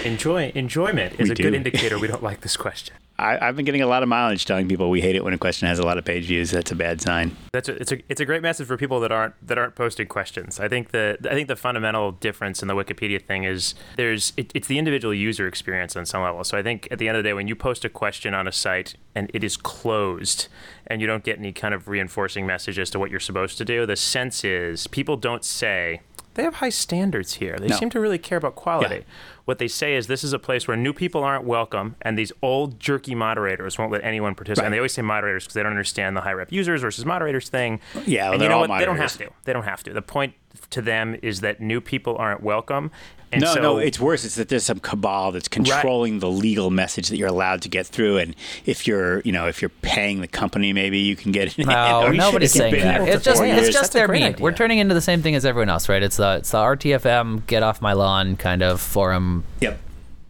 enjoy 0.04 0.50
enjoyment 0.54 1.14
is 1.20 1.28
We 1.28 1.32
a 1.32 1.34
do. 1.34 1.42
good 1.44 1.54
indicator 1.54 1.98
we 1.98 2.08
don't 2.12 2.22
like 2.22 2.40
this 2.40 2.56
question. 2.56 2.96
I, 3.18 3.38
I've 3.40 3.54
been 3.54 3.64
getting 3.64 3.82
a 3.82 3.86
lot 3.86 4.02
of 4.02 4.08
mileage 4.08 4.44
telling 4.44 4.68
people 4.68 4.90
we 4.90 5.00
hate 5.00 5.14
it 5.14 5.22
when 5.22 5.32
a 5.32 5.38
question 5.38 5.68
has 5.68 5.78
a 5.78 5.84
lot 5.84 5.98
of 5.98 6.04
page 6.04 6.26
views. 6.26 6.50
That's 6.50 6.72
a 6.72 6.74
bad 6.74 7.00
sign. 7.00 7.36
That's 7.52 7.68
a, 7.68 7.80
it's 7.80 7.92
a 7.92 7.98
it's 8.08 8.20
a 8.20 8.24
great 8.24 8.42
message 8.42 8.66
for 8.66 8.76
people 8.76 8.98
that 9.00 9.12
aren't 9.12 9.34
that 9.46 9.56
aren't 9.56 9.76
posting 9.76 10.08
questions. 10.08 10.58
I 10.58 10.68
think 10.68 10.90
the 10.90 11.16
I 11.24 11.34
think 11.34 11.46
the 11.46 11.56
fundamental 11.56 12.12
difference 12.12 12.60
in 12.60 12.68
the 12.68 12.74
Wikipedia 12.74 13.24
thing 13.24 13.44
is 13.44 13.74
there's 13.96 14.32
it, 14.36 14.50
it's 14.54 14.66
the 14.66 14.78
individual 14.78 15.14
user 15.14 15.46
experience 15.46 15.94
on 15.94 16.06
some 16.06 16.22
level. 16.22 16.42
So 16.42 16.58
I 16.58 16.62
think 16.62 16.88
at 16.90 16.98
the 16.98 17.08
end 17.08 17.16
of 17.16 17.22
the 17.22 17.28
day, 17.28 17.34
when 17.34 17.46
you 17.46 17.54
post 17.54 17.84
a 17.84 17.88
question 17.88 18.34
on 18.34 18.48
a 18.48 18.52
site 18.52 18.96
and 19.14 19.30
it 19.32 19.44
is 19.44 19.56
closed 19.56 20.48
and 20.88 21.00
you 21.00 21.06
don't 21.06 21.22
get 21.22 21.38
any 21.38 21.52
kind 21.52 21.72
of 21.72 21.86
reinforcing 21.86 22.46
message 22.46 22.78
as 22.80 22.90
to 22.90 22.98
what 22.98 23.10
you're 23.10 23.20
supposed 23.20 23.58
to 23.58 23.64
do, 23.64 23.86
the 23.86 23.96
sense 23.96 24.44
is 24.44 24.88
people 24.88 25.16
don't 25.16 25.44
say 25.44 26.00
they 26.34 26.42
have 26.42 26.54
high 26.56 26.68
standards 26.68 27.34
here. 27.34 27.56
They 27.58 27.68
No. 27.68 27.76
seem 27.76 27.90
to 27.90 28.00
really 28.00 28.18
care 28.18 28.38
about 28.38 28.54
quality. 28.54 28.96
Yeah. 28.96 29.02
What 29.44 29.58
they 29.58 29.68
say 29.68 29.94
is 29.94 30.06
this 30.06 30.24
is 30.24 30.32
a 30.32 30.38
place 30.38 30.66
where 30.66 30.76
new 30.76 30.92
people 30.92 31.22
aren't 31.22 31.44
welcome, 31.44 31.96
and 32.02 32.16
these 32.18 32.32
old 32.42 32.80
jerky 32.80 33.14
moderators 33.14 33.78
won't 33.78 33.92
let 33.92 34.02
anyone 34.04 34.34
participate. 34.34 34.62
Right. 34.62 34.66
And 34.66 34.74
they 34.74 34.78
always 34.78 34.92
say 34.94 35.02
moderators 35.02 35.44
because 35.44 35.54
they 35.54 35.62
don't 35.62 35.72
understand 35.72 36.16
the 36.16 36.22
high 36.22 36.32
rep 36.32 36.50
users 36.50 36.80
versus 36.80 37.04
moderators 37.04 37.48
thing. 37.48 37.80
Yeah, 38.06 38.24
well, 38.24 38.32
and 38.34 38.42
you 38.42 38.48
know 38.48 38.54
all 38.62 38.68
what? 38.68 38.78
They 38.78 38.84
don't 38.84 38.96
have 38.96 39.16
to. 39.18 39.28
They 39.44 39.52
don't 39.52 39.64
have 39.64 39.82
to. 39.84 39.92
The 39.92 40.02
point 40.02 40.34
to 40.70 40.80
them 40.80 41.16
is 41.22 41.40
that 41.42 41.60
new 41.60 41.80
people 41.80 42.16
aren't 42.16 42.42
welcome. 42.42 42.90
And 43.34 43.42
no, 43.42 43.54
so, 43.54 43.60
no, 43.62 43.78
it's 43.78 44.00
worse. 44.00 44.24
It's 44.24 44.34
that 44.36 44.48
there's 44.48 44.64
some 44.64 44.80
cabal 44.80 45.32
that's 45.32 45.48
controlling 45.48 46.18
the 46.20 46.30
legal 46.30 46.70
message 46.70 47.08
that 47.08 47.16
you're 47.16 47.28
allowed 47.28 47.62
to 47.62 47.68
get 47.68 47.86
through, 47.86 48.18
and 48.18 48.34
if 48.66 48.86
you're, 48.86 49.20
you 49.20 49.32
know, 49.32 49.46
if 49.48 49.60
you're 49.62 49.68
paying 49.82 50.20
the 50.20 50.28
company, 50.28 50.72
maybe 50.72 50.98
you 50.98 51.16
can 51.16 51.32
get 51.32 51.48
it. 51.48 51.58
in, 51.58 51.66
No, 51.66 52.10
nobody's 52.10 52.52
should've 52.52 52.70
saying 52.70 52.74
been 52.74 52.82
that. 52.84 53.08
It's 53.08 53.24
just 53.24 53.42
it's 53.42 53.72
just 53.72 53.92
their 53.92 54.06
great 54.06 54.20
meat. 54.20 54.26
idea. 54.34 54.42
We're 54.42 54.52
turning 54.52 54.78
into 54.78 54.94
the 54.94 55.00
same 55.00 55.22
thing 55.22 55.34
as 55.34 55.44
everyone 55.44 55.68
else, 55.68 55.88
right? 55.88 56.02
It's 56.02 56.16
the 56.16 56.36
it's 56.36 56.50
the 56.50 56.58
RTFM 56.58 57.46
get 57.46 57.62
off 57.62 57.80
my 57.82 57.92
lawn 57.92 58.36
kind 58.36 58.62
of 58.62 58.80
forum 58.80 59.44
Yep. 59.60 59.78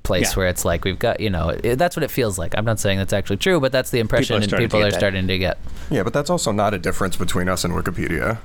place 0.02 0.30
Yeah. 0.32 0.34
where 0.36 0.48
it's 0.48 0.64
like 0.64 0.84
we've 0.84 0.98
got 0.98 1.20
you 1.20 1.30
know 1.30 1.48
it, 1.50 1.76
that's 1.76 1.96
what 1.96 2.02
it 2.02 2.10
feels 2.10 2.38
like. 2.38 2.54
I'm 2.56 2.64
not 2.64 2.78
saying 2.80 2.98
that's 2.98 3.12
actually 3.12 3.38
true, 3.38 3.60
but 3.60 3.72
that's 3.72 3.90
the 3.90 4.00
impression 4.00 4.34
are 4.34 4.36
and 4.36 4.44
starting 4.44 4.68
to 4.68 4.74
people 4.74 4.80
get 4.86 4.94
are 4.94 4.98
starting 4.98 5.26
to 5.28 5.38
get. 5.38 5.58
Yeah, 5.90 6.02
but 6.02 6.12
that's 6.12 6.30
also 6.30 6.52
not 6.52 6.74
a 6.74 6.78
difference 6.78 7.16
between 7.16 7.48
us 7.48 7.64
and 7.64 7.74
Wikipedia. 7.74 8.38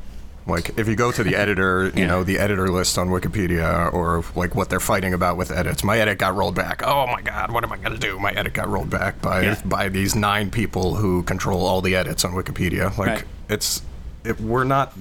Like, 0.50 0.78
if 0.78 0.88
you 0.88 0.96
go 0.96 1.12
to 1.12 1.24
the 1.24 1.36
editor, 1.36 1.86
you 1.96 2.02
Yeah. 2.02 2.08
know, 2.08 2.24
the 2.24 2.40
editor 2.40 2.68
list 2.70 2.98
on 2.98 3.10
Wikipedia, 3.10 3.94
or 3.94 4.24
like 4.36 4.56
what 4.56 4.70
they're 4.70 4.80
fighting 4.80 5.14
about 5.14 5.38
with 5.38 5.52
edits. 5.52 5.84
My 5.84 5.98
edit 6.00 6.18
got 6.18 6.36
rolled 6.36 6.56
back. 6.56 6.82
Oh 6.86 7.08
my 7.08 7.22
God, 7.22 7.52
what 7.52 7.64
am 7.64 7.72
I 7.72 7.78
going 7.78 7.94
to 7.94 7.98
do? 8.00 8.20
My 8.20 8.32
edit 8.32 8.54
got 8.54 8.68
rolled 8.68 8.90
back 8.90 9.22
by 9.22 9.42
Yeah. 9.42 9.62
by 9.64 9.90
these 9.90 10.16
nine 10.16 10.50
people 10.52 10.96
who 10.96 11.24
control 11.24 11.66
all 11.66 11.82
the 11.82 11.96
edits 11.96 12.26
on 12.26 12.34
Wikipedia. 12.34 12.96
Like, 12.98 13.08
Right. 13.10 13.24
it's 13.50 13.82
it, 14.26 14.40
we're 14.42 14.64
not 14.66 14.94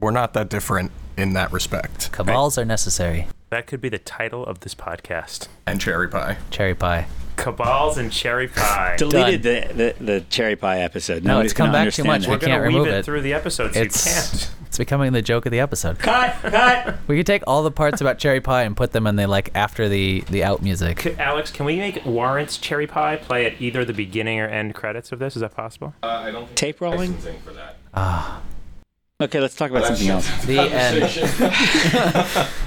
we're 0.00 0.10
not 0.10 0.34
that 0.34 0.48
different 0.50 0.90
in 1.16 1.32
that 1.34 1.52
respect. 1.52 2.10
Cabals 2.12 2.58
are 2.58 2.64
necessary. 2.64 3.28
that 3.50 3.66
could 3.68 3.80
be 3.80 3.88
the 3.88 3.98
title 3.98 4.44
of 4.44 4.60
this 4.60 4.74
podcast: 4.74 5.46
And 5.66 5.80
cherry 5.80 6.08
pie. 6.08 6.36
Cherry 6.50 6.74
pie. 6.74 7.06
Cabals 7.36 7.96
and 7.98 8.12
cherry 8.12 8.48
pie. 8.48 8.96
Deleted 8.98 9.42
the, 9.42 9.94
the 9.98 10.04
the 10.04 10.20
cherry 10.28 10.56
pie 10.56 10.80
episode. 10.80 11.22
No, 11.24 11.34
Nobody's 11.34 11.52
it's 11.52 11.56
come 11.56 11.66
gonna 11.72 11.84
back 11.86 11.94
too 11.94 12.04
much. 12.04 12.22
that. 12.22 12.28
We 12.28 12.34
We're 12.36 12.38
gonna 12.40 12.68
weave 12.78 12.86
it, 12.86 12.94
it. 12.98 13.04
through 13.04 13.22
the 13.22 13.32
episodes. 13.32 13.76
It's 13.76 14.06
you 14.06 14.12
can't. 14.12 14.50
It's 14.74 14.78
becoming 14.80 15.12
the 15.12 15.22
joke 15.22 15.46
of 15.46 15.52
the 15.52 15.60
episode. 15.60 16.00
Cut, 16.00 16.34
cut. 16.42 16.96
We 17.06 17.16
could 17.16 17.26
take 17.26 17.44
all 17.46 17.62
the 17.62 17.70
parts 17.70 18.00
about 18.00 18.18
cherry 18.18 18.40
pie 18.40 18.64
and 18.64 18.76
put 18.76 18.90
them 18.90 19.06
in 19.06 19.14
the 19.14 19.28
like 19.28 19.52
after 19.54 19.88
the 19.88 20.22
the 20.22 20.42
out 20.42 20.62
music. 20.62 21.00
C- 21.02 21.14
Alex, 21.16 21.52
can 21.52 21.64
we 21.64 21.76
make 21.76 22.04
Warrant's 22.04 22.58
cherry 22.58 22.88
pie 22.88 23.14
play 23.14 23.46
at 23.46 23.60
either 23.62 23.84
the 23.84 23.92
beginning 23.92 24.40
or 24.40 24.48
end 24.48 24.74
credits 24.74 25.12
of 25.12 25.20
this? 25.20 25.36
Is 25.36 25.42
that 25.42 25.54
possible? 25.54 25.94
Uh, 26.02 26.06
I 26.08 26.32
don't 26.32 26.46
think 26.46 26.56
Tape 26.56 26.80
rolling? 26.80 27.12
licensing 27.12 27.40
for 27.42 27.52
that. 27.52 28.40
Okay, 29.20 29.38
let's 29.38 29.54
talk 29.54 29.70
about 29.70 29.86
something 29.86 30.08
else. 30.08 30.44
The 30.44 30.58
end. 30.58 31.00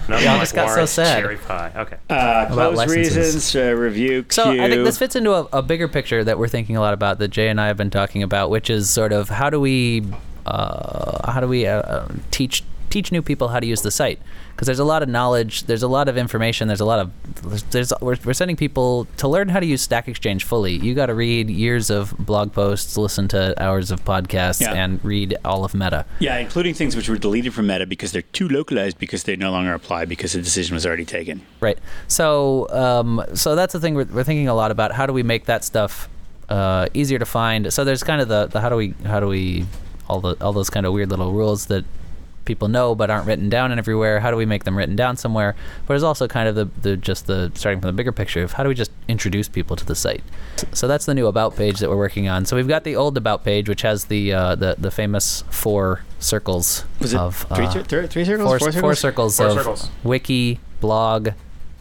No, 0.07 0.17
Yeah, 0.17 0.35
I 0.35 0.39
just 0.39 0.55
got 0.55 0.73
so 0.73 0.85
sad. 0.85 1.19
Cherry 1.21 1.35
pie. 1.35 1.73
Okay. 1.75 1.97
Uh, 2.09 2.45
About 2.49 2.73
close 2.75 2.95
reasons, 2.95 3.53
uh, 3.53 3.73
review. 3.75 4.23
Q. 4.23 4.31
So 4.31 4.51
I 4.51 4.69
think 4.69 4.85
this 4.85 4.97
fits 4.97 5.17
into 5.17 5.33
a, 5.33 5.43
a 5.51 5.61
bigger 5.61 5.89
picture 5.89 6.23
that 6.23 6.39
we're 6.39 6.47
thinking 6.47 6.77
a 6.77 6.79
lot 6.79 6.93
about 6.93 7.19
that 7.19 7.27
Jay 7.27 7.49
and 7.49 7.59
I 7.59 7.67
have 7.67 7.75
been 7.75 7.89
talking 7.89 8.23
about, 8.23 8.49
which 8.49 8.69
is 8.69 8.89
sort 8.89 9.11
of 9.11 9.27
how 9.27 9.49
do 9.49 9.59
we 9.59 10.05
uh, 10.47 11.31
how 11.31 11.39
do 11.39 11.47
we 11.47 11.65
uh, 11.67 12.05
teach 12.31 12.63
teach 12.89 13.11
new 13.11 13.21
people 13.21 13.49
how 13.49 13.59
to 13.59 13.67
use 13.67 13.81
the 13.81 13.91
site 13.91 14.17
because 14.55 14.65
there's 14.65 14.79
a 14.79 14.83
lot 14.85 15.03
of 15.03 15.09
knowledge, 15.09 15.63
there's 15.63 15.83
a 15.83 15.87
lot 15.89 16.07
of 16.07 16.17
information, 16.17 16.69
there's 16.69 16.79
a 16.79 16.85
lot 16.85 16.99
of 16.99 17.11
there's, 17.43 17.63
there's 17.63 17.93
we're, 18.01 18.15
we're 18.25 18.33
sending 18.33 18.55
people 18.55 19.05
to 19.17 19.27
learn 19.27 19.49
how 19.49 19.59
to 19.59 19.65
use 19.65 19.81
Stack 19.81 20.07
Exchange 20.07 20.45
fully. 20.45 20.71
You 20.77 20.95
got 20.95 21.07
to 21.07 21.13
read 21.13 21.49
years 21.49 21.89
of 21.89 22.15
blog 22.17 22.53
posts, 22.53 22.97
listen 22.97 23.27
to 23.27 23.61
hours 23.61 23.91
of 23.91 24.03
podcasts, 24.05 24.61
Yeah. 24.61 24.73
and 24.73 25.03
read 25.03 25.35
all 25.45 25.65
of 25.65 25.75
Meta. 25.75 26.05
Yeah, 26.19 26.37
including 26.37 26.73
things 26.73 26.95
which 26.95 27.09
were 27.09 27.17
deleted 27.17 27.53
from 27.53 27.67
Meta 27.67 27.85
because 27.85 28.13
they're 28.13 28.21
too 28.21 28.47
localized 28.47 28.97
because 28.97 29.23
they 29.23 29.35
no 29.35 29.51
longer 29.51 29.73
apply 29.73 30.05
because 30.05 30.31
the 30.31 30.41
decision 30.41 30.73
was 30.73 30.85
already 30.85 31.05
taken. 31.05 31.41
Right. 31.59 31.77
So, 32.07 32.67
um, 32.69 33.21
so 33.33 33.55
that's 33.55 33.73
the 33.73 33.79
thing 33.81 33.95
we're, 33.95 34.05
we're 34.05 34.23
thinking 34.23 34.47
a 34.47 34.55
lot 34.55 34.71
about. 34.71 34.93
How 34.93 35.05
do 35.05 35.11
we 35.13 35.23
make 35.23 35.45
that 35.45 35.65
stuff 35.65 36.07
uh, 36.49 36.87
easier 36.93 37.19
to 37.19 37.25
find? 37.25 37.71
So 37.71 37.83
there's 37.83 38.01
kind 38.01 38.21
of 38.21 38.27
the, 38.29 38.47
the 38.47 38.61
how 38.61 38.69
do 38.69 38.75
we 38.77 38.95
how 39.05 39.19
do 39.19 39.27
we 39.27 39.67
all 40.07 40.19
the 40.21 40.35
all 40.41 40.53
those 40.53 40.69
kind 40.69 40.85
of 40.85 40.93
weird 40.93 41.09
little 41.09 41.31
rules 41.33 41.65
that 41.67 41.85
people 42.45 42.69
know 42.69 42.95
but 42.95 43.09
aren't 43.09 43.27
written 43.27 43.49
down 43.49 43.71
and 43.71 43.77
everywhere. 43.79 44.21
How 44.21 44.31
do 44.31 44.37
we 44.37 44.45
make 44.45 44.63
them 44.63 44.77
written 44.77 44.95
down 44.95 45.17
somewhere? 45.17 45.53
But 45.85 45.95
it's 45.95 46.03
also 46.03 46.27
kind 46.29 46.47
of 46.47 46.55
the, 46.55 46.69
the 46.81 46.95
just 46.95 47.27
the 47.27 47.51
starting 47.55 47.81
from 47.81 47.87
the 47.89 47.93
bigger 47.93 48.13
picture 48.13 48.41
of 48.41 48.53
how 48.53 48.63
do 48.63 48.69
we 48.69 48.75
just 48.75 48.91
introduce 49.09 49.49
people 49.49 49.75
to 49.75 49.85
the 49.85 49.95
site. 49.95 50.23
So 50.71 50.87
that's 50.87 51.05
the 51.05 51.13
new 51.13 51.27
about 51.27 51.57
page 51.57 51.79
that 51.79 51.89
we're 51.89 51.97
working 51.97 52.29
on. 52.29 52.45
So 52.45 52.55
we've 52.55 52.67
got 52.67 52.85
the 52.85 52.95
old 52.95 53.17
about 53.17 53.43
page, 53.43 53.67
which 53.67 53.81
has 53.81 54.05
the 54.05 54.31
uh, 54.33 54.55
the 54.55 54.75
the 54.77 54.91
famous 54.91 55.43
four 55.49 56.03
circles 56.19 56.85
Was 57.01 57.13
it 57.13 57.19
of 57.19 57.35
three, 57.53 57.65
uh, 57.65 57.71
cir- 57.71 57.83
thir- 57.83 58.07
three 58.07 58.23
circles? 58.25 58.47
four, 58.49 58.59
four 58.59 58.71
circles? 58.71 58.81
four 58.81 58.95
circles 58.95 59.37
Four 59.37 59.47
of 59.47 59.53
circles. 59.53 59.89
wiki, 60.05 60.59
blog, 60.79 61.29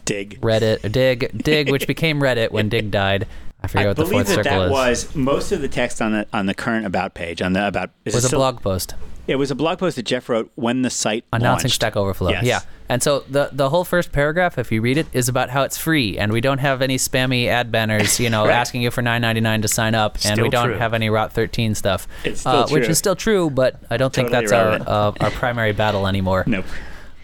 Digg. 0.05 0.41
Reddit, 0.41 0.91
Digg, 0.93 1.31
Digg, 1.43 1.71
which 1.71 1.87
became 1.95 2.21
Reddit 2.21 2.51
when 2.51 2.69
Digg 2.69 2.91
died. 2.91 3.27
I 3.63 3.69
forget 3.69 3.85
I 3.87 3.89
what 3.89 3.97
the 3.97 4.03
believe 4.05 4.27
fourth 4.27 4.27
that 4.29 4.45
circle 4.45 4.59
that 4.61 4.67
is. 4.67 4.71
was 4.71 5.15
most 5.17 5.53
of 5.53 5.61
the 5.61 5.69
text 5.69 6.01
on 6.03 6.13
the 6.13 6.27
on 6.33 6.47
the 6.47 6.55
current 6.55 6.87
about 6.87 7.15
page 7.15 7.41
on 7.43 7.53
the 7.55 7.67
about 7.67 7.91
is 8.05 8.15
was 8.15 8.25
it 8.25 8.27
a 8.27 8.29
still, 8.29 8.39
blog 8.41 8.61
post. 8.63 8.95
It 9.27 9.37
was 9.37 9.51
a 9.51 9.57
blog 9.57 9.81
post 9.81 9.97
that 9.97 10.05
Jeff 10.05 10.29
wrote 10.29 10.53
when 10.55 10.83
the 10.83 10.91
site 10.91 11.25
announcing 11.33 11.65
launched. 11.65 11.75
Stack 11.75 11.97
Overflow. 11.97 12.31
Yes. 12.31 12.45
Yeah. 12.45 12.61
And 12.89 13.03
so 13.03 13.25
the 13.29 13.49
the 13.51 13.71
whole 13.71 13.83
first 13.83 14.13
paragraph, 14.13 14.57
if 14.57 14.71
you 14.71 14.81
read 14.81 14.99
it, 14.99 15.09
is 15.13 15.29
about 15.29 15.51
how 15.51 15.63
it's 15.65 15.77
free 15.77 16.17
and 16.17 16.33
we 16.33 16.41
don't 16.41 16.59
have 16.59 16.81
any 16.81 16.97
spammy 16.97 17.49
ad 17.49 17.73
banners, 17.73 18.21
you 18.21 18.31
know, 18.31 18.45
Right. 18.47 18.55
asking 18.55 18.83
you 18.83 18.93
for 18.93 19.03
nine 19.03 19.23
ninety 19.23 19.41
nine 19.41 19.63
to 19.63 19.69
sign 19.69 19.97
up, 19.97 20.19
and 20.25 20.41
we 20.41 20.49
don't 20.49 20.69
true. 20.69 20.79
have 20.79 20.95
any 20.95 21.09
ROT13 21.09 21.75
stuff, 21.75 22.07
It's 22.23 22.41
still 22.41 22.53
uh, 22.53 22.69
which 22.69 22.89
is 22.89 22.99
still 22.99 23.17
true, 23.17 23.51
but 23.51 23.81
I 23.91 23.97
don't 23.97 24.13
think 24.15 24.29
Totally 24.31 24.47
that's 24.47 24.87
our 24.87 25.09
uh, 25.11 25.25
our 25.25 25.31
primary 25.33 25.73
battle 25.73 26.07
anymore. 26.07 26.45
Nope. 26.57 26.67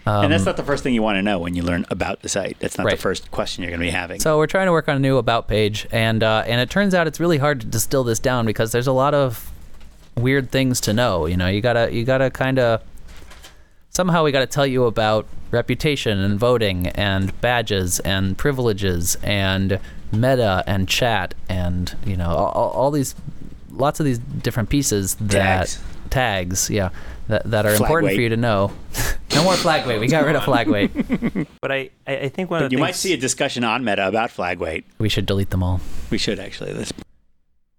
And 0.05 0.31
that's 0.31 0.45
not 0.45 0.57
the 0.57 0.63
first 0.63 0.83
thing 0.83 0.93
you 0.93 1.01
want 1.01 1.17
to 1.17 1.21
know 1.21 1.39
when 1.39 1.55
you 1.55 1.63
learn 1.63 1.85
about 1.89 2.21
the 2.21 2.29
site. 2.29 2.57
That's 2.59 2.77
not 2.77 2.85
the 2.85 2.91
Um, 2.93 2.97
first 2.97 3.31
question 3.31 3.63
you're 3.63 3.71
going 3.71 3.79
to 3.79 3.85
be 3.85 3.91
having. 3.91 4.19
So 4.19 4.37
we're 4.37 4.47
trying 4.47 4.65
to 4.67 4.71
work 4.71 4.89
on 4.89 4.95
a 4.97 4.99
new 4.99 5.17
about 5.17 5.47
page, 5.47 5.87
and 5.91 6.21
uh, 6.23 6.43
and 6.45 6.59
it 6.59 6.69
turns 6.69 6.93
out 6.93 7.07
it's 7.07 7.19
really 7.19 7.37
hard 7.37 7.61
to 7.61 7.67
distill 7.67 8.03
this 8.03 8.19
down 8.19 8.45
because 8.45 8.71
there's 8.71 8.87
a 8.87 8.91
lot 8.91 9.13
of 9.13 9.49
weird 10.15 10.51
things 10.51 10.81
to 10.81 10.93
know. 10.93 11.25
You 11.25 11.37
know, 11.37 11.47
you 11.47 11.61
gotta 11.61 11.93
you 11.93 12.03
gotta 12.03 12.29
kind 12.29 12.59
of 12.59 12.81
somehow 13.89 14.23
we 14.23 14.31
gotta 14.31 14.45
tell 14.47 14.65
you 14.67 14.85
about 14.85 15.25
reputation 15.51 16.19
and 16.19 16.39
voting 16.39 16.87
and 16.87 17.39
badges 17.41 17.99
and 18.01 18.37
privileges 18.37 19.15
and 19.23 19.79
meta 20.11 20.63
and 20.67 20.87
chat 20.89 21.33
and 21.49 21.95
you 22.05 22.17
know 22.17 22.29
all, 22.29 22.49
all- 22.51 22.69
all 22.71 22.91
these 22.91 23.15
lots 23.71 23.99
of 23.99 24.05
these 24.05 24.17
different 24.19 24.69
pieces 24.69 25.15
that 25.15 25.29
Tags. 25.67 25.83
Tags 26.13 26.69
yeah 26.69 26.89
that, 27.27 27.43
that 27.49 27.65
are 27.65 27.69
Flag 27.75 27.81
important 27.81 28.07
weight. 28.09 28.15
for 28.17 28.21
you 28.21 28.29
to 28.29 28.37
know. 28.37 28.71
no 29.33 29.43
more 29.45 29.53
flag 29.55 29.87
weight. 29.87 29.99
We 30.01 30.07
got 30.07 30.25
rid 30.25 30.35
of 30.35 30.43
flag 30.43 30.67
weight. 30.67 30.91
But 31.61 31.71
I, 31.71 31.89
I 32.05 32.17
I 32.17 32.29
think 32.29 32.51
one 32.51 32.61
of 32.61 32.69
the 32.69 32.73
you 32.75 32.77
things 32.77 32.87
might 32.87 32.95
see 32.95 33.13
a 33.13 33.17
discussion 33.17 33.63
on 33.63 33.83
Meta 33.85 34.05
about 34.07 34.29
flag 34.29 34.59
weight. 34.59 34.83
We 34.99 35.07
should 35.09 35.25
delete 35.25 35.49
them 35.49 35.63
all. 35.63 35.79
We 36.11 36.17
should 36.17 36.37
actually. 36.39 36.73
This 36.73 36.91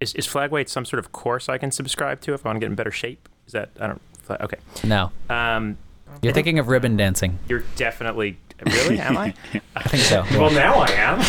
is, 0.01 0.15
is 0.15 0.27
flag 0.27 0.51
weight 0.51 0.69
some 0.71 0.85
sort 0.87 0.99
of 0.99 1.13
course 1.13 1.49
I 1.51 1.59
can 1.59 1.71
subscribe 1.71 2.23
to 2.23 2.33
if 2.33 2.45
I 2.45 2.49
want 2.49 2.57
to 2.57 2.61
get 2.61 2.71
in 2.71 2.75
better 2.75 2.91
shape? 2.91 3.29
Is 3.47 3.53
that 3.53 3.69
I 3.79 3.87
don't 3.89 4.01
fla- 4.23 4.39
okay. 4.41 4.57
No, 4.83 5.13
Um, 5.29 5.77
you're 6.23 6.33
thinking 6.33 6.59
of 6.59 6.69
ribbon 6.69 6.97
dancing. 6.97 7.39
you're 7.49 7.65
definitely 7.77 8.39
really 8.65 8.99
am 8.99 9.19
I? 9.19 9.35
I 9.77 9.83
think 9.83 10.03
so. 10.05 10.25
well, 10.41 10.51
now 10.51 10.75
I 10.77 10.91
am. 10.93 11.21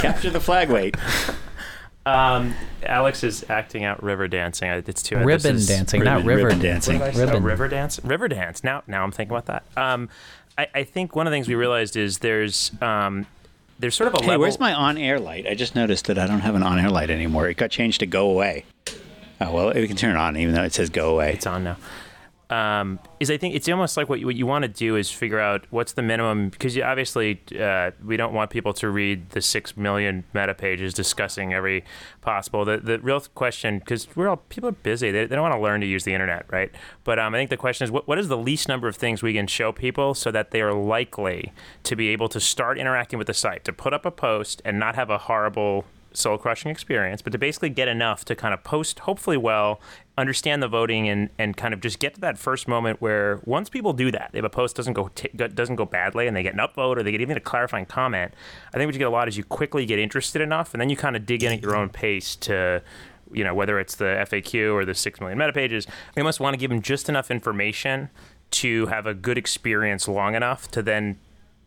capture 0.00 0.30
the 0.30 0.40
flag 0.40 0.68
weight. 0.68 0.96
Um, 2.04 2.54
Alex 2.84 3.22
is 3.22 3.44
acting 3.48 3.84
out 3.84 4.02
river 4.02 4.26
dancing. 4.28 4.68
It's 4.70 5.02
too 5.02 5.18
ribbon 5.18 5.64
dancing, 5.64 6.02
not 6.02 6.24
river 6.24 6.46
ribbon 6.46 6.58
dancing. 6.60 6.98
dancing. 6.98 7.28
Oh, 7.30 7.38
river 7.38 7.68
dance. 7.68 8.00
River 8.02 8.28
dance. 8.28 8.64
Now, 8.64 8.82
now 8.86 9.04
I'm 9.04 9.12
thinking 9.12 9.36
about 9.36 9.46
that. 9.46 9.64
Um, 9.80 10.08
I, 10.58 10.66
I 10.74 10.84
think 10.84 11.14
one 11.14 11.26
of 11.26 11.30
the 11.30 11.34
things 11.36 11.48
we 11.48 11.54
realized 11.54 11.96
is 11.96 12.18
there's 12.18 12.72
um, 12.82 13.26
there's 13.78 13.94
sort 13.94 14.08
of 14.08 14.14
a 14.14 14.22
Hey, 14.22 14.30
level. 14.30 14.40
where's 14.42 14.58
my 14.58 14.74
on-air 14.74 15.18
light? 15.20 15.46
I 15.46 15.54
just 15.54 15.74
noticed 15.74 16.06
that 16.06 16.18
I 16.18 16.26
don't 16.26 16.40
have 16.40 16.54
an 16.54 16.62
on-air 16.62 16.90
light 16.90 17.10
anymore. 17.10 17.48
It 17.48 17.56
got 17.56 17.70
changed 17.70 18.00
to 18.00 18.06
go 18.06 18.28
away. 18.30 18.64
Oh 19.40 19.52
well, 19.52 19.72
we 19.74 19.86
can 19.88 19.96
turn 19.96 20.10
it 20.16 20.18
on 20.18 20.36
even 20.36 20.54
though 20.54 20.62
it 20.64 20.72
says 20.72 20.90
go 20.90 21.10
away. 21.10 21.32
It's 21.34 21.46
on 21.46 21.64
now. 21.64 21.76
Um, 22.50 22.98
is 23.18 23.30
I 23.30 23.38
think 23.38 23.54
it's 23.54 23.66
almost 23.68 23.96
like 23.96 24.10
what 24.10 24.20
you, 24.20 24.26
what 24.26 24.34
you 24.34 24.46
want 24.46 24.64
to 24.64 24.68
do 24.68 24.96
is 24.96 25.10
figure 25.10 25.40
out 25.40 25.64
what's 25.70 25.92
the 25.92 26.02
minimum 26.02 26.50
because 26.50 26.76
you, 26.76 26.82
obviously 26.82 27.40
uh, 27.58 27.92
we 28.04 28.18
don't 28.18 28.34
want 28.34 28.50
people 28.50 28.74
to 28.74 28.90
read 28.90 29.30
the 29.30 29.40
six 29.40 29.74
million 29.74 30.24
meta 30.34 30.52
pages 30.52 30.92
discussing 30.92 31.54
every 31.54 31.82
possible. 32.20 32.66
The 32.66 32.76
the 32.76 32.98
real 32.98 33.20
question 33.34 33.78
because 33.78 34.06
we're 34.14 34.28
all 34.28 34.36
people 34.36 34.68
are 34.68 34.72
busy 34.72 35.10
they, 35.10 35.24
they 35.24 35.34
don't 35.34 35.42
want 35.42 35.54
to 35.54 35.60
learn 35.60 35.80
to 35.80 35.86
use 35.86 36.04
the 36.04 36.12
internet 36.12 36.44
right. 36.50 36.70
But 37.04 37.18
um, 37.18 37.34
I 37.34 37.38
think 37.38 37.48
the 37.48 37.56
question 37.56 37.86
is 37.86 37.90
what 37.90 38.06
what 38.06 38.18
is 38.18 38.28
the 38.28 38.36
least 38.36 38.68
number 38.68 38.86
of 38.86 38.96
things 38.96 39.22
we 39.22 39.32
can 39.32 39.46
show 39.46 39.72
people 39.72 40.12
so 40.14 40.30
that 40.30 40.50
they 40.50 40.60
are 40.60 40.74
likely 40.74 41.52
to 41.84 41.96
be 41.96 42.08
able 42.08 42.28
to 42.28 42.40
start 42.40 42.78
interacting 42.78 43.18
with 43.18 43.28
the 43.28 43.34
site 43.34 43.64
to 43.64 43.72
put 43.72 43.94
up 43.94 44.04
a 44.04 44.10
post 44.10 44.60
and 44.64 44.78
not 44.78 44.94
have 44.94 45.08
a 45.08 45.16
horrible 45.16 45.86
soul 46.14 46.38
crushing 46.38 46.70
experience, 46.70 47.22
but 47.22 47.32
to 47.32 47.38
basically 47.38 47.70
get 47.70 47.88
enough 47.88 48.24
to 48.26 48.34
kind 48.34 48.54
of 48.54 48.62
post 48.64 49.00
hopefully 49.00 49.36
well, 49.36 49.80
understand 50.16 50.62
the 50.62 50.68
voting, 50.68 51.08
and, 51.08 51.30
and 51.38 51.56
kind 51.56 51.72
of 51.72 51.80
just 51.80 51.98
get 51.98 52.14
to 52.14 52.20
that 52.20 52.38
first 52.38 52.68
moment 52.68 53.00
where 53.00 53.40
once 53.44 53.68
people 53.68 53.92
do 53.92 54.10
that, 54.10 54.30
if 54.32 54.44
a 54.44 54.50
post 54.50 54.76
doesn't 54.76 54.92
go 54.92 55.08
t- 55.14 55.28
doesn't 55.28 55.76
go 55.76 55.84
badly 55.84 56.26
and 56.26 56.36
they 56.36 56.42
get 56.42 56.54
an 56.54 56.60
upvote 56.60 56.96
or 56.96 57.02
they 57.02 57.12
get 57.12 57.20
even 57.20 57.36
a 57.36 57.40
clarifying 57.40 57.86
comment, 57.86 58.34
I 58.68 58.78
think 58.78 58.88
what 58.88 58.94
you 58.94 58.98
get 58.98 59.08
a 59.08 59.10
lot 59.10 59.28
is 59.28 59.36
you 59.36 59.44
quickly 59.44 59.86
get 59.86 59.98
interested 59.98 60.42
enough, 60.42 60.74
and 60.74 60.80
then 60.80 60.90
you 60.90 60.96
kind 60.96 61.16
of 61.16 61.26
dig 61.26 61.42
in 61.42 61.52
at 61.52 61.62
your 61.62 61.76
own 61.76 61.88
pace 61.88 62.36
to. 62.36 62.82
You 63.34 63.44
know, 63.44 63.54
whether 63.54 63.80
it's 63.80 63.94
the 63.94 64.04
FAQ 64.28 64.74
or 64.74 64.84
the 64.84 64.94
six 64.94 65.18
million 65.18 65.38
meta 65.38 65.54
pages, 65.54 65.86
we 66.14 66.22
must 66.22 66.38
want 66.38 66.52
to 66.52 66.58
give 66.58 66.68
them 66.68 66.82
just 66.82 67.08
enough 67.08 67.30
information 67.30 68.10
to 68.50 68.86
have 68.86 69.06
a 69.06 69.14
good 69.14 69.38
experience 69.38 70.06
long 70.06 70.34
enough 70.34 70.70
to 70.72 70.82
then 70.82 71.18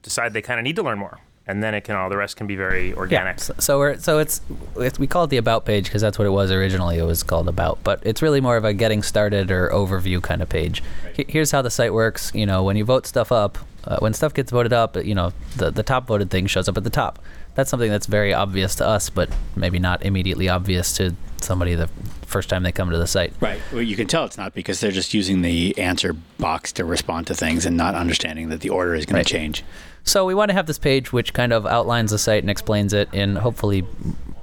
decide 0.04 0.34
they 0.34 0.42
kind 0.42 0.60
of 0.60 0.64
need 0.64 0.76
to 0.76 0.84
learn 0.84 1.00
more, 1.00 1.20
and 1.48 1.62
then 1.64 1.74
it 1.74 1.82
can 1.82 1.96
all 1.96 2.10
the 2.10 2.18
rest 2.18 2.36
can 2.38 2.48
be 2.48 2.56
very 2.56 2.94
organic. 2.94 3.38
Yeah. 3.38 3.44
So, 3.44 3.54
so 3.60 3.80
we're 3.80 3.98
so 4.00 4.20
it's, 4.20 4.42
it's 4.78 4.98
we 5.00 5.08
call 5.08 5.26
it 5.26 5.30
the 5.30 5.38
about 5.38 5.66
page 5.66 5.86
because 5.86 6.02
that's 6.02 6.18
what 6.18 6.26
it 6.26 6.32
was 6.32 6.52
originally. 6.52 6.98
It 6.98 7.04
was 7.06 7.24
called 7.24 7.48
about, 7.48 7.84
but 7.84 8.00
it's 8.04 8.22
really 8.22 8.42
more 8.42 8.58
of 8.58 8.66
a 8.66 8.74
getting 8.74 9.04
started 9.04 9.52
or 9.52 9.70
overview 9.70 10.22
kind 10.22 10.42
of 10.42 10.50
page. 10.50 10.82
He- 11.16 11.26
Here's 11.28 11.52
how 11.52 11.62
the 11.62 11.70
site 11.70 11.94
works. 11.94 12.32
You 12.34 12.46
know, 12.46 12.64
when 12.64 12.78
you 12.78 12.86
vote 12.86 13.06
stuff 13.06 13.32
up, 13.32 13.58
uh, 13.86 13.98
when 14.00 14.14
stuff 14.14 14.34
gets 14.34 14.52
voted 14.52 14.74
up, 14.74 14.96
you 14.98 15.14
know, 15.16 15.32
the 15.58 15.70
the 15.72 15.84
top 15.84 16.08
voted 16.08 16.30
thing 16.32 16.48
shows 16.48 16.68
up 16.68 16.78
at 16.78 16.84
the 16.84 16.90
top. 16.90 17.20
That's 17.56 17.70
something 17.70 17.90
that's 17.90 18.06
very 18.08 18.34
obvious 18.34 18.76
to 18.76 18.88
us, 18.88 19.10
but 19.10 19.30
maybe 19.56 19.80
not 19.80 20.04
immediately 20.04 20.50
obvious 20.50 20.98
to 20.98 21.16
somebody 21.42 21.74
the 21.76 21.88
first 22.26 22.50
time 22.50 22.64
they 22.64 22.72
come 22.74 22.90
to 22.90 22.98
the 22.98 23.08
site. 23.08 23.32
Right. 23.40 23.62
Well, 23.72 23.82
you 23.82 23.96
can 23.96 24.08
tell 24.08 24.26
it's 24.26 24.38
not 24.38 24.54
because 24.54 24.82
they're 24.82 24.92
just 24.92 25.14
using 25.14 25.42
the 25.42 25.78
answer 25.78 26.14
box 26.38 26.74
to 26.74 26.84
respond 26.84 27.28
to 27.28 27.34
things 27.36 27.66
and 27.66 27.78
not 27.78 27.96
understanding 27.96 28.50
that 28.50 28.60
the 28.60 28.70
order 28.70 28.94
is 28.96 29.06
going 29.06 29.18
Right. 29.18 29.26
to 29.28 29.32
change. 29.32 29.64
So 30.06 30.24
we 30.26 30.36
want 30.36 30.50
to 30.50 30.54
have 30.54 30.68
this 30.68 30.78
page 30.78 31.12
which 31.12 31.34
kind 31.34 31.52
of 31.52 31.66
outlines 31.66 32.12
the 32.12 32.20
site 32.20 32.44
and 32.44 32.50
explains 32.50 32.94
it 32.94 33.12
in 33.12 33.36
hopefully 33.36 33.86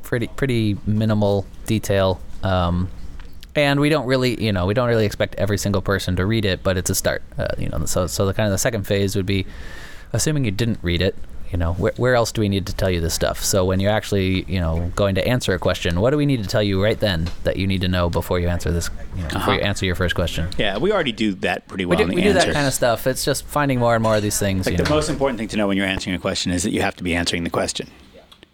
pretty 0.03 0.27
pretty 0.27 0.77
minimal 0.87 1.47
detail. 1.67 2.21
Um, 2.43 2.91
and 3.55 3.81
we 3.81 3.89
don't 3.89 4.07
really, 4.07 4.43
you 4.43 4.53
know, 4.53 4.67
we 4.67 4.75
don't 4.75 4.89
really 4.89 5.07
expect 5.07 5.37
every 5.37 5.59
single 5.59 5.81
person 5.81 6.17
to 6.17 6.27
read 6.27 6.45
it, 6.45 6.63
but 6.63 6.77
it's 6.77 6.91
a 6.91 6.95
start. 6.95 7.23
Uh, 7.39 7.49
you 7.59 7.69
know, 7.69 7.85
so 7.85 8.07
so 8.07 8.27
the 8.27 8.35
kind 8.35 8.47
of 8.47 8.53
the 8.53 8.59
second 8.59 8.87
phase 8.87 9.15
would 9.15 9.27
be, 9.27 9.47
assuming 10.13 10.45
you 10.45 10.51
didn't 10.51 10.81
read 10.83 11.01
it. 11.01 11.15
You 11.53 11.59
know, 11.59 11.75
where, 11.75 11.93
where 11.99 12.15
else 12.15 12.33
do 12.33 12.41
we 12.41 12.49
need 12.49 12.67
to 12.67 12.75
tell 12.75 12.89
you 12.89 13.03
this 13.03 13.13
stuff? 13.13 13.45
So 13.45 13.67
when 13.67 13.79
you're 13.79 13.93
actually, 13.93 14.45
you 14.45 14.59
know, 14.59 14.91
going 14.97 15.15
to 15.17 15.29
answer 15.29 15.53
a 15.53 15.59
question, 15.59 16.01
what 16.01 16.11
do 16.11 16.17
we 16.17 16.25
need 16.25 16.43
to 16.43 16.49
tell 16.49 16.63
you 16.63 16.83
right 16.83 16.99
then 16.99 17.29
that 17.45 17.59
you 17.59 17.67
need 17.67 17.83
to 17.83 17.89
know 17.89 18.09
before 18.09 18.41
you 18.41 18.49
answer 18.49 18.71
this? 18.71 18.89
You 19.15 19.23
know, 19.25 19.29
before 19.29 19.55
you 19.55 19.61
uh-huh. 19.61 19.69
answer 19.69 19.85
your 19.85 19.95
first 19.95 20.15
question. 20.15 20.49
Yeah, 20.57 20.79
we 20.79 20.93
already 20.93 21.13
do 21.13 21.35
that 21.35 21.69
pretty 21.69 21.85
We 21.85 21.91
well 21.91 21.99
do, 21.99 22.05
in 22.05 22.09
the 22.09 22.17
we 22.17 22.23
do 22.23 22.33
that 22.33 22.55
kind 22.55 22.67
of 22.67 22.73
stuff. 22.73 23.07
It's 23.07 23.23
just 23.23 23.45
finding 23.45 23.79
more 23.79 23.95
and 23.95 24.03
more 24.03 24.17
of 24.17 24.23
these 24.23 24.39
things. 24.39 24.65
like 24.65 24.73
you 24.73 24.79
the 24.79 24.85
know. 24.85 24.97
most 24.97 25.11
important 25.11 25.39
thing 25.39 25.49
to 25.49 25.59
know 25.59 25.69
when 25.69 25.77
you're 25.77 25.87
answering 25.87 26.17
a 26.17 26.19
question 26.19 26.53
is 26.53 26.63
that 26.63 26.71
you 26.71 26.81
have 26.81 26.97
to 26.97 27.05
be 27.05 27.15
answering 27.15 27.45
the 27.45 27.51
question. 27.51 27.91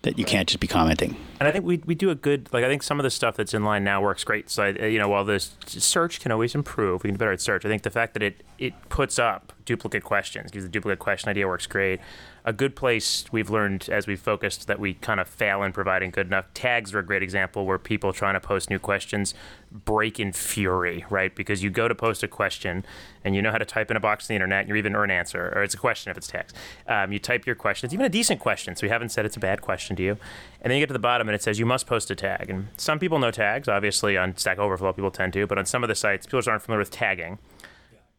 That 0.02 0.18
you 0.18 0.24
can't 0.24 0.48
just 0.48 0.60
be 0.60 0.68
commenting. 0.68 1.16
And 1.40 1.48
I 1.48 1.52
think 1.52 1.64
we, 1.64 1.78
we 1.84 1.94
do 1.94 2.10
a 2.10 2.14
good 2.14 2.48
like 2.52 2.64
I 2.64 2.68
think 2.68 2.82
some 2.82 2.98
of 2.98 3.04
the 3.04 3.10
stuff 3.10 3.36
that's 3.36 3.52
in 3.54 3.64
line 3.64 3.84
now 3.84 4.00
works 4.00 4.24
great. 4.24 4.50
So 4.50 4.62
I, 4.64 4.86
you 4.86 4.98
know 4.98 5.08
while 5.08 5.24
the 5.24 5.38
search 5.38 6.20
can 6.20 6.32
always 6.32 6.54
improve, 6.54 7.02
we 7.02 7.08
can 7.08 7.14
do 7.14 7.18
better 7.18 7.32
at 7.32 7.40
search. 7.40 7.64
I 7.64 7.68
think 7.68 7.82
the 7.82 7.90
fact 7.90 8.14
that 8.14 8.22
it 8.22 8.42
it 8.58 8.74
puts 8.88 9.18
up 9.18 9.52
duplicate 9.68 10.02
questions, 10.02 10.50
gives 10.50 10.64
the 10.64 10.70
duplicate 10.70 10.98
question 10.98 11.28
idea 11.28 11.46
works 11.46 11.66
great. 11.66 12.00
A 12.46 12.54
good 12.54 12.74
place 12.74 13.26
we've 13.30 13.50
learned 13.50 13.90
as 13.92 14.06
we've 14.06 14.18
focused 14.18 14.66
that 14.66 14.80
we 14.80 14.94
kind 14.94 15.20
of 15.20 15.28
fail 15.28 15.62
in 15.62 15.74
providing 15.74 16.10
good 16.10 16.26
enough 16.26 16.46
tags 16.54 16.94
are 16.94 17.00
a 17.00 17.04
great 17.04 17.22
example 17.22 17.66
where 17.66 17.78
people 17.78 18.14
trying 18.14 18.32
to 18.32 18.40
post 18.40 18.70
new 18.70 18.78
questions 18.78 19.34
break 19.70 20.18
in 20.18 20.32
fury, 20.32 21.04
right? 21.10 21.36
Because 21.36 21.62
you 21.62 21.68
go 21.68 21.86
to 21.86 21.94
post 21.94 22.22
a 22.22 22.28
question 22.28 22.86
and 23.22 23.36
you 23.36 23.42
know 23.42 23.50
how 23.50 23.58
to 23.58 23.66
type 23.66 23.90
in 23.90 23.98
a 23.98 24.00
box 24.00 24.24
on 24.24 24.28
the 24.28 24.34
internet, 24.36 24.60
and 24.60 24.68
you're 24.68 24.78
even 24.78 24.96
or 24.96 25.04
an 25.04 25.10
answer, 25.10 25.52
or 25.54 25.62
it's 25.62 25.74
a 25.74 25.78
question 25.78 26.10
if 26.10 26.16
it's 26.16 26.26
text. 26.26 26.56
Um, 26.86 27.12
you 27.12 27.18
type 27.18 27.44
your 27.44 27.54
question. 27.54 27.86
It's 27.86 27.92
even 27.92 28.06
a 28.06 28.08
decent 28.08 28.40
question, 28.40 28.74
so 28.74 28.86
we 28.86 28.88
haven't 28.88 29.10
said 29.10 29.26
it's 29.26 29.36
a 29.36 29.40
bad 29.40 29.60
question 29.60 29.94
to 29.96 30.02
you. 30.02 30.16
And 30.62 30.70
then 30.70 30.78
you 30.78 30.82
get 30.82 30.86
to 30.86 30.94
the 30.94 30.98
bottom 30.98 31.28
and 31.28 31.34
it 31.34 31.42
says 31.42 31.58
you 31.58 31.66
must 31.66 31.86
post 31.86 32.10
a 32.10 32.14
tag. 32.14 32.48
And 32.48 32.68
some 32.78 32.98
people 32.98 33.18
know 33.18 33.30
tags, 33.30 33.68
obviously 33.68 34.16
on 34.16 34.34
Stack 34.38 34.58
Overflow 34.58 34.94
people 34.94 35.10
tend 35.10 35.34
to, 35.34 35.46
but 35.46 35.58
on 35.58 35.66
some 35.66 35.84
of 35.84 35.88
the 35.88 35.94
sites, 35.94 36.24
people 36.24 36.40
aren't 36.46 36.62
familiar 36.62 36.80
with 36.80 36.90
tagging. 36.90 37.38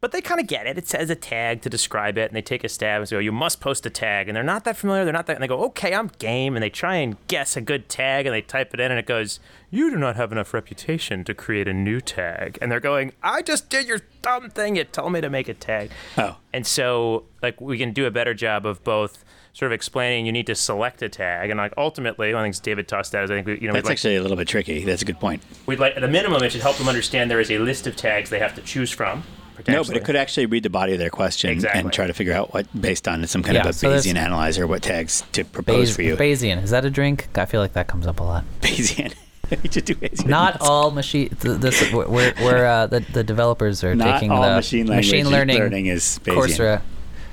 But 0.01 0.13
they 0.13 0.21
kind 0.21 0.39
of 0.39 0.47
get 0.47 0.65
it. 0.65 0.77
It 0.77 0.87
says 0.87 1.09
a 1.09 1.15
tag 1.15 1.61
to 1.63 1.69
describe 1.69 2.17
it, 2.17 2.29
and 2.29 2.35
they 2.35 2.41
take 2.41 2.63
a 2.63 2.69
stab 2.69 3.01
and 3.01 3.09
say, 3.09 3.17
oh, 3.17 3.19
you 3.19 3.33
must 3.33 3.59
post 3.59 3.85
a 3.85 3.89
tag. 3.89 4.29
And 4.29 4.35
they're 4.35 4.43
not 4.43 4.63
that 4.63 4.77
familiar. 4.77 5.03
They're 5.03 5.11
not 5.11 5.25
that. 5.27 5.35
And 5.35 5.43
they 5.43 5.47
go, 5.47 5.61
okay, 5.65 5.93
I'm 5.93 6.09
game. 6.19 6.55
And 6.55 6.63
they 6.63 6.69
try 6.69 6.95
and 6.95 7.17
guess 7.27 7.57
a 7.57 7.61
good 7.61 7.89
tag, 7.89 8.25
and 8.25 8.33
they 8.33 8.41
type 8.41 8.73
it 8.73 8.79
in, 8.79 8.91
and 8.91 8.99
it 8.99 9.05
goes, 9.05 9.41
you 9.69 9.89
do 9.89 9.97
not 9.97 10.15
have 10.15 10.31
enough 10.31 10.53
reputation 10.53 11.25
to 11.25 11.33
create 11.33 11.67
a 11.67 11.73
new 11.73 11.99
tag. 11.99 12.57
And 12.61 12.71
they're 12.71 12.79
going, 12.79 13.11
I 13.21 13.41
just 13.41 13.69
did 13.69 13.87
your 13.87 13.99
dumb 14.21 14.49
thing. 14.49 14.77
You 14.77 14.85
told 14.85 15.11
me 15.11 15.19
to 15.19 15.29
make 15.29 15.49
a 15.49 15.53
tag. 15.53 15.91
Oh. 16.17 16.37
And 16.53 16.65
so, 16.65 17.25
like, 17.43 17.59
we 17.59 17.77
can 17.77 17.91
do 17.91 18.05
a 18.05 18.11
better 18.11 18.33
job 18.33 18.65
of 18.65 18.81
both 18.85 19.25
sort 19.51 19.71
of 19.71 19.75
explaining 19.75 20.25
you 20.25 20.31
need 20.31 20.47
to 20.47 20.55
select 20.55 21.01
a 21.01 21.09
tag, 21.09 21.49
and 21.49 21.57
like 21.57 21.73
ultimately, 21.75 22.33
one 22.33 22.41
of 22.41 22.43
the 22.43 22.45
things 22.45 22.59
David 22.59 22.87
tossed 22.87 23.13
out 23.13 23.25
is 23.25 23.31
I 23.31 23.35
think 23.35 23.47
we, 23.47 23.59
you 23.59 23.67
know 23.67 23.73
That's 23.73 23.85
like, 23.85 23.93
actually 23.93 24.15
a 24.15 24.21
little 24.21 24.37
bit 24.37 24.47
tricky. 24.47 24.85
That's 24.85 25.01
a 25.01 25.05
good 25.05 25.19
point. 25.19 25.43
we'd 25.65 25.79
like 25.79 25.97
at 25.97 26.03
a 26.03 26.07
minimum 26.07 26.41
it 26.43 26.51
should 26.51 26.61
help 26.61 26.77
them 26.77 26.87
understand 26.87 27.29
there 27.29 27.41
is 27.41 27.51
a 27.51 27.57
list 27.57 27.85
of 27.87 27.95
tags 27.95 28.29
they 28.29 28.39
have 28.39 28.55
to 28.55 28.61
choose 28.61 28.91
from. 28.91 29.23
No, 29.67 29.83
but 29.83 29.95
it 29.97 30.03
could 30.03 30.15
actually 30.15 30.45
read 30.45 30.63
the 30.63 30.69
body 30.69 30.93
of 30.93 30.99
their 30.99 31.09
question 31.09 31.49
Exactly. 31.51 31.81
and 31.81 31.91
try 31.93 32.07
to 32.07 32.13
figure 32.13 32.33
out 32.33 32.53
what, 32.53 32.67
based 32.79 33.07
on 33.07 33.25
some 33.27 33.43
kind 33.43 33.55
Yeah, 33.55 33.61
of 33.61 33.67
a 33.67 33.73
so 33.73 33.89
Bayesian 33.89 34.15
analyzer, 34.15 34.65
what 34.67 34.81
tags 34.81 35.23
to 35.33 35.43
propose 35.43 35.89
Bayes- 35.89 35.95
for 35.95 36.01
you. 36.03 36.15
Bayesian. 36.15 36.63
Is 36.63 36.69
that 36.71 36.85
a 36.85 36.89
drink? 36.89 37.27
I 37.35 37.45
feel 37.45 37.61
like 37.61 37.73
that 37.73 37.87
comes 37.87 38.07
up 38.07 38.19
a 38.19 38.23
lot. 38.23 38.43
Bayesian. 38.61 39.13
we 39.63 39.69
should 39.69 39.85
do 39.85 39.95
Bayesian. 39.95 40.27
Not 40.27 40.57
all 40.61 40.91
machine. 40.91 41.29
Th- 41.29 41.57
this 41.59 41.91
we're, 41.91 42.07
we're 42.07 42.65
uh, 42.65 42.87
the 42.87 42.99
the 43.13 43.23
developers 43.23 43.83
are 43.83 43.95
Not 43.95 44.13
taking 44.13 44.31
all 44.31 44.43
the 44.43 44.55
machine 44.55 44.87
language 44.87 45.25
learning, 45.25 45.57
learning 45.57 45.85
is 45.87 46.19
Bayesian. 46.23 46.35
Coursera. 46.35 46.81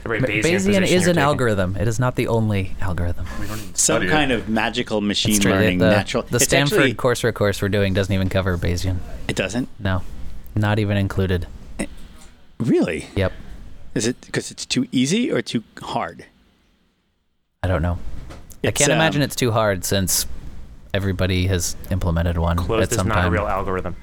Bayesian 0.05 0.43
Bayesian 0.43 0.83
is 0.87 1.07
an 1.09 1.15
taking. 1.15 1.19
algorithm. 1.19 1.77
It 1.77 1.89
is 1.89 1.99
not 1.99 2.15
the 2.15 2.29
only 2.29 2.77
algorithm. 2.81 3.27
Some 3.27 3.75
Study 3.75 4.09
kind 4.09 4.31
of 4.31 4.49
magical 4.49 5.01
machine 5.01 5.41
true. 5.41 5.51
learning, 5.51 5.79
the, 5.79 5.91
natural. 5.91 6.23
the 6.23 6.37
it's 6.37 6.45
Stanford 6.45 6.79
actually- 6.79 6.95
Coursera 6.95 7.35
course 7.35 7.61
we're 7.61 7.69
doing 7.69 7.93
doesn't 7.93 8.15
even 8.15 8.29
cover 8.29 8.57
Bayesian. 8.57 8.99
it 9.29 9.35
doesn't. 9.37 9.69
No, 9.81 10.03
not 10.55 10.79
even 10.79 10.97
included. 10.97 11.47
Really? 12.59 13.07
Yep. 13.17 13.33
Is 13.95 14.07
it 14.07 14.21
because 14.23 14.51
it's 14.51 14.67
too 14.67 14.87
easy 14.93 15.31
or 15.31 15.43
too 15.43 15.63
hard? 15.81 16.27
I 17.63 17.69
don't 17.69 17.83
know. 17.83 17.99
I 18.65 18.71
can't 18.71 18.91
um, 18.91 18.97
imagine 18.97 19.23
it's 19.23 19.37
too 19.37 19.53
hard 19.53 19.85
since 19.85 20.27
everybody 20.93 21.47
has 21.47 21.77
implemented 21.91 22.39
one 22.39 22.57
Closed 22.57 22.83
at 22.85 22.91
is 22.91 22.97
some 22.97 23.09
not 23.09 23.27
a 23.27 23.31
real 23.31 23.47
algorithm. 23.47 23.97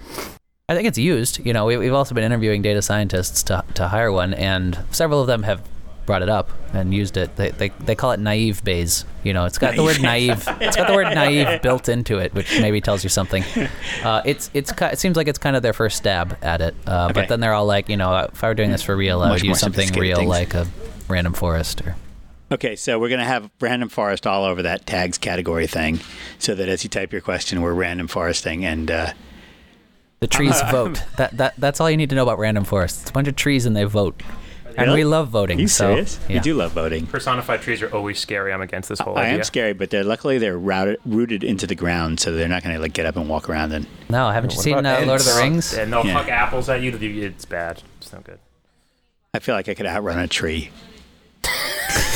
I 0.70 0.76
think 0.76 0.88
it's 0.88 0.98
used. 0.98 1.46
You 1.46 1.54
know, 1.54 1.66
we, 1.66 1.78
we've 1.78 1.94
also 1.94 2.16
been 2.16 2.24
interviewing 2.24 2.62
data 2.62 2.82
scientists 2.82 3.44
to, 3.44 3.64
to 3.74 3.90
hire 3.90 4.12
one, 4.12 4.34
and 4.34 4.80
several 4.92 5.22
of 5.22 5.28
them 5.28 5.44
have 5.44 5.62
brought 6.06 6.22
it 6.22 6.30
up 6.30 6.50
and 6.74 6.94
used 6.94 7.18
it. 7.18 7.36
They, 7.36 7.50
they, 7.52 7.70
they 7.70 7.96
call 7.96 8.12
it 8.12 8.20
naive 8.20 8.64
Bayes. 8.64 9.06
You 9.24 9.34
know, 9.34 9.46
it's 9.46 9.58
got 9.58 9.76
the 9.76 9.84
word 9.84 10.02
naive. 10.02 10.48
It's 10.60 10.76
got 10.76 10.88
the 10.88 10.94
word 10.94 11.14
naive 11.16 11.62
built 11.62 11.88
into 11.90 12.18
it, 12.18 12.34
which 12.34 12.60
maybe 12.60 12.82
tells 12.82 13.04
you 13.04 13.10
something. 13.10 13.44
Uh, 14.04 14.22
it's 14.26 14.50
it's 14.54 14.74
it 14.82 15.00
seems 15.00 15.16
like 15.16 15.28
it's 15.30 15.38
kind 15.40 15.56
of 15.56 15.64
their 15.64 15.72
first 15.72 15.96
stab 15.98 16.38
at 16.42 16.60
it. 16.62 16.76
Uh, 16.86 17.06
Okay. 17.06 17.14
But 17.14 17.30
then 17.30 17.40
they're 17.40 17.54
all 17.54 17.66
like, 17.66 17.88
you 17.88 17.96
know, 17.96 18.28
if 18.32 18.44
I 18.44 18.48
were 18.50 18.54
doing 18.54 18.72
this 18.72 18.82
for 18.82 18.96
real, 18.98 19.22
I 19.22 19.30
Much 19.30 19.42
would 19.42 19.48
use 19.48 19.60
something 19.60 19.90
real 19.94 20.18
things. 20.18 20.30
like 20.30 20.54
a 20.54 20.68
random 21.08 21.32
forest 21.34 21.82
or. 21.82 21.96
Okay, 22.52 22.76
so 22.76 23.00
we're 23.00 23.08
going 23.10 23.20
to 23.20 23.26
have 23.26 23.50
random 23.62 23.88
forest 23.90 24.28
all 24.28 24.44
over 24.44 24.62
that 24.64 24.86
tags 24.86 25.18
category 25.18 25.66
thing, 25.68 26.02
so 26.38 26.54
that 26.54 26.68
as 26.70 26.84
you 26.84 26.90
type 26.90 27.12
your 27.14 27.22
question, 27.22 27.62
we're 27.62 27.74
random 27.74 28.08
foresting, 28.08 28.64
and 28.66 28.92
uh, 28.92 29.14
The 30.20 30.28
trees 30.28 30.62
vote. 30.72 31.02
That, 31.18 31.36
that 31.38 31.54
that's 31.58 31.80
all 31.80 31.90
you 31.90 31.98
need 31.98 32.10
to 32.10 32.16
know 32.16 32.24
about 32.24 32.38
random 32.40 32.64
forests. 32.66 33.02
It's 33.02 33.10
a 33.10 33.14
bunch 33.14 33.28
of 33.30 33.36
trees 33.36 33.66
and 33.66 33.76
they 33.76 33.86
vote. 33.86 34.22
And 34.78 34.88
Really? 34.88 35.02
we 35.02 35.06
love 35.06 35.30
voting. 35.30 35.58
Are 35.60 35.62
you 35.62 35.68
so, 35.68 35.92
serious? 35.94 36.20
Yeah. 36.28 36.36
You 36.36 36.42
do 36.42 36.54
love 36.56 36.72
voting. 36.72 37.06
Personified 37.08 37.62
trees 37.62 37.82
are 37.82 37.94
always 37.94 38.20
scary. 38.20 38.52
I'm 38.52 38.62
against 38.62 38.90
this 38.90 39.00
whole 39.00 39.14
idea. 39.16 39.24
I 39.24 39.28
idea. 39.28 39.38
am 39.40 39.44
scary, 39.44 39.74
but 39.74 39.90
they're 39.92 40.04
luckily 40.04 40.38
they're 40.40 40.58
routed, 40.58 40.98
rooted 41.06 41.44
into 41.44 41.68
the 41.68 41.76
ground, 41.76 42.20
so 42.20 42.32
they're 42.32 42.48
not 42.48 42.64
going 42.64 42.76
to 42.76 42.82
like 42.82 42.94
get 42.94 43.06
up 43.06 43.16
and 43.16 43.30
walk 43.30 43.50
around. 43.50 43.72
And 43.72 43.86
No, 44.10 44.30
haven't 44.32 44.54
you 44.54 44.60
seen 44.62 44.86
uh, 44.86 45.04
Lord 45.06 45.22
of 45.22 45.26
the? 45.28 45.36
Rings? 45.40 45.74
And 45.74 45.94
they'll 45.94 46.06
Yeah. 46.06 46.14
huck 46.14 46.30
apples 46.30 46.70
at 46.70 46.82
you. 46.82 46.92
It's 47.24 47.46
bad. 47.46 47.84
It's 48.02 48.12
no 48.12 48.20
good. 48.20 48.40
I 49.34 49.40
feel 49.40 49.56
like 49.56 49.70
I 49.70 49.74
could 49.74 49.86
outrun 49.86 50.20
a 50.20 50.28
tree. 50.28 50.70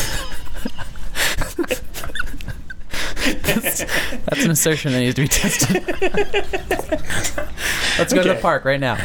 That's 3.33 4.43
an 4.45 4.51
assertion 4.51 4.93
that 4.93 4.99
needs 4.99 5.15
to 5.15 5.21
be 5.21 5.27
tested. 5.27 5.83
Let's 7.97 8.13
go 8.13 8.23
to 8.23 8.29
the 8.29 8.39
park 8.41 8.65
right 8.65 8.79
now. 8.79 8.97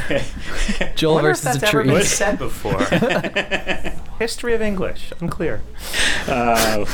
Joel 0.95 1.15
wonder 1.15 1.31
if 1.31 1.41
versus 1.41 1.61
that's 1.61 1.63
a 1.63 1.69
ever 1.69 1.85
tree. 1.85 1.95
been 1.95 2.05
said 2.05 2.39
before. 2.39 2.83
History 4.19 4.55
of 4.55 4.63
English, 4.63 5.13
unclear. 5.21 5.63
Uh, 6.29 6.85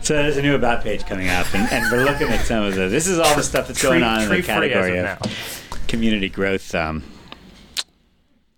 so 0.00 0.14
there's 0.14 0.36
a 0.36 0.42
new 0.42 0.54
about 0.54 0.82
page 0.82 1.04
coming 1.06 1.28
up, 1.28 1.52
and, 1.54 1.70
and 1.72 1.90
we're 1.92 2.04
looking 2.04 2.28
at 2.28 2.44
some 2.44 2.64
of 2.64 2.74
the. 2.74 2.88
This 2.88 3.06
is 3.06 3.18
all 3.18 3.34
the 3.36 3.42
stuff 3.42 3.68
that's 3.68 3.82
going 3.82 4.02
on 4.02 4.22
in 4.22 4.28
the 4.28 4.34
tree 4.36 4.42
free 4.42 4.52
as 4.52 4.72
category 4.72 4.98
of 4.98 5.06
of 5.06 5.70
now. 5.70 5.76
community 5.88 6.28
growth. 6.28 6.74
Um, 6.74 7.02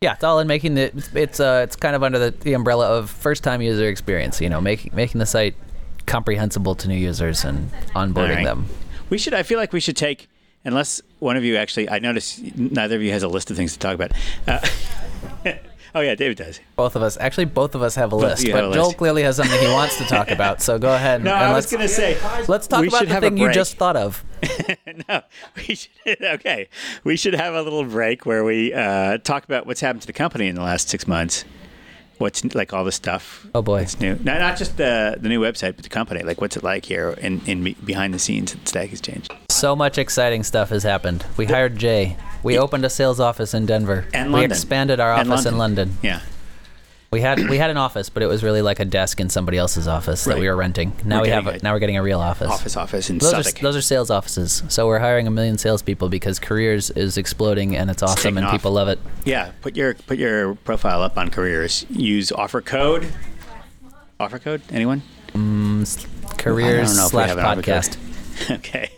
Yeah, 0.01 0.15
it's 0.15 0.25
all 0.25 0.39
in 0.41 0.47
making 0.47 0.75
the. 0.75 0.85
It's 0.97 1.15
it's, 1.15 1.41
uh, 1.41 1.61
it's 1.65 1.77
kind 1.77 1.97
of 1.97 2.03
under 2.03 2.19
the, 2.19 2.31
the 2.31 2.55
umbrella 2.55 2.99
of 2.99 3.11
first 3.11 3.43
time 3.45 3.61
user 3.63 3.89
experience. 3.89 4.41
You 4.41 4.49
know, 4.49 4.61
making 4.61 4.95
making 4.95 5.19
the 5.19 5.27
site 5.27 5.55
comprehensible 6.07 6.75
to 6.77 6.89
new 6.89 6.97
users 6.97 7.45
and 7.45 7.71
onboarding 7.95 8.37
right. 8.37 8.45
them. 8.45 8.67
We 9.11 9.19
should. 9.19 9.35
I 9.35 9.43
feel 9.43 9.59
like 9.59 9.73
we 9.73 9.81
should 9.81 9.97
take, 9.97 10.29
unless 10.65 11.03
one 11.19 11.37
of 11.37 11.45
you 11.45 11.57
actually. 11.57 11.89
I 11.89 11.99
notice 11.99 12.41
neither 12.57 12.97
of 12.97 13.03
you 13.03 13.13
has 13.13 13.23
a 13.23 13.29
list 13.29 13.51
of 13.51 13.57
things 13.57 13.73
to 13.75 13.79
talk 13.79 13.95
about. 13.95 14.13
Uh, 14.47 14.61
oh 15.95 16.01
yeah, 16.01 16.15
David 16.15 16.39
does. 16.39 16.61
Both 16.77 16.97
of 16.97 17.03
us, 17.03 17.17
actually, 17.19 17.47
both 17.47 17.75
of 17.75 17.83
us 17.83 17.95
have 17.97 18.13
a 18.13 18.17
Both 18.17 18.23
list, 18.23 18.47
but 18.51 18.65
a 18.65 18.73
Joel 18.73 18.87
list. 18.87 18.99
clearly 18.99 19.23
has 19.23 19.37
something 19.37 19.59
he 19.59 19.67
wants 19.67 19.99
to 19.99 20.05
talk 20.05 20.31
about. 20.31 20.63
So 20.63 20.79
go 20.79 20.95
ahead. 20.95 21.23
No, 21.25 21.35
and 21.35 21.45
I 21.45 21.53
was 21.53 21.65
let's, 21.65 21.73
gonna 21.73 21.89
say. 21.89 22.19
let's 22.49 22.67
talk 22.67 22.87
about 22.87 23.07
the 23.09 23.21
thing 23.21 23.37
you 23.37 23.53
just 23.53 23.77
thought 23.77 23.97
of. 23.97 24.25
no, 25.09 25.23
we 25.57 25.75
should. 25.75 26.23
Okay, 26.23 26.69
we 27.05 27.17
should 27.17 27.35
have 27.35 27.55
a 27.55 27.63
little 27.63 27.85
break 27.85 28.27
where 28.27 28.45
we 28.45 28.73
uh, 28.73 29.19
talk 29.19 29.45
about 29.45 29.67
what's 29.67 29.81
happened 29.81 30.03
to 30.03 30.07
the 30.07 30.13
company 30.13 30.49
in 30.49 30.55
the 30.55 30.63
last 30.63 30.89
six 30.89 31.07
months. 31.07 31.45
What's 32.19 32.45
like 32.55 32.73
all 32.73 32.85
the 32.85 32.93
stuff. 32.93 33.47
Oh, 33.55 33.63
boy. 33.63 33.81
it's 33.83 33.99
new? 34.01 34.15
Not 34.23 34.39
not 34.41 34.57
just 34.57 34.77
the 34.77 35.17
the 35.21 35.29
new 35.29 35.41
website, 35.41 35.75
but 35.77 35.83
the 35.83 35.89
company. 35.89 36.23
Like, 36.23 36.41
what's 36.41 36.57
it 36.57 36.63
like 36.63 36.85
here 36.85 37.11
in 37.21 37.41
in 37.47 37.75
behind 37.85 38.15
the 38.15 38.19
scenes 38.19 38.55
at 38.55 38.67
Stack 38.69 38.93
Exchange? 38.93 39.29
So 39.51 39.75
much 39.75 39.99
exciting 39.99 40.43
stuff 40.43 40.71
has 40.71 40.83
happened. 40.83 41.25
We 41.37 41.47
hired 41.47 41.77
Jay. 41.79 42.17
We 42.43 42.59
opened 42.59 42.85
a 42.85 42.91
sales 42.91 43.21
office 43.21 43.55
in 43.55 43.67
Denver. 43.67 44.05
And 44.13 44.29
we 44.29 44.41
London. 44.41 44.51
expanded 44.53 45.01
our 45.01 45.13
office 45.13 45.47
in 45.47 45.57
London. 45.57 45.97
Yeah, 46.03 46.21
We 47.15 47.21
had 47.21 47.49
we 47.49 47.59
had 47.59 47.71
an 47.71 47.77
office, 47.77 48.09
but 48.11 48.23
it 48.23 48.27
was 48.27 48.43
really 48.43 48.61
like 48.61 48.81
a 48.81 48.85
desk 48.85 49.21
in 49.21 49.29
somebody 49.31 49.57
else's 49.57 49.87
office 49.89 50.25
that 50.25 50.33
Right. 50.33 50.41
we 50.41 50.49
were 50.49 50.57
renting. 50.57 50.93
Now 51.05 51.19
We're 51.19 51.23
we 51.23 51.29
have 51.31 51.45
getting 51.45 51.61
a, 51.61 51.63
now 51.65 51.73
we're 51.73 51.79
getting 51.79 51.97
a 51.97 52.03
real 52.03 52.21
office. 52.21 52.51
office 52.51 52.77
office 52.77 53.09
in 53.09 53.19
Those 53.19 53.33
are 53.57 53.61
those 53.63 53.77
are 53.77 53.81
sales 53.83 54.11
offices. 54.11 54.63
So 54.69 54.87
we're 54.89 54.99
hiring 54.99 55.27
a 55.27 55.31
million 55.31 55.57
salespeople 55.57 56.09
because 56.09 56.39
careers 56.39 56.91
is 56.91 57.17
exploding 57.17 57.77
and 57.77 57.89
it's 57.91 58.03
awesome 58.03 58.17
taking 58.23 58.37
and 58.39 58.47
off. 58.47 58.53
people 58.53 58.73
love 58.73 58.89
it. 58.89 58.99
Yeah, 59.25 59.53
put 59.63 59.77
your 59.77 59.95
put 59.95 60.19
your 60.19 60.57
profile 60.57 61.03
up 61.03 61.17
on 61.17 61.31
careers. 61.31 61.87
Use 61.89 62.33
offer 62.33 62.61
code. 62.61 63.07
Offer 64.21 64.39
code? 64.41 64.63
Anyone? 64.71 65.03
Mm, 65.33 66.37
careers 66.39 66.97
know 66.97 67.07
if 67.07 67.13
we 67.13 67.17
slash 67.19 67.29
have 67.29 67.39
an 67.39 67.45
offer 67.45 67.63
code. 67.63 67.83
podcast. 67.85 67.97
Okay. 68.51 68.91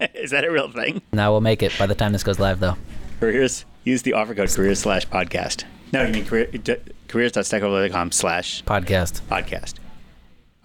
Is 0.14 0.30
that 0.32 0.44
a 0.44 0.50
real 0.50 0.70
thing? 0.70 1.00
Now 1.12 1.32
we'll 1.32 1.40
make 1.40 1.62
it 1.62 1.72
by 1.78 1.86
the 1.86 1.94
time 1.94 2.12
this 2.12 2.22
goes 2.22 2.38
live, 2.38 2.60
though. 2.60 2.76
Careers. 3.20 3.64
Use 3.84 4.02
the 4.02 4.12
offer 4.12 4.34
code 4.34 4.50
careers 4.50 4.80
slash 4.80 5.06
podcast. 5.08 5.64
No, 5.92 6.04
you 6.06 6.12
mean 6.12 6.24
career, 6.26 6.46
d- 6.46 6.76
careers.stackoverflow.com 7.12 8.10
slash 8.12 8.64
Podcast. 8.64 9.20
podcast. 9.30 9.74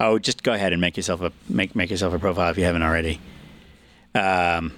Oh, 0.00 0.18
just 0.18 0.42
go 0.42 0.52
ahead 0.52 0.72
and 0.72 0.80
make 0.80 0.96
yourself 0.96 1.20
a 1.20 1.32
make 1.48 1.74
make 1.76 1.90
yourself 1.90 2.14
a 2.14 2.18
profile 2.18 2.50
if 2.50 2.58
you 2.58 2.64
haven't 2.64 2.82
already. 2.82 3.20
Um, 4.14 4.72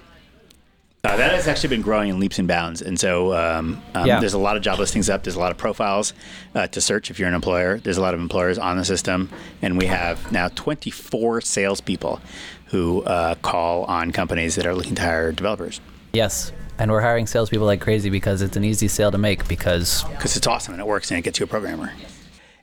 uh, 1.03 1.17
that 1.17 1.31
has 1.31 1.47
actually 1.47 1.69
been 1.69 1.81
growing 1.81 2.09
in 2.09 2.19
leaps 2.19 2.37
and 2.37 2.47
bounds, 2.47 2.81
and 2.81 2.99
so 2.99 3.33
um, 3.33 3.81
um, 3.95 4.05
Yeah. 4.05 4.19
there's 4.19 4.33
a 4.33 4.37
lot 4.39 4.55
of 4.55 4.61
job 4.61 4.77
listings 4.77 5.09
up. 5.09 5.23
There's 5.23 5.35
a 5.35 5.39
lot 5.39 5.49
of 5.51 5.57
profiles 5.57 6.13
uh, 6.53 6.67
to 6.67 6.79
search 6.81 7.09
if 7.09 7.17
you're 7.17 7.27
an 7.27 7.33
employer. 7.33 7.77
There's 7.79 7.97
a 7.97 8.01
lot 8.01 8.13
of 8.13 8.19
employers 8.19 8.59
on 8.59 8.77
the 8.77 8.85
system, 8.85 9.29
and 9.63 9.79
we 9.79 9.87
have 9.87 10.31
now 10.31 10.49
24 10.49 11.41
salespeople 11.41 12.19
who 12.67 13.01
uh, 13.03 13.33
call 13.35 13.85
on 13.85 14.11
companies 14.11 14.55
that 14.55 14.65
are 14.67 14.75
looking 14.75 14.95
to 14.95 15.01
hire 15.01 15.31
developers 15.31 15.81
Yes. 16.13 16.51
And 16.81 16.89
we're 16.89 17.01
hiring 17.01 17.27
salespeople 17.27 17.67
like 17.67 17.79
crazy 17.79 18.09
because 18.09 18.41
it's 18.41 18.57
an 18.57 18.63
easy 18.63 18.87
sale 18.87 19.11
to 19.11 19.19
make 19.19 19.47
because 19.47 20.03
because 20.05 20.35
it's 20.35 20.47
awesome 20.47 20.73
and 20.73 20.81
it 20.81 20.87
works 20.87 21.11
and 21.11 21.19
it 21.19 21.21
gets 21.21 21.39
you 21.39 21.43
a 21.43 21.47
programmer. 21.47 21.93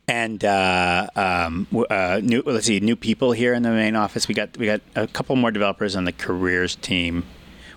And 0.09 0.45
uh, 0.45 1.07
um, 1.15 1.69
uh, 1.89 2.21
new, 2.21 2.43
let's 2.45 2.67
see, 2.67 2.81
new 2.81 2.97
people 2.97 3.31
here 3.31 3.55
in 3.55 3.63
the 3.63 3.71
main 3.71 3.95
office. 3.95 4.27
We 4.27 4.35
got 4.35 4.59
we 4.59 4.67
got 4.67 4.81
a 4.97 5.07
couple 5.07 5.37
more 5.37 5.53
developers 5.53 5.95
on 5.95 6.03
the 6.03 6.11
careers 6.11 6.75
team. 6.75 7.27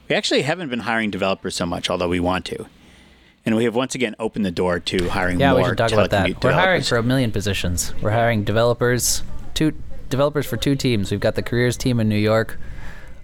We 0.10 0.16
actually 0.16 0.42
haven't 0.42 0.70
been 0.70 0.80
hiring 0.80 1.12
developers 1.12 1.56
so 1.56 1.68
much, 1.68 1.92
although 1.92 2.10
we 2.10 2.20
want 2.20 2.46
to. 2.46 2.66
And 3.46 3.56
we 3.56 3.66
have 3.66 3.76
once 3.76 3.94
again 3.94 4.16
opened 4.18 4.44
the 4.44 4.50
door 4.50 4.80
to 4.80 5.10
hiring 5.10 5.39
yeah, 5.39 5.52
more 5.52 5.62
we 5.62 5.68
should 5.68 5.78
talk 5.78 5.92
about 5.92 6.10
that. 6.10 6.26
telecommute 6.26 6.44
We're 6.44 6.54
hiring 6.54 6.82
for 6.82 6.98
a 6.98 7.04
million 7.04 7.32
positions. 7.32 7.94
We're 8.02 8.10
hiring 8.10 8.46
developers, 8.46 9.22
two 9.54 9.76
developers 10.10 10.48
for 10.48 10.58
two 10.58 10.76
teams. 10.76 11.12
We've 11.12 11.20
got 11.20 11.36
the 11.36 11.44
careers 11.44 11.78
team 11.78 12.00
in 12.00 12.10
New 12.10 12.18
York, 12.18 12.58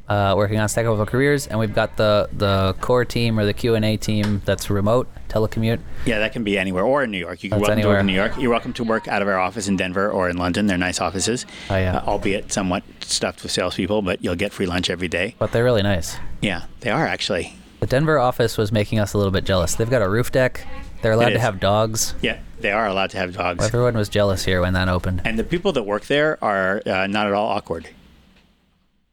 uh, 0.10 0.34
working 0.38 0.60
on 0.60 0.70
Stack 0.70 0.86
Overflow 0.86 1.06
Careers, 1.06 1.48
and 1.48 1.60
we've 1.60 1.74
got 1.74 1.98
the 1.98 2.30
the 2.34 2.76
core 2.82 3.06
team 3.06 3.38
or 3.40 3.46
the 3.46 3.54
Q 3.54 3.76
and 3.76 3.84
A 3.84 3.98
team 3.98 4.42
that's 4.46 4.70
remote 4.70 5.08
telecommute. 5.30 5.80
Yeah, 6.06 6.20
that 6.20 6.32
can 6.34 6.44
be 6.44 6.58
anywhere 6.58 6.84
or 6.86 7.04
in 7.04 7.12
New 7.12 7.18
York. 7.18 7.44
You 7.44 7.50
can 7.50 7.60
welcome 7.60 7.82
to 7.82 7.88
work 7.88 8.00
in 8.00 8.06
New 8.06 8.14
anywhere. 8.14 8.28
York. 8.30 8.42
You're 8.42 8.52
welcome 8.52 8.74
to 8.74 8.84
work 8.84 9.08
out 9.08 9.22
of 9.22 9.28
our 9.28 9.38
office 9.38 9.68
in 9.68 9.76
Denver 9.76 10.10
or 10.10 10.30
in 10.30 10.38
London. 10.38 10.68
They're 10.68 10.78
nice 10.78 11.02
offices, 11.02 11.46
Oh, 11.70 11.76
yeah. 11.78 11.98
uh, 11.98 12.06
albeit 12.06 12.52
somewhat 12.54 12.84
stuffed 13.02 13.44
with 13.44 13.52
salespeople, 13.52 14.02
but 14.02 14.24
you'll 14.24 14.36
get 14.36 14.54
free 14.54 14.66
lunch 14.66 14.90
every 14.90 15.08
day. 15.10 15.36
But 15.40 15.52
they're 15.52 15.64
really 15.66 15.84
nice. 15.84 16.18
Yeah, 16.42 16.64
they 16.80 16.90
are 16.90 17.06
actually. 17.06 17.56
The 17.82 17.88
Denver 17.88 18.18
office 18.18 18.58
was 18.58 18.72
making 18.72 19.00
us 19.00 19.14
a 19.14 19.18
little 19.18 19.32
bit 19.32 19.44
jealous. 19.44 19.76
They've 19.76 19.90
got 19.90 20.02
a 20.02 20.10
roof 20.10 20.32
deck. 20.32 20.66
They're 21.02 21.12
allowed 21.12 21.30
to 21.30 21.40
have 21.40 21.60
dogs. 21.60 22.16
Yeah, 22.22 22.40
they 22.60 22.72
are 22.72 22.88
allowed 22.88 23.12
to 23.12 23.18
have 23.18 23.36
dogs. 23.36 23.64
Everyone 23.66 23.96
was 23.96 24.10
jealous 24.10 24.46
here 24.46 24.62
when 24.62 24.74
that 24.74 24.90
opened 24.90 25.22
And 25.26 25.38
the 25.38 25.44
people 25.44 25.72
that 25.74 25.84
work 25.84 26.06
there 26.06 26.44
are 26.44 26.82
uh, 26.88 27.06
not 27.06 27.28
at 27.28 27.34
all 27.34 27.50
awkward. 27.50 27.90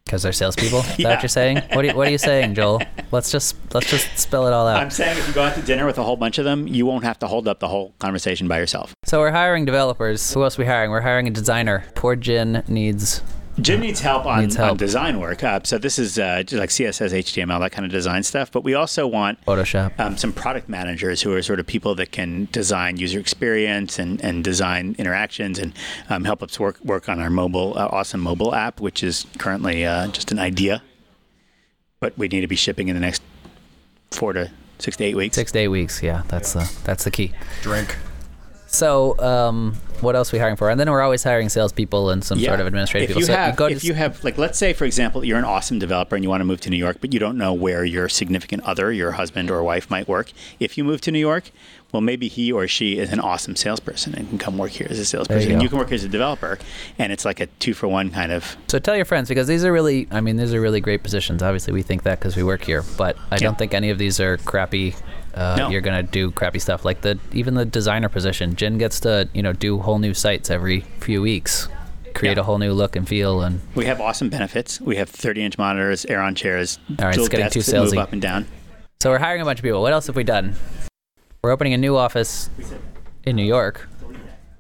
Because 0.05 0.23
they're 0.23 0.33
salespeople. 0.33 0.81
Is 0.81 0.97
that 0.99 1.05
what 1.05 1.23
you're 1.23 1.29
saying? 1.29 1.57
What 1.73 1.85
are 1.85 1.89
you, 1.89 1.95
what 1.95 2.09
are 2.09 2.11
you 2.11 2.19
saying, 2.19 2.55
Joel? 2.55 2.83
Let's 3.11 3.31
just 3.31 3.57
let's 3.73 3.89
just 3.89 4.19
spell 4.19 4.47
it 4.49 4.53
all 4.53 4.67
out. 4.67 4.83
I'm 4.83 4.91
saying 4.91 5.17
if 5.19 5.29
you 5.29 5.35
go 5.35 5.45
out 5.45 5.55
to 5.55 5.63
dinner 5.63 5.87
with 5.87 5.99
a 5.99 6.03
whole 6.03 6.17
bunch 6.17 6.39
of 6.39 6.45
them, 6.45 6.67
you 6.67 6.85
won't 6.85 7.05
have 7.05 7.19
to 7.21 7.29
hold 7.29 7.47
up 7.47 7.61
the 7.61 7.69
whole 7.69 7.95
conversation 8.01 8.49
by 8.49 8.59
yourself. 8.59 8.93
So 9.05 9.21
we're 9.21 9.31
hiring 9.31 9.65
developers. 9.65 10.33
Who 10.35 10.43
else 10.43 10.59
are 10.59 10.63
we 10.63 10.67
hiring? 10.67 10.91
We're 10.91 11.01
hiring 11.01 11.29
a 11.29 11.31
designer. 11.31 11.85
Poor 11.95 12.17
Jin 12.17 12.65
needs. 12.67 13.23
Jin 13.61 13.81
needs 13.81 14.01
help 14.01 14.27
on, 14.27 14.41
Needs 14.41 14.57
help. 14.57 14.73
on 14.73 14.77
design 14.77 15.21
work. 15.21 15.45
Uh, 15.45 15.61
so 15.63 15.79
this 15.79 15.99
is 15.99 16.19
uh, 16.19 16.43
just 16.43 16.59
like 16.61 16.71
CSS, 16.71 17.13
HTML, 17.13 17.61
that 17.61 17.71
kind 17.73 17.87
of 17.87 17.93
design 17.93 18.23
stuff. 18.25 18.51
But 18.51 18.65
we 18.65 18.75
also 18.75 19.07
want 19.07 19.41
Photoshop. 19.47 19.99
um, 20.01 20.17
some 20.17 20.33
product 20.33 20.69
managers 20.69 21.23
who 21.23 21.33
are 21.35 21.41
sort 21.43 21.61
of 21.61 21.67
people 21.67 21.95
that 21.95 22.11
can 22.11 22.49
design 22.51 22.97
user 22.97 23.21
experience 23.21 23.99
and, 23.99 24.21
and 24.25 24.43
design 24.43 24.97
interactions 24.99 25.59
and 25.59 25.73
um, 26.11 26.25
help 26.25 26.43
us 26.43 26.59
work 26.59 26.81
work 26.85 27.09
on 27.09 27.21
our 27.21 27.31
mobile 27.31 27.75
uh, 27.79 27.87
awesome 27.93 28.21
mobile 28.21 28.55
app, 28.55 28.81
which 28.81 29.03
is 29.05 29.25
currently 29.39 29.87
uh, 29.87 30.09
just 30.09 30.33
an 30.33 30.39
idea, 30.41 30.83
but 32.01 32.17
we 32.19 32.27
need 32.29 32.41
to 32.41 32.49
be 32.49 32.57
shipping 32.57 32.89
in 32.89 32.95
the 32.95 33.01
next 33.01 33.23
four 34.11 34.33
to 34.33 34.51
six 34.79 34.97
to 34.97 35.05
eight 35.05 35.15
weeks. 35.17 35.37
Six 35.37 35.53
to 35.53 35.59
eight 35.61 35.69
weeks. 35.69 36.03
Yeah, 36.03 36.23
that's 36.29 36.55
the 36.55 36.71
that's 36.85 37.05
the 37.05 37.11
key. 37.13 37.33
Drink. 37.63 37.97
So, 38.75 39.19
um, 39.19 39.77
what 40.01 40.17
else 40.17 40.33
are 40.33 40.37
we 40.37 40.41
hiring 40.41 40.57
for? 40.57 40.71
And 40.71 40.79
then 40.79 40.91
we're 40.91 41.01
always 41.01 41.23
hiring 41.23 41.49
salespeople 41.49 42.11
and 42.11 42.23
some 42.23 42.39
sort 42.39 42.61
of 42.61 42.67
administrative 42.67 43.11
if 43.11 43.17
people. 43.17 43.23
You 43.23 43.27
so 43.27 43.35
have, 43.35 43.57
go 43.57 43.67
if 43.67 43.81
to, 43.81 43.87
you 43.87 43.95
have, 43.95 44.23
like, 44.25 44.37
let's 44.39 44.59
say, 44.59 44.73
for 44.73 44.85
example, 44.85 45.25
you're 45.25 45.39
an 45.39 45.45
awesome 45.45 45.79
developer 45.79 46.15
and 46.15 46.25
you 46.25 46.29
want 46.29 46.41
to 46.41 46.45
move 46.45 46.61
to 46.63 46.71
New 46.71 46.77
York, 46.77 46.99
but 47.01 47.13
you 47.13 47.21
don't 47.21 47.39
know 47.39 47.53
where 47.53 47.85
your 47.85 48.09
significant 48.09 48.63
other, 48.65 48.93
your 48.93 49.13
husband 49.13 49.51
or 49.51 49.63
wife, 49.63 49.91
might 49.91 50.09
work. 50.09 50.33
If 50.61 50.77
you 50.77 50.85
move 50.85 51.01
to 51.03 51.11
New 51.11 51.19
York, 51.19 51.51
well, 51.93 52.01
maybe 52.01 52.27
he 52.27 52.51
or 52.51 52.67
she 52.67 52.99
is 52.99 53.13
an 53.13 53.21
awesome 53.21 53.55
salesperson 53.55 54.17
and 54.17 54.29
can 54.29 54.37
come 54.37 54.59
work 54.59 54.73
here 54.73 54.89
as 54.91 54.99
a 54.99 55.05
salesperson. 55.05 55.49
go. 55.49 55.53
And 55.55 55.63
you 55.63 55.69
can 55.69 55.79
work 55.79 55.89
here 55.89 55.95
as 55.95 56.03
a 56.03 56.09
developer, 56.09 56.59
and 56.99 57.13
it's 57.13 57.25
like 57.25 57.39
a 57.39 57.47
two 57.47 57.73
for 57.73 57.87
one 57.87 58.11
kind 58.11 58.33
of. 58.33 58.57
so 58.67 58.81
tell 58.81 58.97
your 58.97 59.05
friends 59.05 59.29
because 59.29 59.47
these 59.47 59.65
are 59.65 59.73
really, 59.73 60.09
I 60.11 60.21
mean, 60.21 60.37
these 60.37 60.53
are 60.53 60.61
really 60.61 60.81
great 60.81 61.05
positions. 61.05 61.41
Obviously, 61.41 61.73
we 61.73 61.83
think 61.83 62.03
that 62.03 62.19
because 62.19 62.37
we 62.37 62.43
work 62.43 62.65
here, 62.65 62.83
but 62.99 63.17
I 63.31 63.37
don't 63.37 63.57
think 63.57 63.75
any 63.75 63.91
of 63.91 63.99
these 63.99 64.19
are 64.19 64.39
crappy. 64.39 64.97
Uh, 65.35 65.57
No. 65.59 65.69
You're 65.71 65.81
gonna 65.81 66.03
do 66.03 66.31
crappy 66.31 66.59
stuff 66.61 66.85
like 66.85 67.01
the 67.01 67.19
even 67.33 67.55
the 67.55 67.65
designer 67.65 68.09
position. 68.09 68.55
Jin 68.55 68.79
gets 68.79 69.01
to 69.01 69.29
you 69.35 69.43
know 69.43 69.53
do 69.53 69.79
whole 69.81 69.99
new 69.99 70.15
sites 70.15 70.49
every 70.51 70.81
few 71.01 71.21
weeks, 71.23 71.69
create 72.15 72.37
Yeah. 72.37 72.43
a 72.43 72.45
whole 72.45 72.59
new 72.59 72.73
look 72.73 72.95
and 72.97 73.07
feel, 73.09 73.43
and 73.43 73.61
We 73.75 73.87
have 73.87 74.01
awesome 74.01 74.29
benefits. 74.31 74.81
We 74.81 74.97
have 74.97 75.09
30 75.11 75.43
inch 75.45 75.59
monitors, 75.59 76.05
Aeron 76.07 76.35
chairs, 76.37 76.79
All 76.99 77.07
right, 77.07 77.17
it's 77.17 77.29
getting 77.29 77.51
too 77.51 77.63
that 77.63 77.81
move 77.81 77.91
salesy. 77.93 77.99
up 77.99 78.13
and 78.13 78.23
down. 78.23 78.47
So 79.03 79.11
we're 79.11 79.19
hiring 79.19 79.43
a 79.43 79.45
bunch 79.45 79.59
of 79.59 79.65
people. 79.65 79.83
What 79.83 79.93
else 79.93 80.07
have 80.07 80.17
we 80.17 80.25
done? 80.25 80.55
We're 81.43 81.51
opening 81.51 81.75
a 81.75 81.79
new 81.79 81.97
office 81.97 82.49
in 83.25 83.37
New 83.37 83.45
York, 83.45 83.89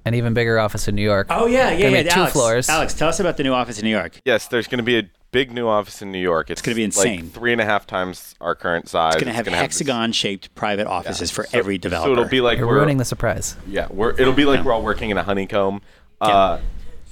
an 0.05 0.15
even 0.15 0.35
bigger 0.35 0.59
office 0.59 0.87
in 0.89 0.95
New 0.97 1.03
York. 1.03 1.29
Oh 1.31 1.47
yeah, 1.47 1.71
yeah, 1.71 1.87
Gonna 1.91 2.03
yeah. 2.03 2.13
two 2.15 2.21
Alex, 2.21 2.33
floors. 2.33 2.69
Alex, 2.69 2.95
tell 2.95 3.09
us 3.09 3.21
about 3.21 3.37
the 3.37 3.43
new 3.43 3.55
office 3.55 3.79
in 3.79 3.85
New 3.85 3.91
York. 3.91 4.21
Yes, 4.25 4.49
there's 4.49 4.67
going 4.67 4.79
to 4.79 4.83
be 4.85 4.99
a 4.99 5.03
big 5.35 5.53
new 5.53 5.67
office 5.67 6.01
in 6.01 6.11
New 6.13 6.21
York. 6.21 6.49
It's, 6.49 6.63
gonna 6.63 6.77
be 6.77 6.85
insane. 6.85 7.21
Like 7.23 7.33
three 7.33 7.53
and 7.53 7.61
a 7.61 7.65
half 7.65 7.87
times 7.87 8.35
our 8.41 8.55
current 8.55 8.89
size. 8.89 9.15
It's 9.17 9.23
going 9.23 9.31
to 9.33 9.37
have 9.37 9.45
gonna 9.45 9.57
this- 9.57 9.63
hexagon-shaped 9.63 10.55
private 10.55 10.87
offices 10.87 11.31
for 11.31 11.45
So- 11.45 11.59
every 11.59 11.77
developer. 11.77 12.09
So 12.09 12.13
it'll 12.13 12.25
be 12.31 12.41
like 12.41 12.59
You're 12.59 12.69
we're 12.69 12.77
ruining 12.77 12.99
the 12.99 13.05
surprise. 13.05 13.57
yeah, 13.67 13.89
we're 13.91 14.13
it'll 14.13 14.33
be 14.33 14.45
like 14.45 14.61
Yeah. 14.61 14.65
we're 14.65 14.73
all 14.73 14.83
working 14.83 15.11
in 15.11 15.19
a 15.19 15.25
honeycomb. 15.25 15.83
Uh, 16.21 16.61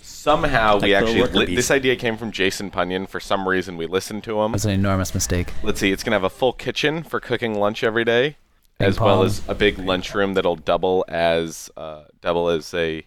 somehow 0.01 0.79
we 0.79 0.95
actually 0.95 1.23
li- 1.47 1.55
this 1.57 1.71
idea 1.71 1.97
came 1.97 2.17
from 2.17 2.31
Jason 2.31 2.71
Punyon. 2.71 3.09
For 3.09 3.21
some 3.21 3.49
reason, 3.49 3.77
we 3.77 3.87
listened 3.87 4.23
to 4.25 4.41
him. 4.41 4.53
It 4.53 4.55
was 4.55 4.65
an 4.65 4.71
enormous 4.71 5.15
mistake. 5.15 5.53
Let's 5.63 5.81
see, 5.81 5.91
it's 5.93 6.03
gonna 6.05 6.15
have 6.17 6.25
a 6.25 6.31
full 6.31 6.53
kitchen 6.53 7.03
for 7.03 7.21
cooking 7.21 7.59
lunch 7.59 7.83
every 7.83 8.05
day, 8.05 8.37
Ping 8.79 8.89
as 8.89 9.01
well 9.01 9.23
as 9.25 9.43
a 9.49 9.55
big 9.55 9.79
lunchroom 9.79 10.35
that'll 10.35 10.57
double 10.57 11.05
as 11.09 11.71
uh, 11.77 12.05
double 12.21 12.49
as 12.49 12.73
a 12.73 13.05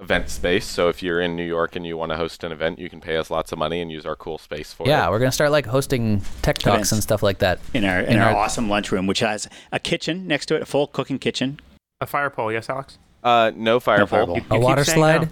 event 0.00 0.28
space. 0.30 0.66
So 0.66 0.88
if 0.88 1.02
you're 1.02 1.20
in 1.20 1.36
New 1.36 1.44
York 1.44 1.76
and 1.76 1.86
you 1.86 1.96
want 1.96 2.10
to 2.10 2.16
host 2.16 2.42
an 2.44 2.52
event, 2.52 2.78
you 2.78 2.88
can 2.88 3.00
pay 3.00 3.16
us 3.16 3.30
lots 3.30 3.52
of 3.52 3.58
money 3.58 3.80
and 3.80 3.90
use 3.90 4.06
our 4.06 4.16
cool 4.16 4.38
space 4.38 4.72
for 4.72 4.86
Yeah, 4.86 4.92
it. 4.92 4.96
Yeah, 5.04 5.10
we're 5.10 5.18
gonna 5.18 5.32
start 5.32 5.50
like 5.50 5.66
hosting 5.66 6.20
tech 6.42 6.58
talks 6.58 6.74
Events. 6.74 6.92
and 6.92 7.02
stuff 7.02 7.22
like 7.22 7.38
that. 7.38 7.58
in 7.74 7.84
our 7.84 8.00
in, 8.00 8.14
in 8.14 8.18
our, 8.18 8.30
our- 8.30 8.36
awesome 8.36 8.68
lunchroom, 8.68 9.06
which 9.06 9.20
has 9.20 9.48
a 9.72 9.78
kitchen 9.78 10.26
next 10.26 10.46
to 10.46 10.56
it, 10.56 10.62
a 10.62 10.66
full 10.66 10.86
cooking 10.86 11.18
kitchen. 11.18 11.60
A 12.00 12.06
fire 12.06 12.30
pole, 12.30 12.50
yes, 12.50 12.70
Alex. 12.70 12.98
Uh, 13.22 13.52
no 13.54 13.78
fire 13.80 13.98
No 13.98 14.06
pole. 14.06 14.18
fire 14.18 14.26
pole. 14.26 14.36
You 14.36 14.44
A 14.50 14.58
water 14.58 14.84
slide. 14.84 15.22
no. 15.22 15.28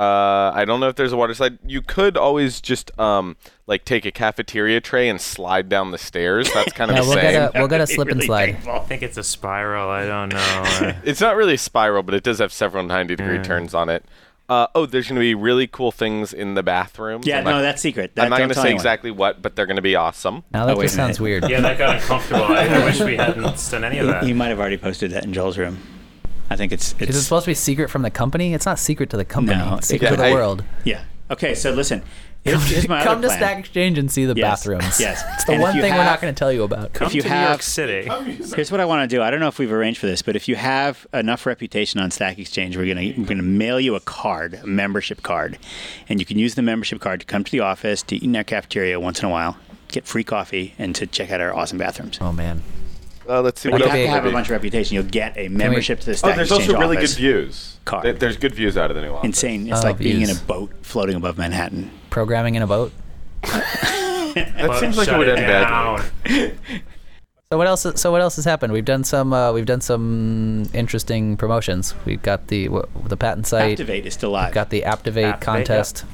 Uh, 0.00 0.50
I 0.54 0.64
don't 0.64 0.80
know 0.80 0.88
if 0.88 0.96
there's 0.96 1.12
a 1.12 1.16
water 1.18 1.34
slide. 1.34 1.58
You 1.66 1.82
could 1.82 2.16
always 2.16 2.62
just 2.62 2.90
um 2.98 3.36
like 3.66 3.84
take 3.84 4.06
a 4.06 4.10
cafeteria 4.10 4.80
tray 4.80 5.10
and 5.10 5.20
slide 5.20 5.68
down 5.68 5.90
the 5.90 5.98
stairs. 5.98 6.50
That's 6.54 6.72
kind 6.72 6.90
of 6.90 6.96
Yeah, 6.96 7.02
the 7.02 7.08
we'll 7.08 7.18
same. 7.18 7.32
get 7.32 7.54
a 7.54 7.58
we'll 7.58 7.68
get 7.68 7.76
a 7.76 7.78
That'd 7.84 7.94
slip 7.94 8.08
and 8.08 8.22
slide. 8.22 8.54
painful. 8.54 8.72
I 8.72 8.78
think 8.80 9.02
it's 9.02 9.18
a 9.18 9.22
spiral. 9.22 9.90
I 9.90 10.06
don't 10.06 10.30
know. 10.30 10.94
It's 11.04 11.20
not 11.20 11.36
really 11.36 11.54
a 11.54 11.58
spiral, 11.58 12.02
but 12.02 12.14
it 12.14 12.22
does 12.22 12.38
have 12.38 12.50
several 12.52 12.82
90 12.84 13.14
degree 13.16 13.36
Yeah. 13.36 13.42
turns 13.42 13.74
on 13.74 13.90
it. 13.90 14.04
Uh, 14.48 14.66
oh, 14.74 14.84
there's 14.86 15.06
going 15.06 15.14
to 15.16 15.20
be 15.20 15.34
really 15.34 15.66
cool 15.68 15.92
things 15.92 16.32
in 16.32 16.54
the 16.54 16.62
bathrooms. 16.62 17.24
Yeah, 17.26 17.38
I'm 17.38 17.44
not, 17.44 17.50
no, 17.50 17.62
that's 17.62 17.80
secret. 17.82 18.16
That, 18.16 18.24
I'm 18.24 18.30
not 18.30 18.38
going 18.38 18.48
to 18.48 18.54
say 18.56 18.62
anyone. 18.62 18.76
exactly 18.76 19.10
what, 19.12 19.40
but 19.42 19.54
they're 19.54 19.66
going 19.66 19.76
to 19.76 19.82
be 19.82 19.94
awesome. 19.94 20.42
Now 20.50 20.66
that 20.66 20.76
Oh, 20.76 20.82
just 20.82 20.96
sounds 20.96 21.20
weird. 21.20 21.48
yeah, 21.48 21.60
that 21.60 21.78
got 21.78 21.94
uncomfortable. 21.96 22.42
I, 22.44 22.66
I 22.66 22.84
wish 22.84 22.98
we 23.00 23.16
hadn't 23.16 23.42
done 23.70 23.84
any 23.84 23.98
of 23.98 24.08
that. 24.08 24.22
He, 24.22 24.28
he 24.30 24.32
might 24.32 24.48
have 24.48 24.58
already 24.58 24.76
posted 24.78 25.12
that 25.12 25.24
in 25.24 25.32
Joel's 25.32 25.56
room. 25.58 25.78
I 26.50 26.56
think 26.56 26.72
it's 26.72 26.94
it's 26.98 27.10
Is 27.10 27.16
it 27.16 27.22
supposed 27.22 27.44
to 27.44 27.50
be 27.50 27.54
secret 27.54 27.88
from 27.90 28.02
the 28.02 28.10
company? 28.10 28.52
It's 28.54 28.66
not 28.66 28.78
secret 28.78 29.08
to 29.10 29.16
the 29.16 29.24
company. 29.24 29.58
No, 29.58 29.76
it's 29.76 29.86
secret 29.86 30.06
yeah, 30.08 30.10
to 30.10 30.16
the 30.16 30.24
I- 30.28 30.32
world. 30.34 30.64
yeah. 30.84 31.04
Okay, 31.30 31.54
so 31.54 31.70
listen. 31.70 32.02
Here's, 32.42 32.68
here's 32.70 32.88
my 32.88 33.02
Come 33.04 33.18
other 33.18 33.22
to 33.22 33.28
plan. 33.28 33.38
Stack 33.38 33.58
Exchange 33.58 33.98
and 33.98 34.10
see 34.10 34.24
the 34.24 34.34
Yes, 34.34 34.60
bathrooms. 34.64 34.98
yes. 34.98 35.22
It's 35.34 35.44
the 35.44 35.52
And 35.52 35.62
one 35.62 35.76
you 35.76 35.82
thing 35.82 35.92
we're 35.94 36.04
not 36.04 36.22
going 36.22 36.34
to 36.34 36.38
tell 36.38 36.50
you 36.50 36.62
about. 36.64 36.94
Come 36.94 37.06
if 37.08 37.14
you 37.14 37.20
to 37.20 37.28
New 37.28 37.34
have- 37.34 37.48
York 37.50 37.62
City. 37.62 38.08
Here's 38.56 38.72
what 38.72 38.80
I 38.80 38.86
want 38.86 39.08
to 39.08 39.14
do. 39.14 39.22
I 39.22 39.30
don't 39.30 39.40
know 39.40 39.46
if 39.48 39.58
we've 39.58 39.70
arranged 39.70 40.00
for 40.00 40.06
this, 40.06 40.22
but 40.22 40.36
if 40.36 40.48
you 40.48 40.56
have 40.56 41.06
enough 41.12 41.44
reputation 41.44 42.00
on 42.00 42.10
Stack 42.10 42.38
Exchange, 42.38 42.76
we're 42.78 42.92
gonna 42.92 43.12
we're 43.16 43.26
gonna 43.26 43.42
mail 43.42 43.78
you 43.78 43.94
a 43.94 44.00
card, 44.00 44.54
a 44.54 44.66
membership 44.66 45.22
card, 45.22 45.58
and 46.08 46.18
you 46.18 46.24
can 46.26 46.38
use 46.38 46.54
the 46.54 46.62
membership 46.62 46.98
card 47.00 47.20
to 47.20 47.26
come 47.26 47.44
to 47.44 47.52
the 47.52 47.60
office, 47.60 48.02
to 48.04 48.16
eat 48.16 48.22
in 48.24 48.34
our 48.34 48.42
cafeteria 48.42 48.98
once 48.98 49.20
in 49.20 49.26
a 49.26 49.30
while, 49.30 49.58
get 49.88 50.06
free 50.06 50.24
coffee, 50.24 50.74
and 50.78 50.94
to 50.96 51.06
check 51.06 51.30
out 51.30 51.40
our 51.42 51.54
awesome 51.54 51.76
bathrooms. 51.78 52.18
Oh 52.22 52.32
man. 52.32 52.62
Uh, 53.30 53.40
let's 53.42 53.60
see 53.60 53.68
You 53.68 53.72
what 53.72 53.82
have 53.82 53.90
else 53.90 53.98
to 54.04 54.08
have 54.10 54.24
a 54.24 54.28
be. 54.28 54.32
bunch 54.32 54.46
of 54.48 54.50
reputation. 54.52 54.94
You'll 54.94 55.04
get 55.04 55.36
a 55.38 55.48
membership 55.48 56.00
to 56.00 56.06
the 56.06 56.16
Stack 56.16 56.32
Oh, 56.32 56.36
there's 56.36 56.50
Exchange 56.50 56.68
also 56.70 56.80
really 56.80 56.96
office. 56.96 57.14
good 57.14 57.20
views. 57.20 57.76
Card. 57.84 58.04
There- 58.04 58.12
There's 58.12 58.36
good 58.36 58.54
views 58.54 58.76
out 58.76 58.90
of 58.90 58.96
the 58.96 59.02
new 59.02 59.10
office. 59.12 59.26
Insane. 59.26 59.68
It's 59.68 59.80
Oh, 59.80 59.84
like 59.88 59.98
being 59.98 60.16
in 60.16 60.22
a 60.24 60.26
views. 60.26 60.40
boat 60.40 60.70
floating 60.82 61.16
above 61.16 61.38
Manhattan. 61.38 61.90
Programming 62.10 62.54
in 62.56 62.62
a 62.62 62.66
boat. 62.66 62.92
That 64.34 64.76
seems 64.78 64.96
like 64.96 65.08
it 65.08 65.18
would 65.18 65.28
end 65.28 65.46
down. 65.46 66.02
badly. 66.24 66.52
So 67.52 67.58
what 67.58 67.66
else? 67.66 67.84
So 67.96 68.12
what 68.12 68.20
else 68.20 68.36
has 68.36 68.44
happened? 68.44 68.72
We've 68.72 68.84
done 68.84 69.02
some. 69.02 69.32
Uh, 69.32 69.52
we've 69.52 69.66
done 69.66 69.80
some 69.80 70.70
interesting 70.72 71.36
promotions. 71.36 71.96
We've 72.04 72.22
got 72.22 72.46
the 72.46 72.68
wh- 72.68 73.08
the 73.08 73.16
patent 73.16 73.48
site. 73.48 73.76
Aptivate 73.76 74.04
is 74.04 74.14
still 74.14 74.30
live. 74.30 74.50
We've 74.50 74.54
got 74.54 74.70
the 74.70 74.82
Aptivate, 74.82 75.32
Aptivate, 75.34 75.40
contest, 75.40 76.04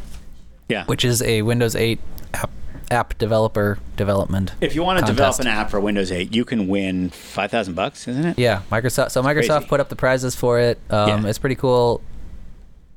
yeah. 0.71 0.87
which 0.87 1.05
is 1.05 1.21
a 1.21 1.43
Windows 1.43 1.77
8 1.77 2.01
app, 2.33 2.49
app 2.91 3.17
developer 3.19 3.79
development. 3.97 4.53
if 4.61 4.75
you 4.75 4.83
want 4.83 5.01
to 5.01 5.07
develop 5.07 5.39
an 5.41 5.47
app 5.47 5.71
for 5.71 5.81
Windows 5.81 6.13
8, 6.13 6.35
you 6.35 6.45
can 6.45 6.69
win 6.69 7.11
five 7.11 7.51
thousand 7.51 7.75
bucks, 7.75 8.07
isn't 8.09 8.25
it? 8.25 8.39
Yeah, 8.39 8.63
Microsoft. 8.71 9.11
So 9.11 9.23
Microsoft 9.23 9.49
crazy. 9.59 9.67
put 9.69 9.81
up 9.81 9.89
the 9.89 9.97
prizes 9.97 10.35
for 10.35 10.59
it. 10.59 10.79
Um, 10.91 11.09
Yeah. 11.25 11.29
It's 11.29 11.39
pretty 11.39 11.57
cool. 11.57 12.01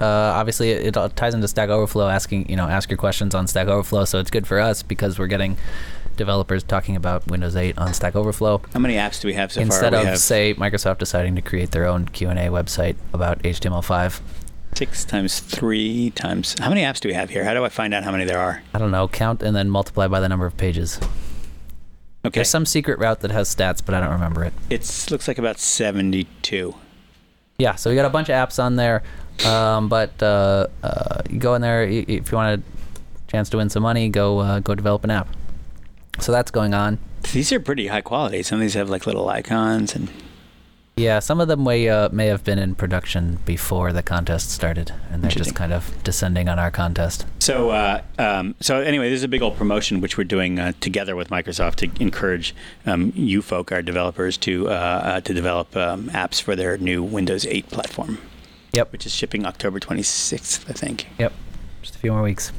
Uh, 0.01 0.05
obviously, 0.05 0.71
it, 0.71 0.95
it 0.95 1.15
ties 1.17 1.33
into 1.33 1.47
Stack 1.47 1.69
Overflow, 1.69 2.07
asking 2.07 2.49
you 2.49 2.55
know 2.55 2.67
ask 2.67 2.89
your 2.89 2.97
questions 2.97 3.35
on 3.35 3.47
Stack 3.47 3.67
Overflow. 3.67 4.05
So 4.05 4.19
it's 4.19 4.31
good 4.31 4.47
for 4.47 4.59
us 4.59 4.81
because 4.83 5.19
we're 5.19 5.27
getting 5.27 5.57
developers 6.15 6.63
talking 6.63 6.97
about 6.97 7.25
Windows 7.27 7.55
8 7.55 7.77
on 7.77 7.93
Stack 7.93 8.13
Overflow 8.13 8.61
How 8.73 8.79
many 8.81 8.95
apps 8.95 9.21
do 9.21 9.29
we 9.29 9.35
have 9.35 9.53
so 9.53 9.61
instead 9.61 9.93
far? 9.93 10.01
Instead 10.01 10.01
of 10.01 10.05
have 10.07 10.19
say 10.19 10.53
Microsoft 10.53 10.97
deciding 10.97 11.35
to 11.35 11.41
create 11.41 11.71
their 11.71 11.85
own 11.85 12.05
Q 12.07 12.27
and 12.29 12.37
A 12.37 12.47
website 12.47 12.95
about 13.13 13.41
HTML5. 13.43 14.19
Six 14.79 15.03
times 15.03 15.41
three 15.41 16.09
times. 16.11 16.55
How 16.57 16.69
many 16.69 16.83
apps 16.83 17.01
do 17.01 17.09
we 17.09 17.13
have 17.13 17.29
here? 17.29 17.43
How 17.43 17.53
do 17.53 17.65
I 17.65 17.69
find 17.69 17.93
out 17.93 18.05
how 18.05 18.11
many 18.13 18.23
there 18.23 18.39
are? 18.39 18.63
I 18.73 18.79
don't 18.79 18.91
know, 18.91 19.09
count 19.09 19.43
and 19.43 19.53
then 19.53 19.69
multiply 19.69 20.07
by 20.07 20.21
the 20.21 20.29
number 20.29 20.45
of 20.45 20.55
pages. 20.55 21.01
Okay, 22.23 22.37
There's 22.37 22.49
some 22.49 22.65
secret 22.65 22.97
route 22.97 23.19
that 23.19 23.31
has 23.31 23.53
stats, 23.53 23.83
but 23.85 23.93
I 23.93 23.99
don't 23.99 24.11
remember 24.11 24.45
it. 24.45 24.53
it 24.69 25.07
looks 25.11 25.27
like 25.27 25.37
about 25.37 25.59
seventy-two. 25.59 26.75
Yeah, 27.57 27.75
so 27.75 27.89
we 27.89 27.97
got 27.97 28.05
a 28.05 28.09
bunch 28.09 28.29
of 28.29 28.35
apps 28.35 28.57
on 28.57 28.77
there, 28.77 29.03
um, 29.45 29.89
but 29.89 30.23
uh, 30.23 30.67
uh, 30.81 31.23
you 31.29 31.39
go 31.39 31.55
in 31.55 31.61
there 31.61 31.83
if 31.83 32.31
you 32.31 32.37
want 32.37 32.61
a 32.61 33.29
chance 33.29 33.49
to 33.49 33.57
win 33.57 33.69
some 33.69 33.83
money. 33.83 34.07
Go 34.07 34.39
uh, 34.39 34.59
go 34.59 34.75
develop 34.75 35.03
an 35.03 35.11
app. 35.11 35.27
So 36.19 36.31
that's 36.31 36.51
going 36.51 36.73
on. 36.73 36.99
These 37.33 37.51
are 37.51 37.59
pretty 37.59 37.87
high 37.87 37.99
quality. 37.99 38.43
Some 38.43 38.59
of 38.59 38.61
these 38.61 38.75
have 38.75 38.89
like 38.89 39.05
little 39.05 39.27
icons 39.27 39.93
and 39.93 40.09
Yeah, 40.99 41.19
some 41.19 41.39
of 41.39 41.47
them 41.47 41.63
may 41.63 41.87
uh, 41.87 42.09
may 42.11 42.27
have 42.27 42.43
been 42.43 42.59
in 42.59 42.75
production 42.75 43.39
before 43.45 43.93
the 43.93 44.03
contest 44.03 44.51
started, 44.51 44.91
and 45.09 45.23
they're 45.23 45.31
just 45.31 45.55
kind 45.55 45.71
of 45.71 45.93
descending 46.03 46.49
on 46.49 46.59
our 46.59 46.71
contest. 46.71 47.25
so. 47.39 47.69
Uh, 47.69 48.01
um, 48.17 48.55
so 48.59 48.81
anyway, 48.81 49.09
this 49.09 49.17
is 49.17 49.23
a 49.23 49.27
big 49.29 49.41
old 49.41 49.55
promotion 49.55 50.01
which 50.01 50.17
we're 50.17 50.25
doing 50.25 50.59
uh, 50.59 50.73
together 50.81 51.15
with 51.15 51.29
Microsoft 51.29 51.75
to 51.75 52.03
encourage 52.03 52.53
um, 52.85 53.13
you 53.15 53.41
folk, 53.41 53.71
our 53.71 53.81
developers, 53.81 54.37
to 54.39 54.67
uh, 54.67 54.71
uh, 54.71 55.21
to 55.21 55.33
develop 55.33 55.73
um, 55.77 56.09
apps 56.09 56.41
for 56.41 56.53
their 56.55 56.77
new 56.77 57.01
Windows 57.01 57.45
8 57.45 57.69
platform, 57.69 58.17
Yep. 58.73 58.91
which 58.91 59.05
is 59.05 59.13
shipping 59.15 59.45
October 59.45 59.79
26th, 59.79 60.69
I 60.69 60.73
think. 60.73 61.07
Yep. 61.17 61.31
Just 61.81 61.95
a 61.95 61.99
few 61.99 62.11
more 62.11 62.21
weeks. 62.23 62.51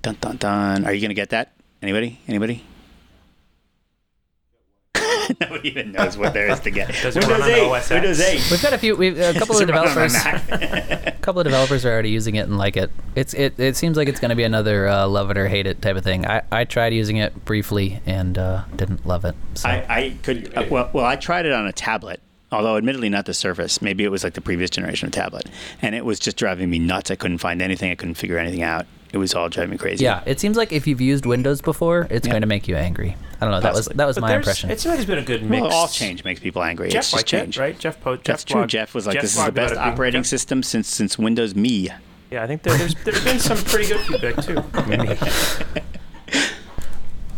Dun 0.00 0.16
dun 0.22 0.38
dun. 0.38 0.86
Are 0.86 0.92
you 0.94 1.02
gonna 1.02 1.12
get 1.12 1.28
that? 1.30 1.52
Anybody? 1.82 2.18
Anybody? 2.26 2.64
Nobody 5.40 5.68
even 5.68 5.92
knows 5.92 6.16
what 6.16 6.32
there 6.32 6.48
is 6.48 6.60
to 6.60 6.70
get. 6.70 6.88
Does 7.02 7.16
it 7.16 7.26
Windows 7.26 7.46
8. 7.46 7.60
OS 7.62 7.76
X? 7.76 7.90
Windows 7.90 8.20
8. 8.20 8.50
We've 8.50 8.62
got 8.62 8.72
a 8.72 8.78
few. 8.78 8.96
We've, 8.96 9.18
a 9.18 9.34
couple 9.38 9.56
of 9.56 9.68
it 9.68 9.72
run 9.72 9.88
on 9.88 9.94
my 9.94 10.06
developers. 10.06 11.06
A 11.06 11.16
couple 11.20 11.40
of 11.40 11.44
developers 11.44 11.84
are 11.84 11.92
already 11.92 12.10
using 12.10 12.34
it 12.34 12.46
and 12.46 12.58
like 12.58 12.76
it. 12.76 12.90
It's 13.14 13.34
it. 13.34 13.58
It 13.58 13.76
seems 13.76 13.96
like 13.96 14.08
it's 14.08 14.20
going 14.20 14.30
to 14.30 14.36
be 14.36 14.44
another 14.44 14.88
uh, 14.88 15.06
love 15.06 15.30
it 15.30 15.38
or 15.38 15.48
hate 15.48 15.66
it 15.66 15.80
type 15.82 15.96
of 15.96 16.04
thing. 16.04 16.26
I, 16.26 16.42
I 16.50 16.64
tried 16.64 16.92
using 16.94 17.16
it 17.16 17.44
briefly 17.44 18.00
and 18.06 18.36
uh, 18.38 18.64
didn't 18.76 19.06
love 19.06 19.24
it. 19.24 19.34
So 19.54 19.68
I, 19.68 19.86
I 19.88 20.16
could 20.22 20.56
uh, 20.56 20.66
well, 20.70 20.90
well 20.92 21.06
I 21.06 21.16
tried 21.16 21.46
it 21.46 21.52
on 21.52 21.66
a 21.66 21.72
tablet 21.72 22.20
although 22.52 22.76
admittedly 22.76 23.08
not 23.08 23.26
the 23.26 23.34
surface 23.34 23.82
maybe 23.82 24.04
it 24.04 24.10
was 24.10 24.22
like 24.22 24.34
the 24.34 24.40
previous 24.40 24.70
generation 24.70 25.06
of 25.06 25.12
tablet 25.12 25.50
and 25.82 25.94
it 25.94 26.04
was 26.04 26.20
just 26.20 26.36
driving 26.36 26.70
me 26.70 26.78
nuts 26.78 27.10
i 27.10 27.16
couldn't 27.16 27.38
find 27.38 27.60
anything 27.60 27.90
i 27.90 27.96
couldn't 27.96 28.14
figure 28.14 28.38
anything 28.38 28.62
out 28.62 28.86
it 29.14 29.18
was 29.18 29.32
all 29.34 29.48
driving 29.48 29.70
me 29.70 29.78
crazy 29.78 30.04
yeah, 30.04 30.22
it 30.26 30.40
seems 30.40 30.56
like 30.56 30.72
if 30.72 30.86
you've 30.86 31.00
used 31.00 31.24
Windows 31.24 31.60
before, 31.62 32.06
it's 32.10 32.26
Yeah. 32.26 32.32
going 32.32 32.40
to 32.42 32.46
make 32.48 32.66
you 32.68 32.76
angry. 32.76 33.16
I 33.40 33.44
don't 33.44 33.50
know. 33.52 33.60
That 33.60 33.72
was 33.74 33.86
that 33.86 34.06
was 34.06 34.16
But 34.16 34.22
my 34.22 34.34
impression. 34.34 34.70
It 34.70 34.80
seems 34.80 34.90
like 34.90 34.96
there's 34.96 35.06
been 35.06 35.18
a 35.18 35.22
good 35.38 35.48
mix. 35.48 35.62
well 35.62 35.72
all 35.72 35.88
change 35.88 36.24
makes 36.24 36.40
people 36.40 36.62
angry 36.62 36.88
Jeff 36.88 36.98
it's 37.00 37.10
just 37.10 37.14
liked 37.14 37.32
it, 37.32 37.40
change 37.44 37.58
right? 37.58 37.78
Jeff 37.78 38.00
po- 38.00 38.16
that's 38.16 38.44
Jeff 38.44 38.52
true 38.52 38.62
blogged- 38.62 38.68
jeff 38.68 38.94
was 38.94 39.06
like 39.06 39.14
Jeff 39.14 39.22
this 39.22 39.36
is 39.38 39.44
the 39.44 39.52
best 39.52 39.72
about 39.72 39.80
it 39.82 39.84
being- 39.84 39.92
operating 39.94 40.22
Jeff- 40.22 40.28
system 40.30 40.62
since 40.62 40.88
since 40.88 41.16
windows 41.18 41.54
me 41.54 41.88
Yeah, 42.30 42.42
I 42.42 42.46
think 42.46 42.62
there, 42.62 42.76
there's 42.76 42.94
there's 43.04 43.22
been 43.24 43.38
some 43.38 43.58
pretty 43.58 43.86
good 43.88 44.00
feedback 44.00 44.44
too. 44.44 44.62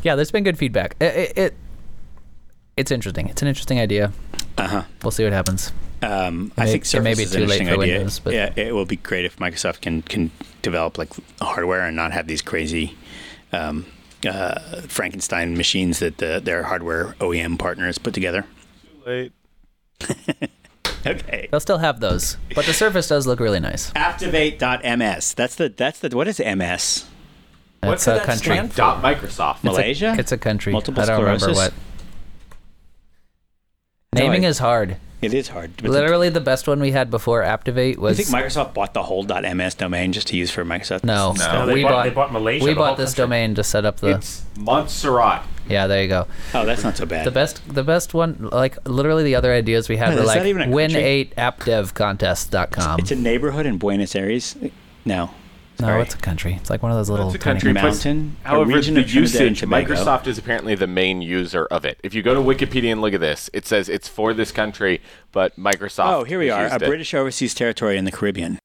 yeah, 0.02 0.14
there's 0.14 0.30
been 0.30 0.44
good 0.44 0.56
feedback. 0.58 0.96
It, 1.00 1.04
it, 1.16 1.38
it 1.38 1.54
it's 2.76 2.90
interesting. 2.90 3.28
It's 3.28 3.42
an 3.42 3.48
interesting 3.48 3.80
idea. 3.80 4.12
uh-huh 4.58 4.82
We'll 5.02 5.10
see 5.10 5.24
what 5.24 5.32
happens. 5.32 5.72
Um, 6.02 6.52
I 6.56 6.64
may- 6.64 6.70
think 6.72 6.82
it 6.84 6.86
Surface 6.86 7.04
may 7.04 7.14
be 7.14 7.22
is 7.22 7.34
an 7.34 7.40
too 7.42 7.46
late 7.46 7.60
interesting 7.60 7.76
for 7.76 7.82
idea. 7.82 7.94
Windows, 7.98 8.18
but- 8.20 8.34
yeah, 8.34 8.52
it 8.56 8.74
will 8.74 8.84
be 8.84 8.96
great 8.96 9.24
if 9.24 9.36
Microsoft 9.38 9.80
can 9.80 10.02
can 10.02 10.30
develop 10.62 10.98
like 10.98 11.10
hardware 11.40 11.80
and 11.86 11.96
not 11.96 12.12
have 12.12 12.26
these 12.26 12.42
crazy 12.42 12.96
um, 13.52 13.86
uh, 14.28 14.82
Frankenstein 14.88 15.56
machines 15.56 16.00
that 16.00 16.18
the, 16.18 16.40
their 16.42 16.64
hardware 16.64 17.14
OEM 17.20 17.58
partners 17.58 17.98
put 17.98 18.12
together. 18.14 18.44
Wait. 19.06 19.32
Okay. 21.06 21.46
They'll 21.52 21.60
still 21.60 21.78
have 21.78 22.00
those, 22.00 22.36
but 22.56 22.64
the 22.66 22.72
Surface 22.72 23.06
does 23.06 23.28
look 23.28 23.38
really 23.38 23.60
nice. 23.60 23.92
Aptivate.ms. 23.92 25.34
That's 25.34 25.54
the 25.54 25.68
that's 25.68 26.00
the 26.00 26.08
what 26.16 26.26
is 26.26 26.40
MS? 26.40 27.04
It's 27.84 28.08
a 28.08 28.18
country. 28.24 28.56
Dot 28.74 29.04
Microsoft. 29.04 29.56
It's 29.58 29.62
a- 29.62 29.66
Malaysia? 29.66 30.16
It's 30.18 30.32
a 30.32 30.36
country. 30.38 30.72
Multiple 30.72 31.00
I 31.00 31.06
don't 31.06 31.20
remember 31.22 31.52
what. 31.52 31.72
Naming 34.12 34.44
I- 34.44 34.48
is 34.48 34.58
hard. 34.58 34.96
It 35.22 35.32
is 35.32 35.48
hard. 35.48 35.72
But 35.78 35.90
Literally, 35.90 36.28
the 36.28 36.40
best 36.42 36.68
one 36.68 36.78
we 36.78 36.92
had 36.92 37.10
before 37.10 37.42
Aptivate 37.42 37.96
was 37.96 38.18
I 38.18 38.20
was 38.20 38.28
think 38.30 38.44
Microsoft 38.44 38.74
bought 38.74 38.92
the 38.92 39.02
whole 39.04 39.22
.ms 39.24 39.74
domain 39.74 40.12
just 40.12 40.28
to 40.28 40.36
use 40.36 40.50
for 40.50 40.62
Microsoft. 40.64 41.04
no. 41.04 41.32
No, 41.32 41.64
they 41.66 41.72
we 41.74 41.82
bought- 41.82 41.90
bought, 41.92 42.02
they 42.04 42.10
bought 42.10 42.32
Malaysia, 42.32 42.64
We 42.64 42.70
the 42.72 42.76
bought 42.76 42.96
this 42.98 43.10
country. 43.14 43.22
domain 43.24 43.54
to 43.54 43.64
set 43.64 43.84
up 43.86 44.00
the. 44.00 44.08
It's 44.16 44.42
Montserrat. 44.58 45.42
yeah, 45.70 45.86
there 45.86 46.02
you 46.02 46.08
go. 46.08 46.26
Oh, 46.52 46.66
that's 46.66 46.84
not 46.84 46.96
so 46.98 47.06
bad. 47.06 47.24
The 47.26 47.30
best, 47.30 47.62
the 47.66 47.82
best 47.82 48.12
one, 48.12 48.50
like 48.52 48.76
literally 48.86 49.24
the 49.24 49.34
other 49.36 49.52
ideas 49.52 49.88
we 49.88 49.96
had 49.96 50.10
Wait, 50.10 50.20
were 50.20 50.26
like 50.26 50.38
that 50.40 50.46
even 50.46 50.70
a 50.70 50.74
win 50.74 50.90
country? 50.90 51.02
eight 51.02 51.34
appdevcontest.com. 51.36 52.98
it's 53.00 53.10
a 53.10 53.16
neighborhood 53.16 53.66
in 53.66 53.78
Buenos 53.78 54.14
Aires. 54.14 54.54
No. 55.04 55.30
No, 55.80 55.88
Sorry. 55.88 56.02
it's 56.02 56.14
a 56.14 56.18
country. 56.18 56.54
It's 56.54 56.70
like 56.70 56.82
one 56.82 56.90
of 56.92 56.98
those 56.98 57.10
little 57.10 57.26
It's 57.26 57.34
a 57.34 57.38
tiny 57.38 57.60
country. 57.60 57.74
countries. 57.74 58.04
Mountain. 58.04 58.36
a 58.44 58.48
However, 58.48 58.72
region 58.72 58.94
the 58.94 59.00
of 59.02 59.12
usage, 59.14 59.60
Microsoft 59.62 60.26
is 60.26 60.38
apparently 60.38 60.74
the 60.74 60.86
main 60.86 61.22
user 61.22 61.66
of 61.66 61.84
it. 61.84 61.98
If 62.02 62.14
you 62.14 62.22
go 62.22 62.34
to 62.34 62.40
Wikipedia 62.40 62.92
and 62.92 63.00
look 63.00 63.14
at 63.14 63.20
this, 63.20 63.50
it 63.52 63.66
says 63.66 63.88
it's 63.88 64.08
for 64.08 64.32
this 64.34 64.52
country, 64.52 65.00
but 65.32 65.56
Microsoft. 65.58 66.12
Oh, 66.12 66.24
here 66.24 66.38
we 66.38 66.50
are. 66.50 66.66
A 66.66 66.74
it. 66.76 66.78
British 66.80 67.12
overseas 67.14 67.54
territory 67.54 67.96
in 67.96 68.04
the 68.04 68.12
Caribbean. 68.12 68.58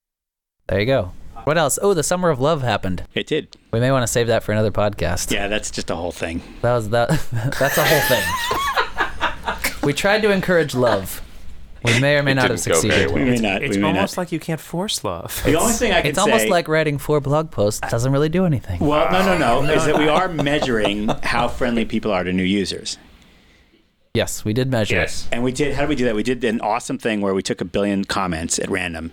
There 0.67 0.79
you 0.79 0.85
go. 0.85 1.11
What 1.43 1.57
else? 1.57 1.79
Oh, 1.81 1.93
the 1.95 2.03
Summer 2.03 2.29
of 2.29 2.39
Love 2.39 2.61
happened. 2.61 3.03
It 3.15 3.25
did. 3.25 3.55
We 3.71 3.79
may 3.79 3.91
want 3.91 4.03
to 4.03 4.07
save 4.07 4.27
that 4.27 4.43
for 4.43 4.51
another 4.51 4.71
podcast. 4.71 5.31
Yeah, 5.31 5.47
that's 5.47 5.71
just 5.71 5.89
a 5.89 5.95
whole 5.95 6.11
thing. 6.11 6.41
That 6.61 6.73
was 6.73 6.89
that. 6.89 7.09
that's 7.59 7.77
a 7.77 7.83
whole 7.83 8.01
thing. 8.01 9.73
we 9.83 9.91
tried 9.93 10.21
to 10.21 10.31
encourage 10.31 10.75
love. 10.75 11.21
We 11.83 11.99
may 11.99 12.15
or 12.17 12.23
may 12.23 12.33
not 12.33 12.49
have 12.51 12.61
didn't 12.63 12.75
go 12.75 12.81
very 12.81 12.91
succeeded. 12.91 13.07
well. 13.15 13.23
We 13.25 13.29
may 13.31 13.37
not. 13.37 13.63
It's 13.63 13.75
we 13.75 13.81
may 13.81 13.87
almost 13.87 14.15
not. 14.17 14.21
like 14.21 14.31
you 14.31 14.39
can't 14.39 14.59
force 14.59 15.03
love. 15.03 15.41
the 15.45 15.55
only 15.59 15.73
thing 15.73 15.91
I 15.93 16.01
can 16.01 16.09
It's 16.11 16.19
almost 16.19 16.43
say- 16.43 16.49
like 16.49 16.67
writing 16.67 16.97
four 16.97 17.19
blog 17.19 17.49
posts 17.51 17.81
doesn't 17.89 18.11
really 18.11 18.29
do 18.29 18.45
anything. 18.45 18.79
Well, 18.79 19.11
no, 19.11 19.25
no, 19.25 19.37
no. 19.37 19.61
no 19.61 19.73
Is 19.77 19.85
that 19.85 19.97
we 19.97 20.07
are 20.07 20.27
measuring 20.27 21.07
how 21.23 21.47
friendly 21.47 21.85
people 21.85 22.11
are 22.11 22.23
to 22.23 22.31
new 22.31 22.43
users. 22.43 22.97
Yes, 24.13 24.43
we 24.43 24.51
did 24.53 24.69
measure 24.69 24.95
Yes. 24.95 25.27
And 25.31 25.41
we 25.43 25.51
did. 25.51 25.73
How 25.73 25.81
did 25.81 25.89
we 25.89 25.95
do 25.95 26.05
that? 26.05 26.15
We 26.15 26.23
did 26.23 26.43
an 26.43 26.59
awesome 26.61 26.97
thing 26.97 27.21
where 27.21 27.33
we 27.33 27.41
took 27.41 27.61
a 27.61 27.65
billion 27.65 28.03
comments 28.03 28.59
at 28.59 28.69
random 28.69 29.11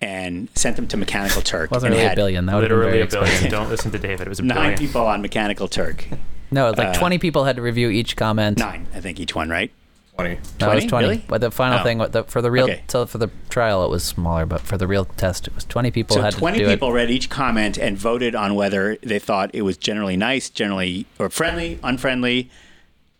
and 0.00 0.48
sent 0.56 0.74
them 0.76 0.88
to 0.88 0.96
Mechanical 0.96 1.40
Turk. 1.40 1.70
it. 1.70 1.74
Wasn't 1.74 1.92
and 1.94 2.00
really 2.00 2.12
a 2.12 2.16
billion. 2.16 2.46
That 2.46 2.54
would 2.56 2.62
have 2.62 2.70
been 2.70 2.78
Literally 2.80 3.00
a 3.02 3.06
billion. 3.06 3.24
expensive. 3.28 3.50
Don't 3.50 3.68
listen 3.70 3.92
to 3.92 3.98
David. 3.98 4.26
It 4.26 4.28
was 4.28 4.40
a 4.40 4.42
Nine 4.42 4.56
billion. 4.56 4.78
people 4.78 5.02
on 5.06 5.22
Mechanical 5.22 5.68
Turk. 5.68 6.04
No, 6.50 6.70
like 6.70 6.88
Uh, 6.88 6.94
20 6.94 7.18
people 7.18 7.44
had 7.44 7.56
to 7.56 7.62
review 7.62 7.88
each 7.90 8.16
comment. 8.16 8.58
Nine, 8.58 8.86
I 8.94 9.00
think, 9.00 9.20
each 9.20 9.34
one, 9.36 9.48
right? 9.48 9.70
20. 10.16 10.38
No, 10.60 10.70
it 10.70 10.74
was 10.76 10.84
20? 10.84 10.88
20. 10.88 11.06
Really? 11.08 11.24
But 11.26 11.40
the 11.40 11.50
final 11.50 11.80
Oh. 11.80 11.82
thing, 11.82 11.98
the, 11.98 12.24
for 12.24 12.40
the 12.40 12.50
real, 12.50 12.64
Okay. 12.64 12.82
so 12.88 13.04
for 13.06 13.18
the 13.18 13.30
trial, 13.48 13.84
it 13.84 13.90
was 13.90 14.04
smaller, 14.04 14.46
but 14.46 14.60
for 14.60 14.78
the 14.78 14.86
real 14.86 15.04
test, 15.04 15.48
it 15.48 15.54
was 15.54 15.64
20 15.64 15.90
people 15.90 16.14
So 16.16 16.22
had 16.22 16.34
20 16.34 16.58
to 16.58 16.64
do 16.64 16.70
people 16.70 16.90
it. 16.90 16.94
read 16.94 17.10
each 17.10 17.28
comment 17.28 17.76
and 17.78 17.98
voted 17.98 18.34
on 18.34 18.54
whether 18.54 18.96
they 19.02 19.18
thought 19.18 19.50
it 19.52 19.62
was 19.62 19.76
generally 19.76 20.16
nice, 20.16 20.50
generally 20.50 21.06
or 21.18 21.30
friendly, 21.30 21.78
unfriendly, 21.82 22.48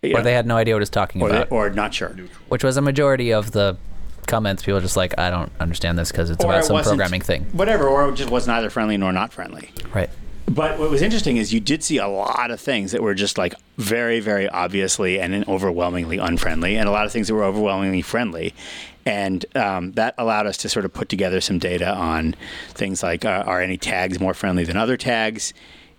Or 0.05 0.09
know, 0.11 0.22
they 0.22 0.34
had 0.34 0.47
no 0.47 0.57
idea 0.57 0.74
what 0.74 0.78
it 0.78 0.82
was 0.82 0.90
talking 0.90 1.20
or, 1.22 1.28
they- 1.30 1.36
about, 1.38 1.51
or 1.53 1.70
not 1.70 1.95
sure. 1.95 2.14
which 2.49 2.62
was 2.62 2.76
a 2.76 2.82
majority 2.82 3.32
of 3.32 3.51
the 3.53 3.76
comments. 4.28 4.62
People 4.62 4.80
just 4.80 4.97
like, 4.97 5.18
I 5.18 5.30
don't 5.30 5.51
understand 5.59 5.99
this 5.99 6.12
because 6.12 6.30
it's 6.30 6.45
Or 6.45 6.51
about 6.51 6.64
it 6.64 6.66
some 6.66 6.80
programming 6.82 7.22
thing. 7.22 7.45
Whatever, 7.53 7.88
or 7.88 8.09
it 8.09 8.14
just 8.14 8.30
was 8.30 8.47
neither 8.47 8.70
friendly 8.70 8.97
nor 8.97 9.12
not 9.12 9.32
friendly. 9.32 9.70
Right. 9.92 10.11
But 10.47 10.78
what 10.78 10.90
was 10.90 11.03
interesting 11.03 11.36
is 11.38 11.55
you 11.55 11.61
did 11.61 11.82
see 11.82 11.97
a 11.99 12.07
lot 12.07 12.51
of 12.51 12.61
things 12.61 12.92
that 12.92 13.03
were 13.03 13.14
just 13.14 13.38
like 13.38 13.55
very, 13.78 14.20
very 14.20 14.49
obviously 14.49 15.18
and 15.18 15.47
overwhelmingly 15.49 16.18
unfriendly, 16.18 16.76
and 16.76 16.88
a 16.88 16.92
lot 16.92 17.07
of 17.07 17.12
things 17.12 17.28
that 17.28 17.34
were 17.34 17.45
overwhelmingly 17.45 18.03
friendly. 18.03 18.55
And 19.07 19.45
um, 19.57 19.92
that 19.92 20.14
allowed 20.16 20.47
us 20.47 20.57
to 20.59 20.68
sort 20.68 20.84
of 20.84 20.92
put 20.92 21.09
together 21.09 21.40
some 21.40 21.59
data 21.59 21.92
on 21.95 22.34
things 22.70 23.03
like 23.03 23.24
uh, 23.24 23.45
are 23.47 23.61
any 23.61 23.76
tags 23.76 24.20
more 24.20 24.34
friendly 24.34 24.64
than 24.64 24.76
other 24.76 24.97
tags? 24.97 25.53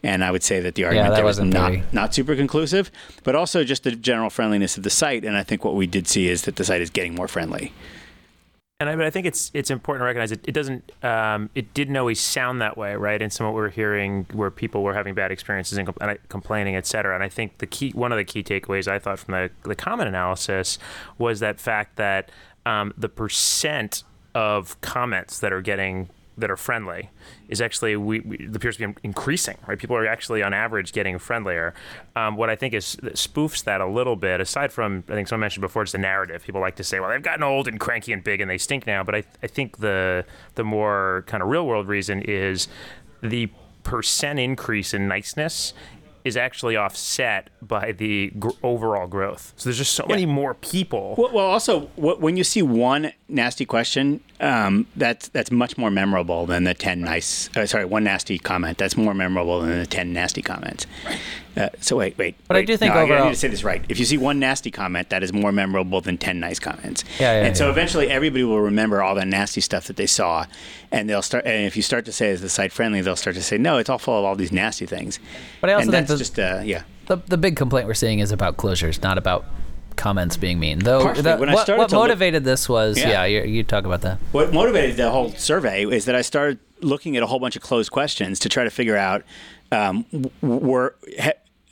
And 0.04 0.24
I 0.24 0.30
would 0.30 0.43
say 0.43 0.60
that 0.60 0.76
the 0.76 0.86
argument 0.86 1.10
that 1.10 1.16
there 1.16 1.26
was 1.26 1.39
not, 1.39 1.72
very- 1.72 1.84
not 1.91 2.14
super 2.14 2.36
conclusive, 2.36 2.91
but 3.24 3.36
also 3.36 3.64
just 3.64 3.84
the 3.84 3.91
general 3.91 4.30
friendliness 4.30 4.78
of 4.78 4.84
the 4.84 4.89
site. 4.91 5.26
And 5.26 5.36
I 5.36 5.41
think 5.43 5.66
what 5.66 5.76
we 5.76 5.88
did 5.88 6.08
see 6.08 6.28
is 6.28 6.43
that 6.43 6.58
the 6.58 6.64
site 6.64 6.82
is 6.82 6.91
getting 6.91 7.16
more 7.16 7.28
friendly. 7.28 7.74
And 8.82 8.90
I, 8.90 8.96
but 8.98 9.06
I 9.06 9.10
think 9.10 9.26
it's 9.26 9.52
it's 9.54 9.72
important 9.72 10.02
to 10.02 10.06
recognize 10.06 10.34
it. 10.34 10.42
It 10.46 10.52
doesn't. 10.52 10.92
Um, 11.02 11.50
it 11.56 11.74
didn't 11.74 11.96
always 11.96 12.20
sound 12.20 12.62
that 12.62 12.78
way, 12.78 12.94
right? 12.96 13.22
And 13.22 13.32
some 13.32 13.48
of 13.48 13.54
what 13.54 13.58
we're 13.58 13.70
hearing, 13.70 14.26
where 14.34 14.52
people 14.52 14.84
were 14.84 14.94
having 14.94 15.14
bad 15.14 15.32
experiences 15.32 15.78
and, 15.78 15.88
com- 15.88 15.96
and 16.02 16.20
complaining, 16.28 16.76
et 16.76 16.86
cetera. 16.86 17.16
And 17.16 17.24
I 17.24 17.30
think 17.30 17.60
the 17.60 17.68
key, 17.68 17.92
one 17.92 18.12
of 18.12 18.18
the 18.18 18.26
key 18.26 18.44
takeaways 18.44 18.90
I 18.90 19.00
thought 19.00 19.20
from 19.20 19.32
the 19.32 19.50
the 19.64 19.76
comment 19.76 20.10
analysis 20.10 20.78
was 21.18 21.40
that 21.40 21.62
fact 21.62 21.96
that 21.96 22.30
um, 22.66 22.94
the 22.98 23.08
percent 23.08 24.04
of 24.34 24.80
comments 24.82 25.40
that 25.40 25.54
are 25.54 25.62
getting 25.62 26.10
that 26.38 26.52
are 26.52 26.58
friendly 26.58 27.10
is 27.48 27.62
actually 27.62 27.96
we, 27.96 28.20
we 28.22 28.50
appears 28.54 28.78
to 28.78 28.88
be 28.88 28.96
increasing 29.04 29.58
right? 29.68 29.80
People 29.80 29.96
are 29.96 30.08
actually 30.08 30.44
on 30.44 30.54
average 30.54 30.92
getting 30.92 31.18
friendlier. 31.20 31.74
Um, 32.16 32.36
what 32.36 32.50
i 32.50 32.56
think 32.56 32.74
is 32.74 32.98
that 33.04 33.16
spoofs 33.16 33.64
that 33.64 33.82
a 33.82 33.88
little 33.88 34.16
bit 34.16 34.42
aside 34.42 34.72
from 34.72 35.04
i 35.10 35.14
think 35.14 35.28
someone 35.28 35.42
mentioned 35.42 35.62
before 35.62 35.84
it's 35.84 35.92
the 35.92 35.98
narrative. 35.98 36.44
People 36.44 36.62
like 36.62 36.76
to 36.76 36.84
say 36.84 37.00
well 37.00 37.10
they've 37.10 37.22
gotten 37.22 37.44
old 37.44 37.68
and 37.68 37.80
cranky 37.80 38.14
and 38.14 38.24
big 38.24 38.42
and 38.42 38.50
they 38.50 38.58
stink 38.58 38.86
now. 38.88 39.04
But 39.04 39.16
i, 39.16 39.24
I 39.44 39.48
think 39.48 39.78
the 39.78 40.26
the 40.56 40.64
more 40.64 41.24
kind 41.28 41.42
of 41.42 41.50
real 41.50 41.66
world 41.66 41.88
reason 41.88 42.22
is 42.22 42.68
the 43.22 43.50
percent 43.84 44.40
increase 44.40 44.94
in 44.94 45.08
niceness 45.08 45.74
is 46.26 46.36
actually 46.36 46.76
offset 46.76 47.50
by 47.62 47.92
the 47.94 48.32
gr- 48.38 48.50
overall 48.64 49.08
growth 49.08 49.54
so 49.56 49.70
there's 49.70 49.78
just 49.78 49.94
so 49.94 50.06
many 50.10 50.26
more 50.26 50.54
people 50.56 51.16
Well, 51.18 51.32
well 51.32 51.46
also, 51.46 51.82
wh- 51.96 52.20
when 52.22 52.36
you 52.36 52.44
see 52.44 52.62
one 52.62 53.14
nasty 53.30 53.66
question, 53.66 54.20
um, 54.42 54.86
that's 54.96 55.30
that's 55.30 55.52
much 55.52 55.78
more 55.78 55.90
memorable 55.92 56.46
than 56.46 56.64
the 56.66 56.74
ten 56.74 57.02
nice. 57.02 57.50
Uh, 57.56 57.66
sorry, 57.66 57.86
one 57.86 58.04
nasty 58.04 58.38
comment. 58.38 58.78
That's 58.78 58.98
more 58.98 59.14
memorable 59.14 59.62
than 59.62 59.80
the 59.80 59.86
ten 59.86 60.12
nasty 60.14 60.42
comments. 60.42 60.86
Uh, 61.58 61.70
so 61.80 61.95
wait, 61.95 62.18
wait. 62.18 62.36
But 62.47 62.58
I 62.58 62.64
do 62.64 62.76
think 62.78 62.93
no, 62.93 62.99
I- 62.99 63.01
I 63.01 63.03
overall- 63.06 63.26
need 63.26 63.34
to 63.34 63.39
say 63.39 63.47
this 63.47 63.64
right. 63.64 63.84
If 63.88 63.97
you 63.99 64.06
see 64.06 64.18
one 64.18 64.39
nasty 64.39 64.72
comment, 64.72 65.10
that 65.10 65.24
is 65.24 65.32
more 65.32 65.51
memorable 65.51 66.01
than 66.01 66.18
ten 66.18 66.39
nice 66.39 66.60
comments. 66.60 67.03
Yeah, 67.20 67.39
yeah, 67.41 67.47
And 67.47 67.56
so 67.58 67.66
yeah. 67.66 67.72
eventually, 67.72 68.10
everybody 68.10 68.43
will 68.43 68.60
remember 68.62 69.01
all 69.01 69.16
that 69.16 69.28
nasty 69.28 69.62
stuff 69.62 69.86
that 69.88 69.95
they 69.95 70.06
saw, 70.08 70.45
and 70.91 71.10
they'll 71.10 71.22
start. 71.22 71.45
And 71.45 71.66
if 71.66 71.76
you 71.78 71.82
start 71.82 72.06
to 72.06 72.12
say, 72.12 72.30
"Is 72.30 72.41
the 72.41 72.49
site 72.49 72.72
friendly?" 72.74 73.01
They'll 73.01 73.16
start 73.16 73.36
to 73.38 73.41
say, 73.43 73.58
"No, 73.58 73.78
it's 73.78 73.89
all 73.89 73.97
full 73.97 74.20
of 74.20 74.26
all 74.26 74.36
these 74.36 74.51
nasty 74.51 74.86
things." 74.86 75.20
But 75.62 75.70
I 75.70 75.74
also 75.74 75.84
and 75.84 75.91
think 75.91 76.08
that's 76.08 76.12
the- 76.12 76.18
just 76.18 76.39
uh, 76.39 76.62
yeah. 76.64 76.84
The, 77.08 77.18
the 77.28 77.38
big 77.38 77.56
complaint 77.56 77.88
we're 77.88 77.93
seeing 77.93 78.20
is 78.20 78.32
about 78.32 78.58
closures, 78.58 79.01
not 79.01 79.18
about 79.18 79.45
comments 79.95 80.36
being 80.36 80.60
mean. 80.60 80.80
Though, 80.80 81.14
the- 81.14 81.38
when 81.38 81.47
I 81.49 81.53
what, 81.53 81.62
started 81.64 81.80
what 81.82 81.89
to 81.89 81.95
look- 81.95 82.08
motivated 82.10 82.43
this 82.43 82.68
was, 82.68 82.97
Yeah. 82.99 83.24
yeah, 83.24 83.26
you, 83.26 83.43
you 83.43 83.64
talk 83.64 83.86
about 83.86 84.01
that. 84.01 84.18
What 84.34 84.51
motivated 84.51 84.97
the 84.97 85.10
whole 85.10 85.30
survey 85.32 85.86
is 85.86 86.03
that 86.06 86.16
I 86.16 86.22
started 86.22 86.60
looking 86.82 87.16
at 87.16 87.24
a 87.24 87.28
whole 87.28 87.39
bunch 87.39 87.56
of 87.56 87.62
closed 87.62 87.91
questions 87.91 88.39
to 88.39 88.49
try 88.49 88.66
to 88.66 88.70
figure 88.70 88.97
out 88.97 89.24
um, 89.72 90.06
were. 90.41 90.95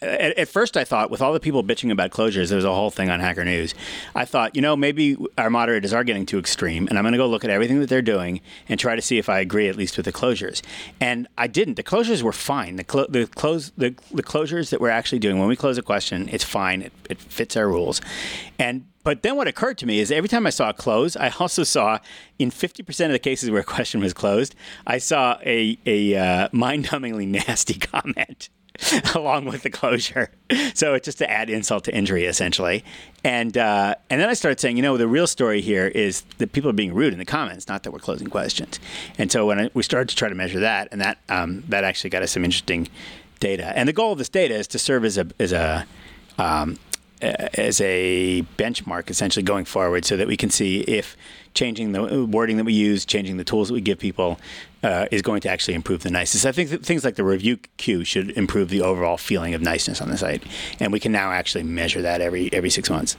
At, 0.03 0.37
at 0.37 0.47
first, 0.47 0.75
I 0.75 0.83
thought 0.83 1.09
with 1.09 1.21
all 1.21 1.33
the 1.33 1.39
people 1.39 1.63
bitching 1.63 1.91
about 1.91 2.11
closures, 2.11 2.49
there 2.49 2.57
was 2.57 2.65
a 2.65 2.73
whole 2.73 2.91
thing 2.91 3.09
on 3.09 3.19
Hacker 3.19 3.45
News. 3.45 3.73
I 4.15 4.25
thought, 4.25 4.55
you 4.55 4.61
know, 4.61 4.75
maybe 4.75 5.17
our 5.37 5.49
moderators 5.49 5.93
are 5.93 6.03
getting 6.03 6.25
too 6.25 6.37
extreme, 6.37 6.87
and 6.87 6.97
I'm 6.97 7.03
going 7.03 7.13
to 7.13 7.17
go 7.17 7.27
look 7.27 7.43
at 7.43 7.49
everything 7.49 7.79
that 7.79 7.89
they're 7.89 8.01
doing 8.01 8.41
and 8.67 8.79
try 8.79 8.95
to 8.95 9.01
see 9.01 9.17
if 9.17 9.29
I 9.29 9.39
agree 9.39 9.67
at 9.69 9.75
least 9.75 9.95
with 9.97 10.05
the 10.05 10.13
closures. 10.13 10.61
And 10.99 11.27
I 11.37 11.47
didn't. 11.47 11.75
The 11.75 11.83
closures 11.83 12.21
were 12.21 12.33
fine. 12.33 12.75
The 12.75 12.83
clo- 12.83 13.07
the 13.07 13.27
close 13.27 13.71
the, 13.77 13.95
the 14.11 14.23
closures 14.23 14.69
that 14.69 14.81
we're 14.81 14.89
actually 14.89 15.19
doing 15.19 15.39
when 15.39 15.47
we 15.47 15.55
close 15.55 15.77
a 15.77 15.81
question, 15.81 16.29
it's 16.31 16.43
fine. 16.43 16.81
It, 16.81 16.93
it 17.09 17.19
fits 17.19 17.55
our 17.55 17.67
rules. 17.67 18.01
And 18.59 18.85
but 19.03 19.21
then 19.21 19.35
what 19.35 19.47
occurred 19.47 19.77
to 19.79 19.85
me 19.85 19.99
is 19.99 20.11
every 20.11 20.29
time 20.29 20.47
I 20.47 20.49
saw 20.49 20.69
a 20.69 20.73
close, 20.73 21.17
I 21.17 21.29
also 21.39 21.63
saw 21.63 21.99
in 22.39 22.51
50% 22.51 23.05
of 23.05 23.11
the 23.11 23.19
cases 23.19 23.51
where 23.51 23.59
a 23.59 23.65
question 23.65 23.99
was 23.99 24.13
closed, 24.13 24.55
I 24.87 24.97
saw 24.97 25.37
a, 25.45 25.77
a 25.85 26.15
uh, 26.15 26.49
mind-numbingly 26.53 27.27
nasty 27.47 27.73
comment 27.73 28.49
along 29.15 29.45
with 29.45 29.63
the 29.63 29.69
closure. 29.69 30.29
So 30.73 30.93
it's 30.93 31.05
just 31.05 31.17
to 31.19 31.29
add 31.29 31.49
insult 31.49 31.85
to 31.85 31.95
injury, 31.95 32.25
essentially. 32.25 32.83
And 33.23 33.57
uh, 33.57 33.95
and 34.09 34.19
then 34.19 34.29
I 34.29 34.33
started 34.33 34.59
saying, 34.59 34.77
you 34.77 34.83
know, 34.83 34.97
the 34.97 35.07
real 35.07 35.27
story 35.27 35.61
here 35.61 35.87
is 35.87 36.21
that 36.37 36.51
people 36.51 36.69
are 36.69 36.73
being 36.73 36.93
rude 36.93 37.13
in 37.13 37.19
the 37.19 37.25
comments, 37.25 37.67
not 37.67 37.83
that 37.83 37.91
we're 37.91 37.99
closing 37.99 38.27
questions. 38.27 38.79
And 39.17 39.31
so 39.31 39.45
when 39.45 39.59
I, 39.59 39.69
we 39.73 39.83
started 39.83 40.09
to 40.09 40.15
try 40.15 40.29
to 40.29 40.35
measure 40.35 40.59
that, 40.59 40.89
and 40.91 41.01
that 41.01 41.19
um, 41.29 41.63
that 41.69 41.83
actually 41.83 42.09
got 42.09 42.23
us 42.23 42.31
some 42.31 42.43
interesting 42.43 42.89
data. 43.39 43.77
And 43.77 43.87
the 43.87 43.93
goal 43.93 44.11
of 44.11 44.17
this 44.17 44.29
data 44.29 44.55
is 44.55 44.67
to 44.67 44.79
serve 44.79 45.05
as 45.05 45.17
a 45.17 45.27
as 45.39 45.53
a 45.53 45.85
um, 46.37 46.77
as 47.21 47.79
a 47.81 48.41
benchmark 48.57 49.09
essentially 49.09 49.43
going 49.43 49.65
forward 49.65 50.03
so 50.05 50.17
that 50.17 50.27
we 50.27 50.35
can 50.35 50.49
see 50.49 50.81
if 50.81 51.15
changing 51.53 51.91
the 51.91 52.25
wording 52.25 52.57
that 52.57 52.63
we 52.63 52.73
use, 52.73 53.05
changing 53.05 53.37
the 53.37 53.43
tools 53.43 53.67
that 53.67 53.73
we 53.73 53.81
give 53.81 53.99
people 53.99 54.39
uh, 54.83 55.07
is 55.11 55.21
going 55.21 55.41
to 55.41 55.49
actually 55.49 55.73
improve 55.73 56.03
the 56.03 56.11
niceness. 56.11 56.45
I 56.45 56.51
think 56.51 56.83
things 56.83 57.03
like 57.03 57.15
the 57.15 57.23
review 57.23 57.57
queue 57.77 58.03
should 58.03 58.31
improve 58.31 58.69
the 58.69 58.81
overall 58.81 59.17
feeling 59.17 59.53
of 59.53 59.61
niceness 59.61 60.01
on 60.01 60.09
the 60.09 60.17
site. 60.17 60.43
And 60.79 60.91
we 60.91 60.99
can 60.99 61.11
now 61.11 61.31
actually 61.31 61.63
measure 61.63 62.01
that 62.01 62.21
every 62.21 62.51
every 62.53 62.69
six 62.69 62.89
months. 62.89 63.17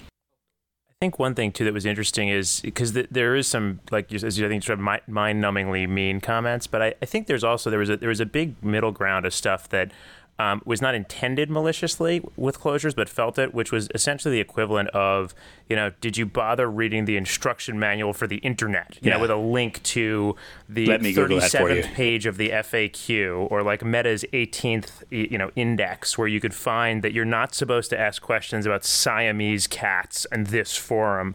I 0.90 0.96
think 1.00 1.18
one 1.18 1.34
thing 1.34 1.52
too 1.52 1.64
that 1.64 1.74
was 1.74 1.84
interesting 1.84 2.28
is 2.28 2.60
because 2.60 2.92
th- 2.92 3.08
there 3.10 3.34
is 3.34 3.46
some 3.46 3.80
like 3.90 4.12
as 4.12 4.38
you 4.38 4.46
I 4.46 4.48
think 4.48 4.62
sort 4.62 4.78
of 4.78 4.84
mi- 4.84 5.12
mind-numbingly 5.12 5.88
mean 5.88 6.20
comments, 6.20 6.66
but 6.66 6.80
I, 6.80 6.94
I 7.02 7.06
think 7.06 7.26
there's 7.26 7.44
also 7.44 7.68
there 7.68 7.80
was 7.80 7.90
a 7.90 7.96
there 7.96 8.08
was 8.08 8.20
a 8.20 8.26
big 8.26 8.62
middle 8.64 8.92
ground 8.92 9.26
of 9.26 9.34
stuff 9.34 9.68
that 9.70 9.90
um, 10.38 10.60
was 10.64 10.82
not 10.82 10.94
intended 10.96 11.48
maliciously 11.48 12.20
with 12.36 12.58
closures, 12.60 12.94
but 12.96 13.08
felt 13.08 13.38
it, 13.38 13.54
which 13.54 13.70
was 13.70 13.88
essentially 13.94 14.34
the 14.34 14.40
equivalent 14.40 14.88
of 14.90 15.34
you 15.68 15.76
know 15.76 15.90
did 16.00 16.16
you 16.16 16.26
bother 16.26 16.68
reading 16.70 17.04
the 17.04 17.16
instruction 17.16 17.78
manual 17.78 18.12
for 18.12 18.26
the 18.26 18.36
internet? 18.38 18.98
You 19.00 19.10
Yeah. 19.10 19.14
know, 19.16 19.20
with 19.22 19.30
a 19.30 19.36
link 19.36 19.82
to 19.84 20.34
the 20.68 20.86
Let 20.86 21.02
me 21.02 21.12
Google 21.12 21.38
that 21.40 21.50
for 21.52 21.70
you. 21.70 21.82
37th 21.82 21.94
page 21.94 22.26
of 22.26 22.36
the 22.36 22.50
FAQ 22.50 23.46
or 23.50 23.62
like 23.62 23.84
Meta's 23.84 24.24
18th 24.32 25.04
you 25.10 25.38
know 25.38 25.50
index 25.54 26.18
where 26.18 26.28
you 26.28 26.40
could 26.40 26.54
find 26.54 27.02
that 27.02 27.12
you're 27.12 27.24
not 27.24 27.54
supposed 27.54 27.90
to 27.90 27.98
ask 27.98 28.20
questions 28.20 28.66
about 28.66 28.84
Siamese 28.84 29.66
cats 29.68 30.26
and 30.32 30.48
this 30.48 30.76
forum. 30.76 31.34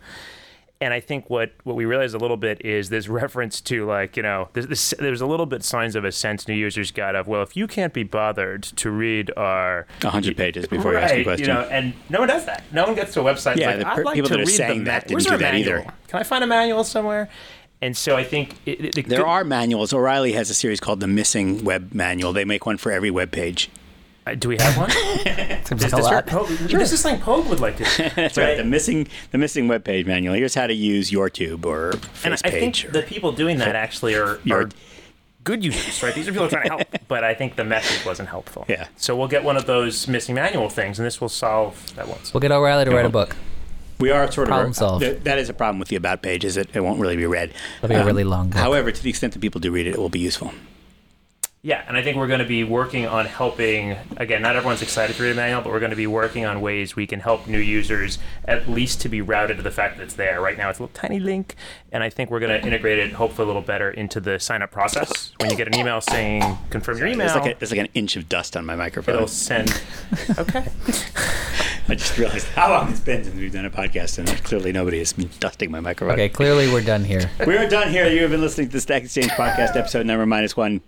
And 0.81 0.93
I 0.93 1.01
think 1.01 1.29
what, 1.29 1.51
what 1.65 1.75
we 1.75 1.83
realize 1.83 2.13
a 2.13 2.17
little 2.17 2.37
bit 2.37 2.63
is 2.65 2.87
this 2.87 3.07
reference 3.21 3.59
to 3.61 3.85
like 3.85 4.15
you 4.15 4.23
know 4.23 4.47
there's, 4.53 4.67
this, 4.67 4.93
there's 4.97 5.19
a 5.21 5.25
little 5.25 5.45
bit 5.45 5.63
signs 5.63 5.95
of 5.95 6.05
a 6.05 6.11
sense 6.11 6.47
new 6.47 6.53
users 6.55 6.91
got 6.91 7.15
of 7.15 7.27
well 7.27 7.41
if 7.41 7.57
you 7.57 7.67
can't 7.67 7.93
be 7.93 8.03
bothered 8.03 8.63
to 8.63 8.89
read 8.89 9.29
our 9.35 9.87
100 10.01 10.37
pages 10.37 10.67
before 10.67 10.93
you 10.93 10.97
ask 10.99 11.13
a 11.13 11.17
Right, 11.17 11.25
question. 11.25 11.47
You 11.47 11.53
know, 11.53 11.61
and 11.63 11.93
no 12.09 12.19
one 12.19 12.29
does 12.29 12.45
that. 12.45 12.63
No 12.71 12.85
one 12.85 12.95
gets 12.95 13.13
to 13.15 13.21
a 13.21 13.23
website. 13.23 13.57
Yeah, 13.57 13.67
like, 13.71 13.79
the 13.79 13.87
I'd 13.89 13.95
per- 13.95 14.03
like 14.05 14.15
people 14.15 14.29
to 14.29 14.33
that 14.35 14.41
are 14.41 14.45
read 14.45 14.55
saying 14.55 14.83
that 14.85 15.07
didn't 15.07 15.23
do 15.23 15.29
that 15.31 15.39
manual? 15.41 15.79
either. 15.79 15.93
Can 16.07 16.19
I 16.19 16.23
find 16.23 16.43
a 16.43 16.47
manual 16.47 16.83
somewhere? 16.85 17.29
And 17.81 17.95
so 17.95 18.15
I 18.17 18.23
think 18.23 18.55
it, 18.65 18.79
it, 18.83 18.97
it 18.97 19.07
There 19.09 19.19
could- 19.19 19.25
are 19.27 19.43
manuals. 19.43 19.91
O'Reilly 19.93 20.31
has 20.33 20.49
a 20.49 20.53
series 20.53 20.79
called 20.79 20.99
the 21.01 21.07
Missing 21.07 21.63
Web 21.65 21.93
Manual. 21.93 22.31
They 22.33 22.45
make 22.45 22.65
one 22.65 22.77
for 22.77 22.91
every 22.91 23.11
web 23.11 23.31
page. 23.31 23.69
Uh, 24.31 24.35
do 24.35 24.49
we 24.49 24.57
have 24.57 24.77
one? 24.77 24.89
Seems 25.65 25.83
Is 25.83 25.91
like 25.91 25.93
a 25.93 25.95
this, 25.97 26.05
lot. 26.05 26.27
Pogue, 26.27 26.47
this 26.49 26.91
is 26.91 26.99
something 26.99 27.21
Pogue 27.21 27.47
would 27.47 27.59
like 27.59 27.77
to. 27.77 27.83
That's 28.15 28.37
right. 28.37 28.57
The 28.57 28.63
missing 28.63 29.07
the 29.31 29.37
missing 29.37 29.67
web 29.67 29.83
page 29.83 30.05
manual. 30.05 30.35
Here's 30.35 30.55
how 30.55 30.67
to 30.67 30.73
use 30.73 31.11
YourTube 31.11 31.65
or 31.65 31.91
And 31.91 32.03
Face 32.05 32.41
I 32.43 32.49
page. 32.49 32.83
think 32.83 32.93
the 32.93 33.01
people 33.03 33.31
doing 33.31 33.57
that 33.59 33.75
actually 33.85 34.15
are, 34.15 34.39
Your- 34.43 34.61
are 34.63 34.69
good 35.43 35.63
users, 35.63 36.03
right? 36.03 36.13
These 36.13 36.27
are 36.27 36.31
people 36.31 36.47
trying 36.49 36.63
to 36.63 36.69
help, 36.69 36.87
but 37.07 37.23
I 37.23 37.33
think 37.33 37.55
the 37.55 37.63
message 37.63 38.05
wasn't 38.05 38.29
helpful. 38.29 38.65
Yeah. 38.67 38.87
So 38.97 39.15
we'll 39.15 39.27
get 39.29 39.43
one 39.43 39.57
of 39.57 39.65
those 39.65 40.07
missing 40.07 40.35
manual 40.35 40.69
things, 40.69 40.99
and 40.99 41.05
this 41.05 41.19
will 41.21 41.29
solve 41.29 41.95
that 41.95 42.07
once. 42.07 42.33
We'll 42.33 42.41
get 42.41 42.51
O'Reilly 42.51 42.85
to 42.85 42.91
write 42.91 43.05
a 43.05 43.09
book. 43.09 43.35
we 43.99 44.11
are 44.11 44.29
sort 44.31 44.47
of 44.47 44.51
Problem 44.53 44.73
solved. 44.73 45.03
th- 45.03 45.23
that 45.23 45.39
is 45.39 45.49
a 45.49 45.53
problem 45.53 45.79
with 45.79 45.87
the 45.87 45.95
about 45.95 46.21
page 46.21 46.45
is 46.45 46.55
it, 46.57 46.69
it 46.73 46.81
won't 46.81 46.99
really 46.99 47.15
be 47.17 47.25
read. 47.25 47.53
It'll 47.77 47.89
be 47.89 47.95
a 47.95 48.05
really 48.05 48.23
long 48.25 48.49
book. 48.49 48.59
However, 48.59 48.91
to 48.91 49.03
the 49.03 49.09
extent 49.09 49.33
that 49.33 49.39
people 49.39 49.59
do 49.59 49.71
read 49.71 49.87
it, 49.87 49.95
it 49.95 49.97
will 49.99 50.09
be 50.09 50.19
useful. 50.19 50.51
Yeah, 51.61 51.83
and 51.89 51.97
I 51.97 52.01
think 52.01 52.15
we're 52.15 52.27
going 52.27 52.39
to 52.39 52.45
be 52.45 52.63
working 52.63 53.05
on 53.05 53.25
helping. 53.25 53.97
Again, 54.15 54.41
not 54.41 54.55
everyone's 54.55 54.81
excited 54.81 55.17
to 55.17 55.23
read 55.23 55.31
a 55.31 55.35
manual, 55.35 55.61
but 55.61 55.73
we're 55.73 55.81
going 55.81 55.89
to 55.89 55.97
be 55.97 56.07
working 56.07 56.45
on 56.45 56.61
ways 56.61 56.95
we 56.95 57.05
can 57.05 57.19
help 57.19 57.47
new 57.47 57.59
users 57.59 58.17
at 58.45 58.69
least 58.69 59.01
to 59.01 59.09
be 59.09 59.19
routed 59.21 59.57
to 59.57 59.63
the 59.63 59.69
fact 59.71 59.97
that 59.97 60.03
it's 60.03 60.13
there. 60.13 60.39
Right 60.39 60.57
now, 60.57 60.69
it's 60.69 60.79
a 60.79 60.83
little 60.83 60.95
tiny 60.95 61.19
link, 61.19 61.55
and 61.91 62.01
I 62.01 62.09
think 62.09 62.31
we're 62.31 62.39
going 62.39 62.61
to 62.61 62.65
integrate 62.65 62.97
it 62.99 63.11
hopefully 63.11 63.43
a 63.43 63.47
little 63.47 63.61
better 63.61 63.91
into 63.91 64.21
the 64.21 64.39
sign 64.39 64.61
up 64.61 64.71
process. 64.71 65.33
When 65.41 65.49
you 65.49 65.57
get 65.57 65.67
an 65.67 65.75
email 65.75 65.99
saying 65.99 66.43
confirm 66.69 66.97
your 66.97 67.07
email, 67.07 67.27
There's 67.27 67.35
like, 67.41 67.55
a, 67.55 67.59
there's 67.59 67.71
like 67.71 67.81
an 67.81 67.89
inch 67.93 68.15
of 68.15 68.29
dust 68.29 68.55
on 68.55 68.65
my 68.65 68.77
microphone. 68.77 69.15
it'll 69.15 69.27
send. 69.27 69.69
Okay. 70.37 70.65
I 71.89 71.95
just 71.95 72.17
realized 72.17 72.47
how 72.49 72.69
long 72.69 72.91
it's 72.91 72.99
been 73.01 73.23
since 73.23 73.35
we've 73.35 73.51
done 73.51 73.65
a 73.65 73.69
podcast, 73.69 74.17
and 74.17 74.27
clearly 74.45 74.71
nobody 74.71 74.99
has 74.99 75.11
been 75.11 75.29
dusting 75.41 75.71
my 75.71 75.81
microphone. 75.81 76.13
Okay, 76.13 76.29
clearly 76.29 76.71
we're 76.71 76.81
done 76.81 77.03
here. 77.03 77.29
We 77.45 77.57
are 77.57 77.67
done 77.67 77.89
here. 77.89 78.07
You 78.07 78.21
have 78.21 78.31
been 78.31 78.39
listening 78.41 78.67
to 78.67 78.73
the 78.73 78.79
Stack 78.81 79.03
Exchange 79.03 79.31
podcast, 79.31 79.75
episode 79.75 80.05
number 80.05 80.25
minus 80.25 80.55
one, 80.55 80.81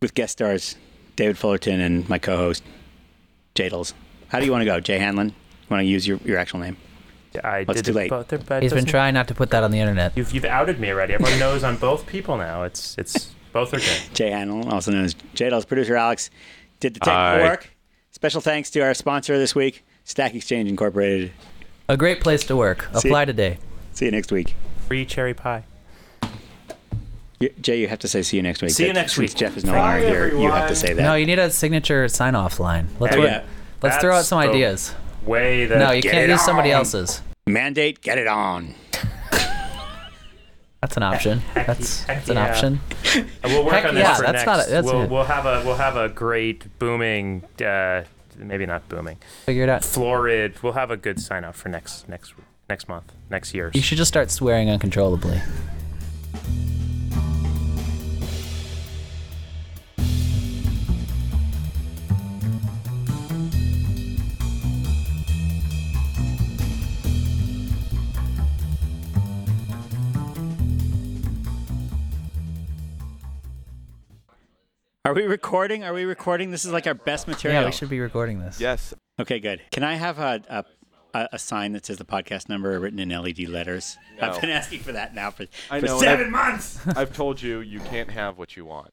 with 0.00 0.14
guest 0.14 0.32
stars 0.32 0.76
David 1.16 1.36
Fullerton 1.38 1.80
and 1.80 2.08
my 2.08 2.18
co-host 2.18 2.62
Jaydles. 3.54 3.92
How 4.28 4.38
do 4.38 4.44
you 4.46 4.52
want 4.52 4.62
to 4.62 4.66
go, 4.66 4.78
Jay 4.80 4.98
Hanlon? 4.98 5.28
You 5.28 5.34
want 5.70 5.80
to 5.80 5.84
use 5.86 6.06
your, 6.06 6.18
your 6.24 6.38
actual 6.38 6.60
name? 6.60 6.76
I 7.42 7.64
What's 7.64 7.78
did 7.82 7.86
too 7.86 7.90
it 7.92 7.94
late? 8.02 8.10
both. 8.10 8.46
But 8.46 8.62
He's 8.62 8.72
been 8.72 8.84
trying 8.84 9.14
not 9.14 9.28
to 9.28 9.34
put 9.34 9.50
that 9.50 9.62
on 9.62 9.70
the 9.70 9.80
internet. 9.80 10.16
You've, 10.16 10.32
you've 10.32 10.44
outed 10.44 10.80
me 10.80 10.90
already. 10.90 11.14
Everyone 11.14 11.38
knows 11.38 11.62
I'm 11.64 11.76
both 11.76 12.06
people 12.06 12.36
now. 12.36 12.62
It's 12.62 12.96
it's 12.98 13.32
both 13.52 13.72
are 13.74 13.78
good. 13.78 14.00
Jay 14.14 14.30
Hanlon, 14.30 14.68
also 14.70 14.90
known 14.92 15.04
as 15.04 15.14
Jaydles. 15.34 15.66
Producer 15.66 15.96
Alex 15.96 16.30
did 16.80 16.94
the 16.94 17.00
technical 17.00 17.14
Hi. 17.20 17.42
work. 17.42 17.70
Special 18.12 18.40
thanks 18.40 18.70
to 18.70 18.80
our 18.80 18.94
sponsor 18.94 19.38
this 19.38 19.54
week, 19.54 19.84
Stack 20.04 20.34
Exchange 20.34 20.68
Incorporated. 20.68 21.32
A 21.88 21.96
great 21.96 22.20
place 22.20 22.44
to 22.44 22.56
work. 22.56 22.88
See- 22.98 23.08
Apply 23.08 23.24
today. 23.26 23.58
See 23.92 24.06
you 24.06 24.10
next 24.10 24.32
week. 24.32 24.54
Free 24.86 25.04
cherry 25.04 25.34
pie. 25.34 25.64
You- 27.40 27.50
Jay, 27.60 27.78
you 27.80 27.88
have 27.88 27.98
to 28.00 28.08
say 28.08 28.22
see 28.22 28.36
you 28.36 28.42
next 28.42 28.62
week. 28.62 28.70
See 28.72 28.86
you 28.86 28.92
next 28.92 29.16
week. 29.16 29.34
Jeff 29.34 29.56
is 29.56 29.64
no 29.64 29.72
longer 29.74 29.98
here. 30.06 30.28
You 30.36 30.50
have 30.50 30.68
to 30.68 30.74
say 30.76 30.92
that. 30.92 31.02
No, 31.02 31.14
you 31.14 31.24
need 31.26 31.38
a 31.38 31.50
signature 31.50 32.08
sign 32.08 32.34
off 32.34 32.58
line. 32.58 32.88
Let's 32.98 33.14
Oh, 33.16 33.20
work- 33.20 33.28
yeah. 33.30 33.42
let's 33.82 33.96
throw 33.98 34.14
out 34.16 34.24
some 34.24 34.38
ideas. 34.38 34.94
Way 35.24 35.66
that 35.66 35.78
No, 35.78 35.90
you 35.92 36.02
Get 36.02 36.12
can't 36.12 36.24
it 36.24 36.32
use 36.32 36.42
somebody 36.44 36.70
else's. 36.72 37.20
Mandate, 37.46 38.00
get 38.00 38.18
it 38.18 38.26
on. 38.26 38.74
That's 40.80 40.96
an 40.96 41.02
option. 41.02 41.38
Heck- 41.54 41.66
That's, 41.66 42.02
heck 42.04 42.18
that's 42.18 42.28
an 42.30 42.38
option. 42.38 42.80
We'll 43.44 43.64
work 43.64 43.74
Heck 43.74 43.84
on 43.86 43.94
this 43.94 44.02
yeah, 44.04 44.14
for 44.16 44.22
that's 44.22 44.32
next. 44.44 44.46
not 44.46 44.66
a- 44.66 44.70
that's 44.70 44.84
we'll, 44.86 45.06
we'll 45.08 45.24
have 45.24 45.44
a 45.46 45.62
we'll 45.64 45.76
have 45.76 45.96
a 45.96 46.08
great 46.08 46.78
booming, 46.78 47.42
uh, 47.64 48.04
maybe 48.36 48.64
not 48.66 48.88
booming, 48.88 49.16
Figure 49.46 49.62
it 49.64 49.68
out. 49.68 49.84
florid. 49.84 50.62
We'll 50.62 50.74
have 50.74 50.90
a 50.90 50.96
good 50.96 51.20
sign 51.20 51.44
off 51.44 51.56
for 51.56 51.68
next 51.68 52.08
next 52.08 52.34
next 52.68 52.86
month, 52.88 53.12
next 53.30 53.54
year. 53.54 53.70
You 53.74 53.80
should 53.82 53.96
just 53.98 54.08
start 54.08 54.30
swearing 54.30 54.68
uncontrollably. 54.70 55.40
Are 75.04 75.14
we 75.14 75.22
recording? 75.22 75.84
Are 75.84 75.92
we 75.94 76.04
recording? 76.04 76.50
This 76.50 76.64
is 76.64 76.72
like 76.72 76.86
our 76.86 76.94
best 76.94 77.28
material. 77.28 77.62
Yeah, 77.62 77.66
we 77.66 77.72
should 77.72 77.88
be 77.88 78.00
recording 78.00 78.40
this. 78.40 78.60
Yes. 78.60 78.92
Okay, 79.20 79.38
good. 79.40 79.62
Can 79.70 79.82
I 79.82 79.94
have 79.94 80.18
a, 80.18 80.42
a 80.48 80.64
a, 81.14 81.28
a 81.34 81.38
sign 81.38 81.72
that 81.72 81.86
says 81.86 81.96
the 81.96 82.04
podcast 82.04 82.48
number 82.48 82.78
written 82.78 82.98
in 82.98 83.08
LED 83.08 83.48
letters? 83.48 83.96
No. 84.20 84.28
I've 84.28 84.40
been 84.40 84.50
asking 84.50 84.80
for 84.80 84.92
that 84.92 85.14
now 85.14 85.30
for, 85.30 85.46
I 85.70 85.80
for 85.80 85.86
know, 85.86 85.98
seven 86.00 86.26
I've- 86.26 86.30
months. 86.30 86.78
I've 86.88 87.14
told 87.14 87.40
you 87.40 87.60
you 87.60 87.80
can't 87.80 88.10
have 88.10 88.38
what 88.38 88.56
you 88.56 88.64
want. 88.66 88.86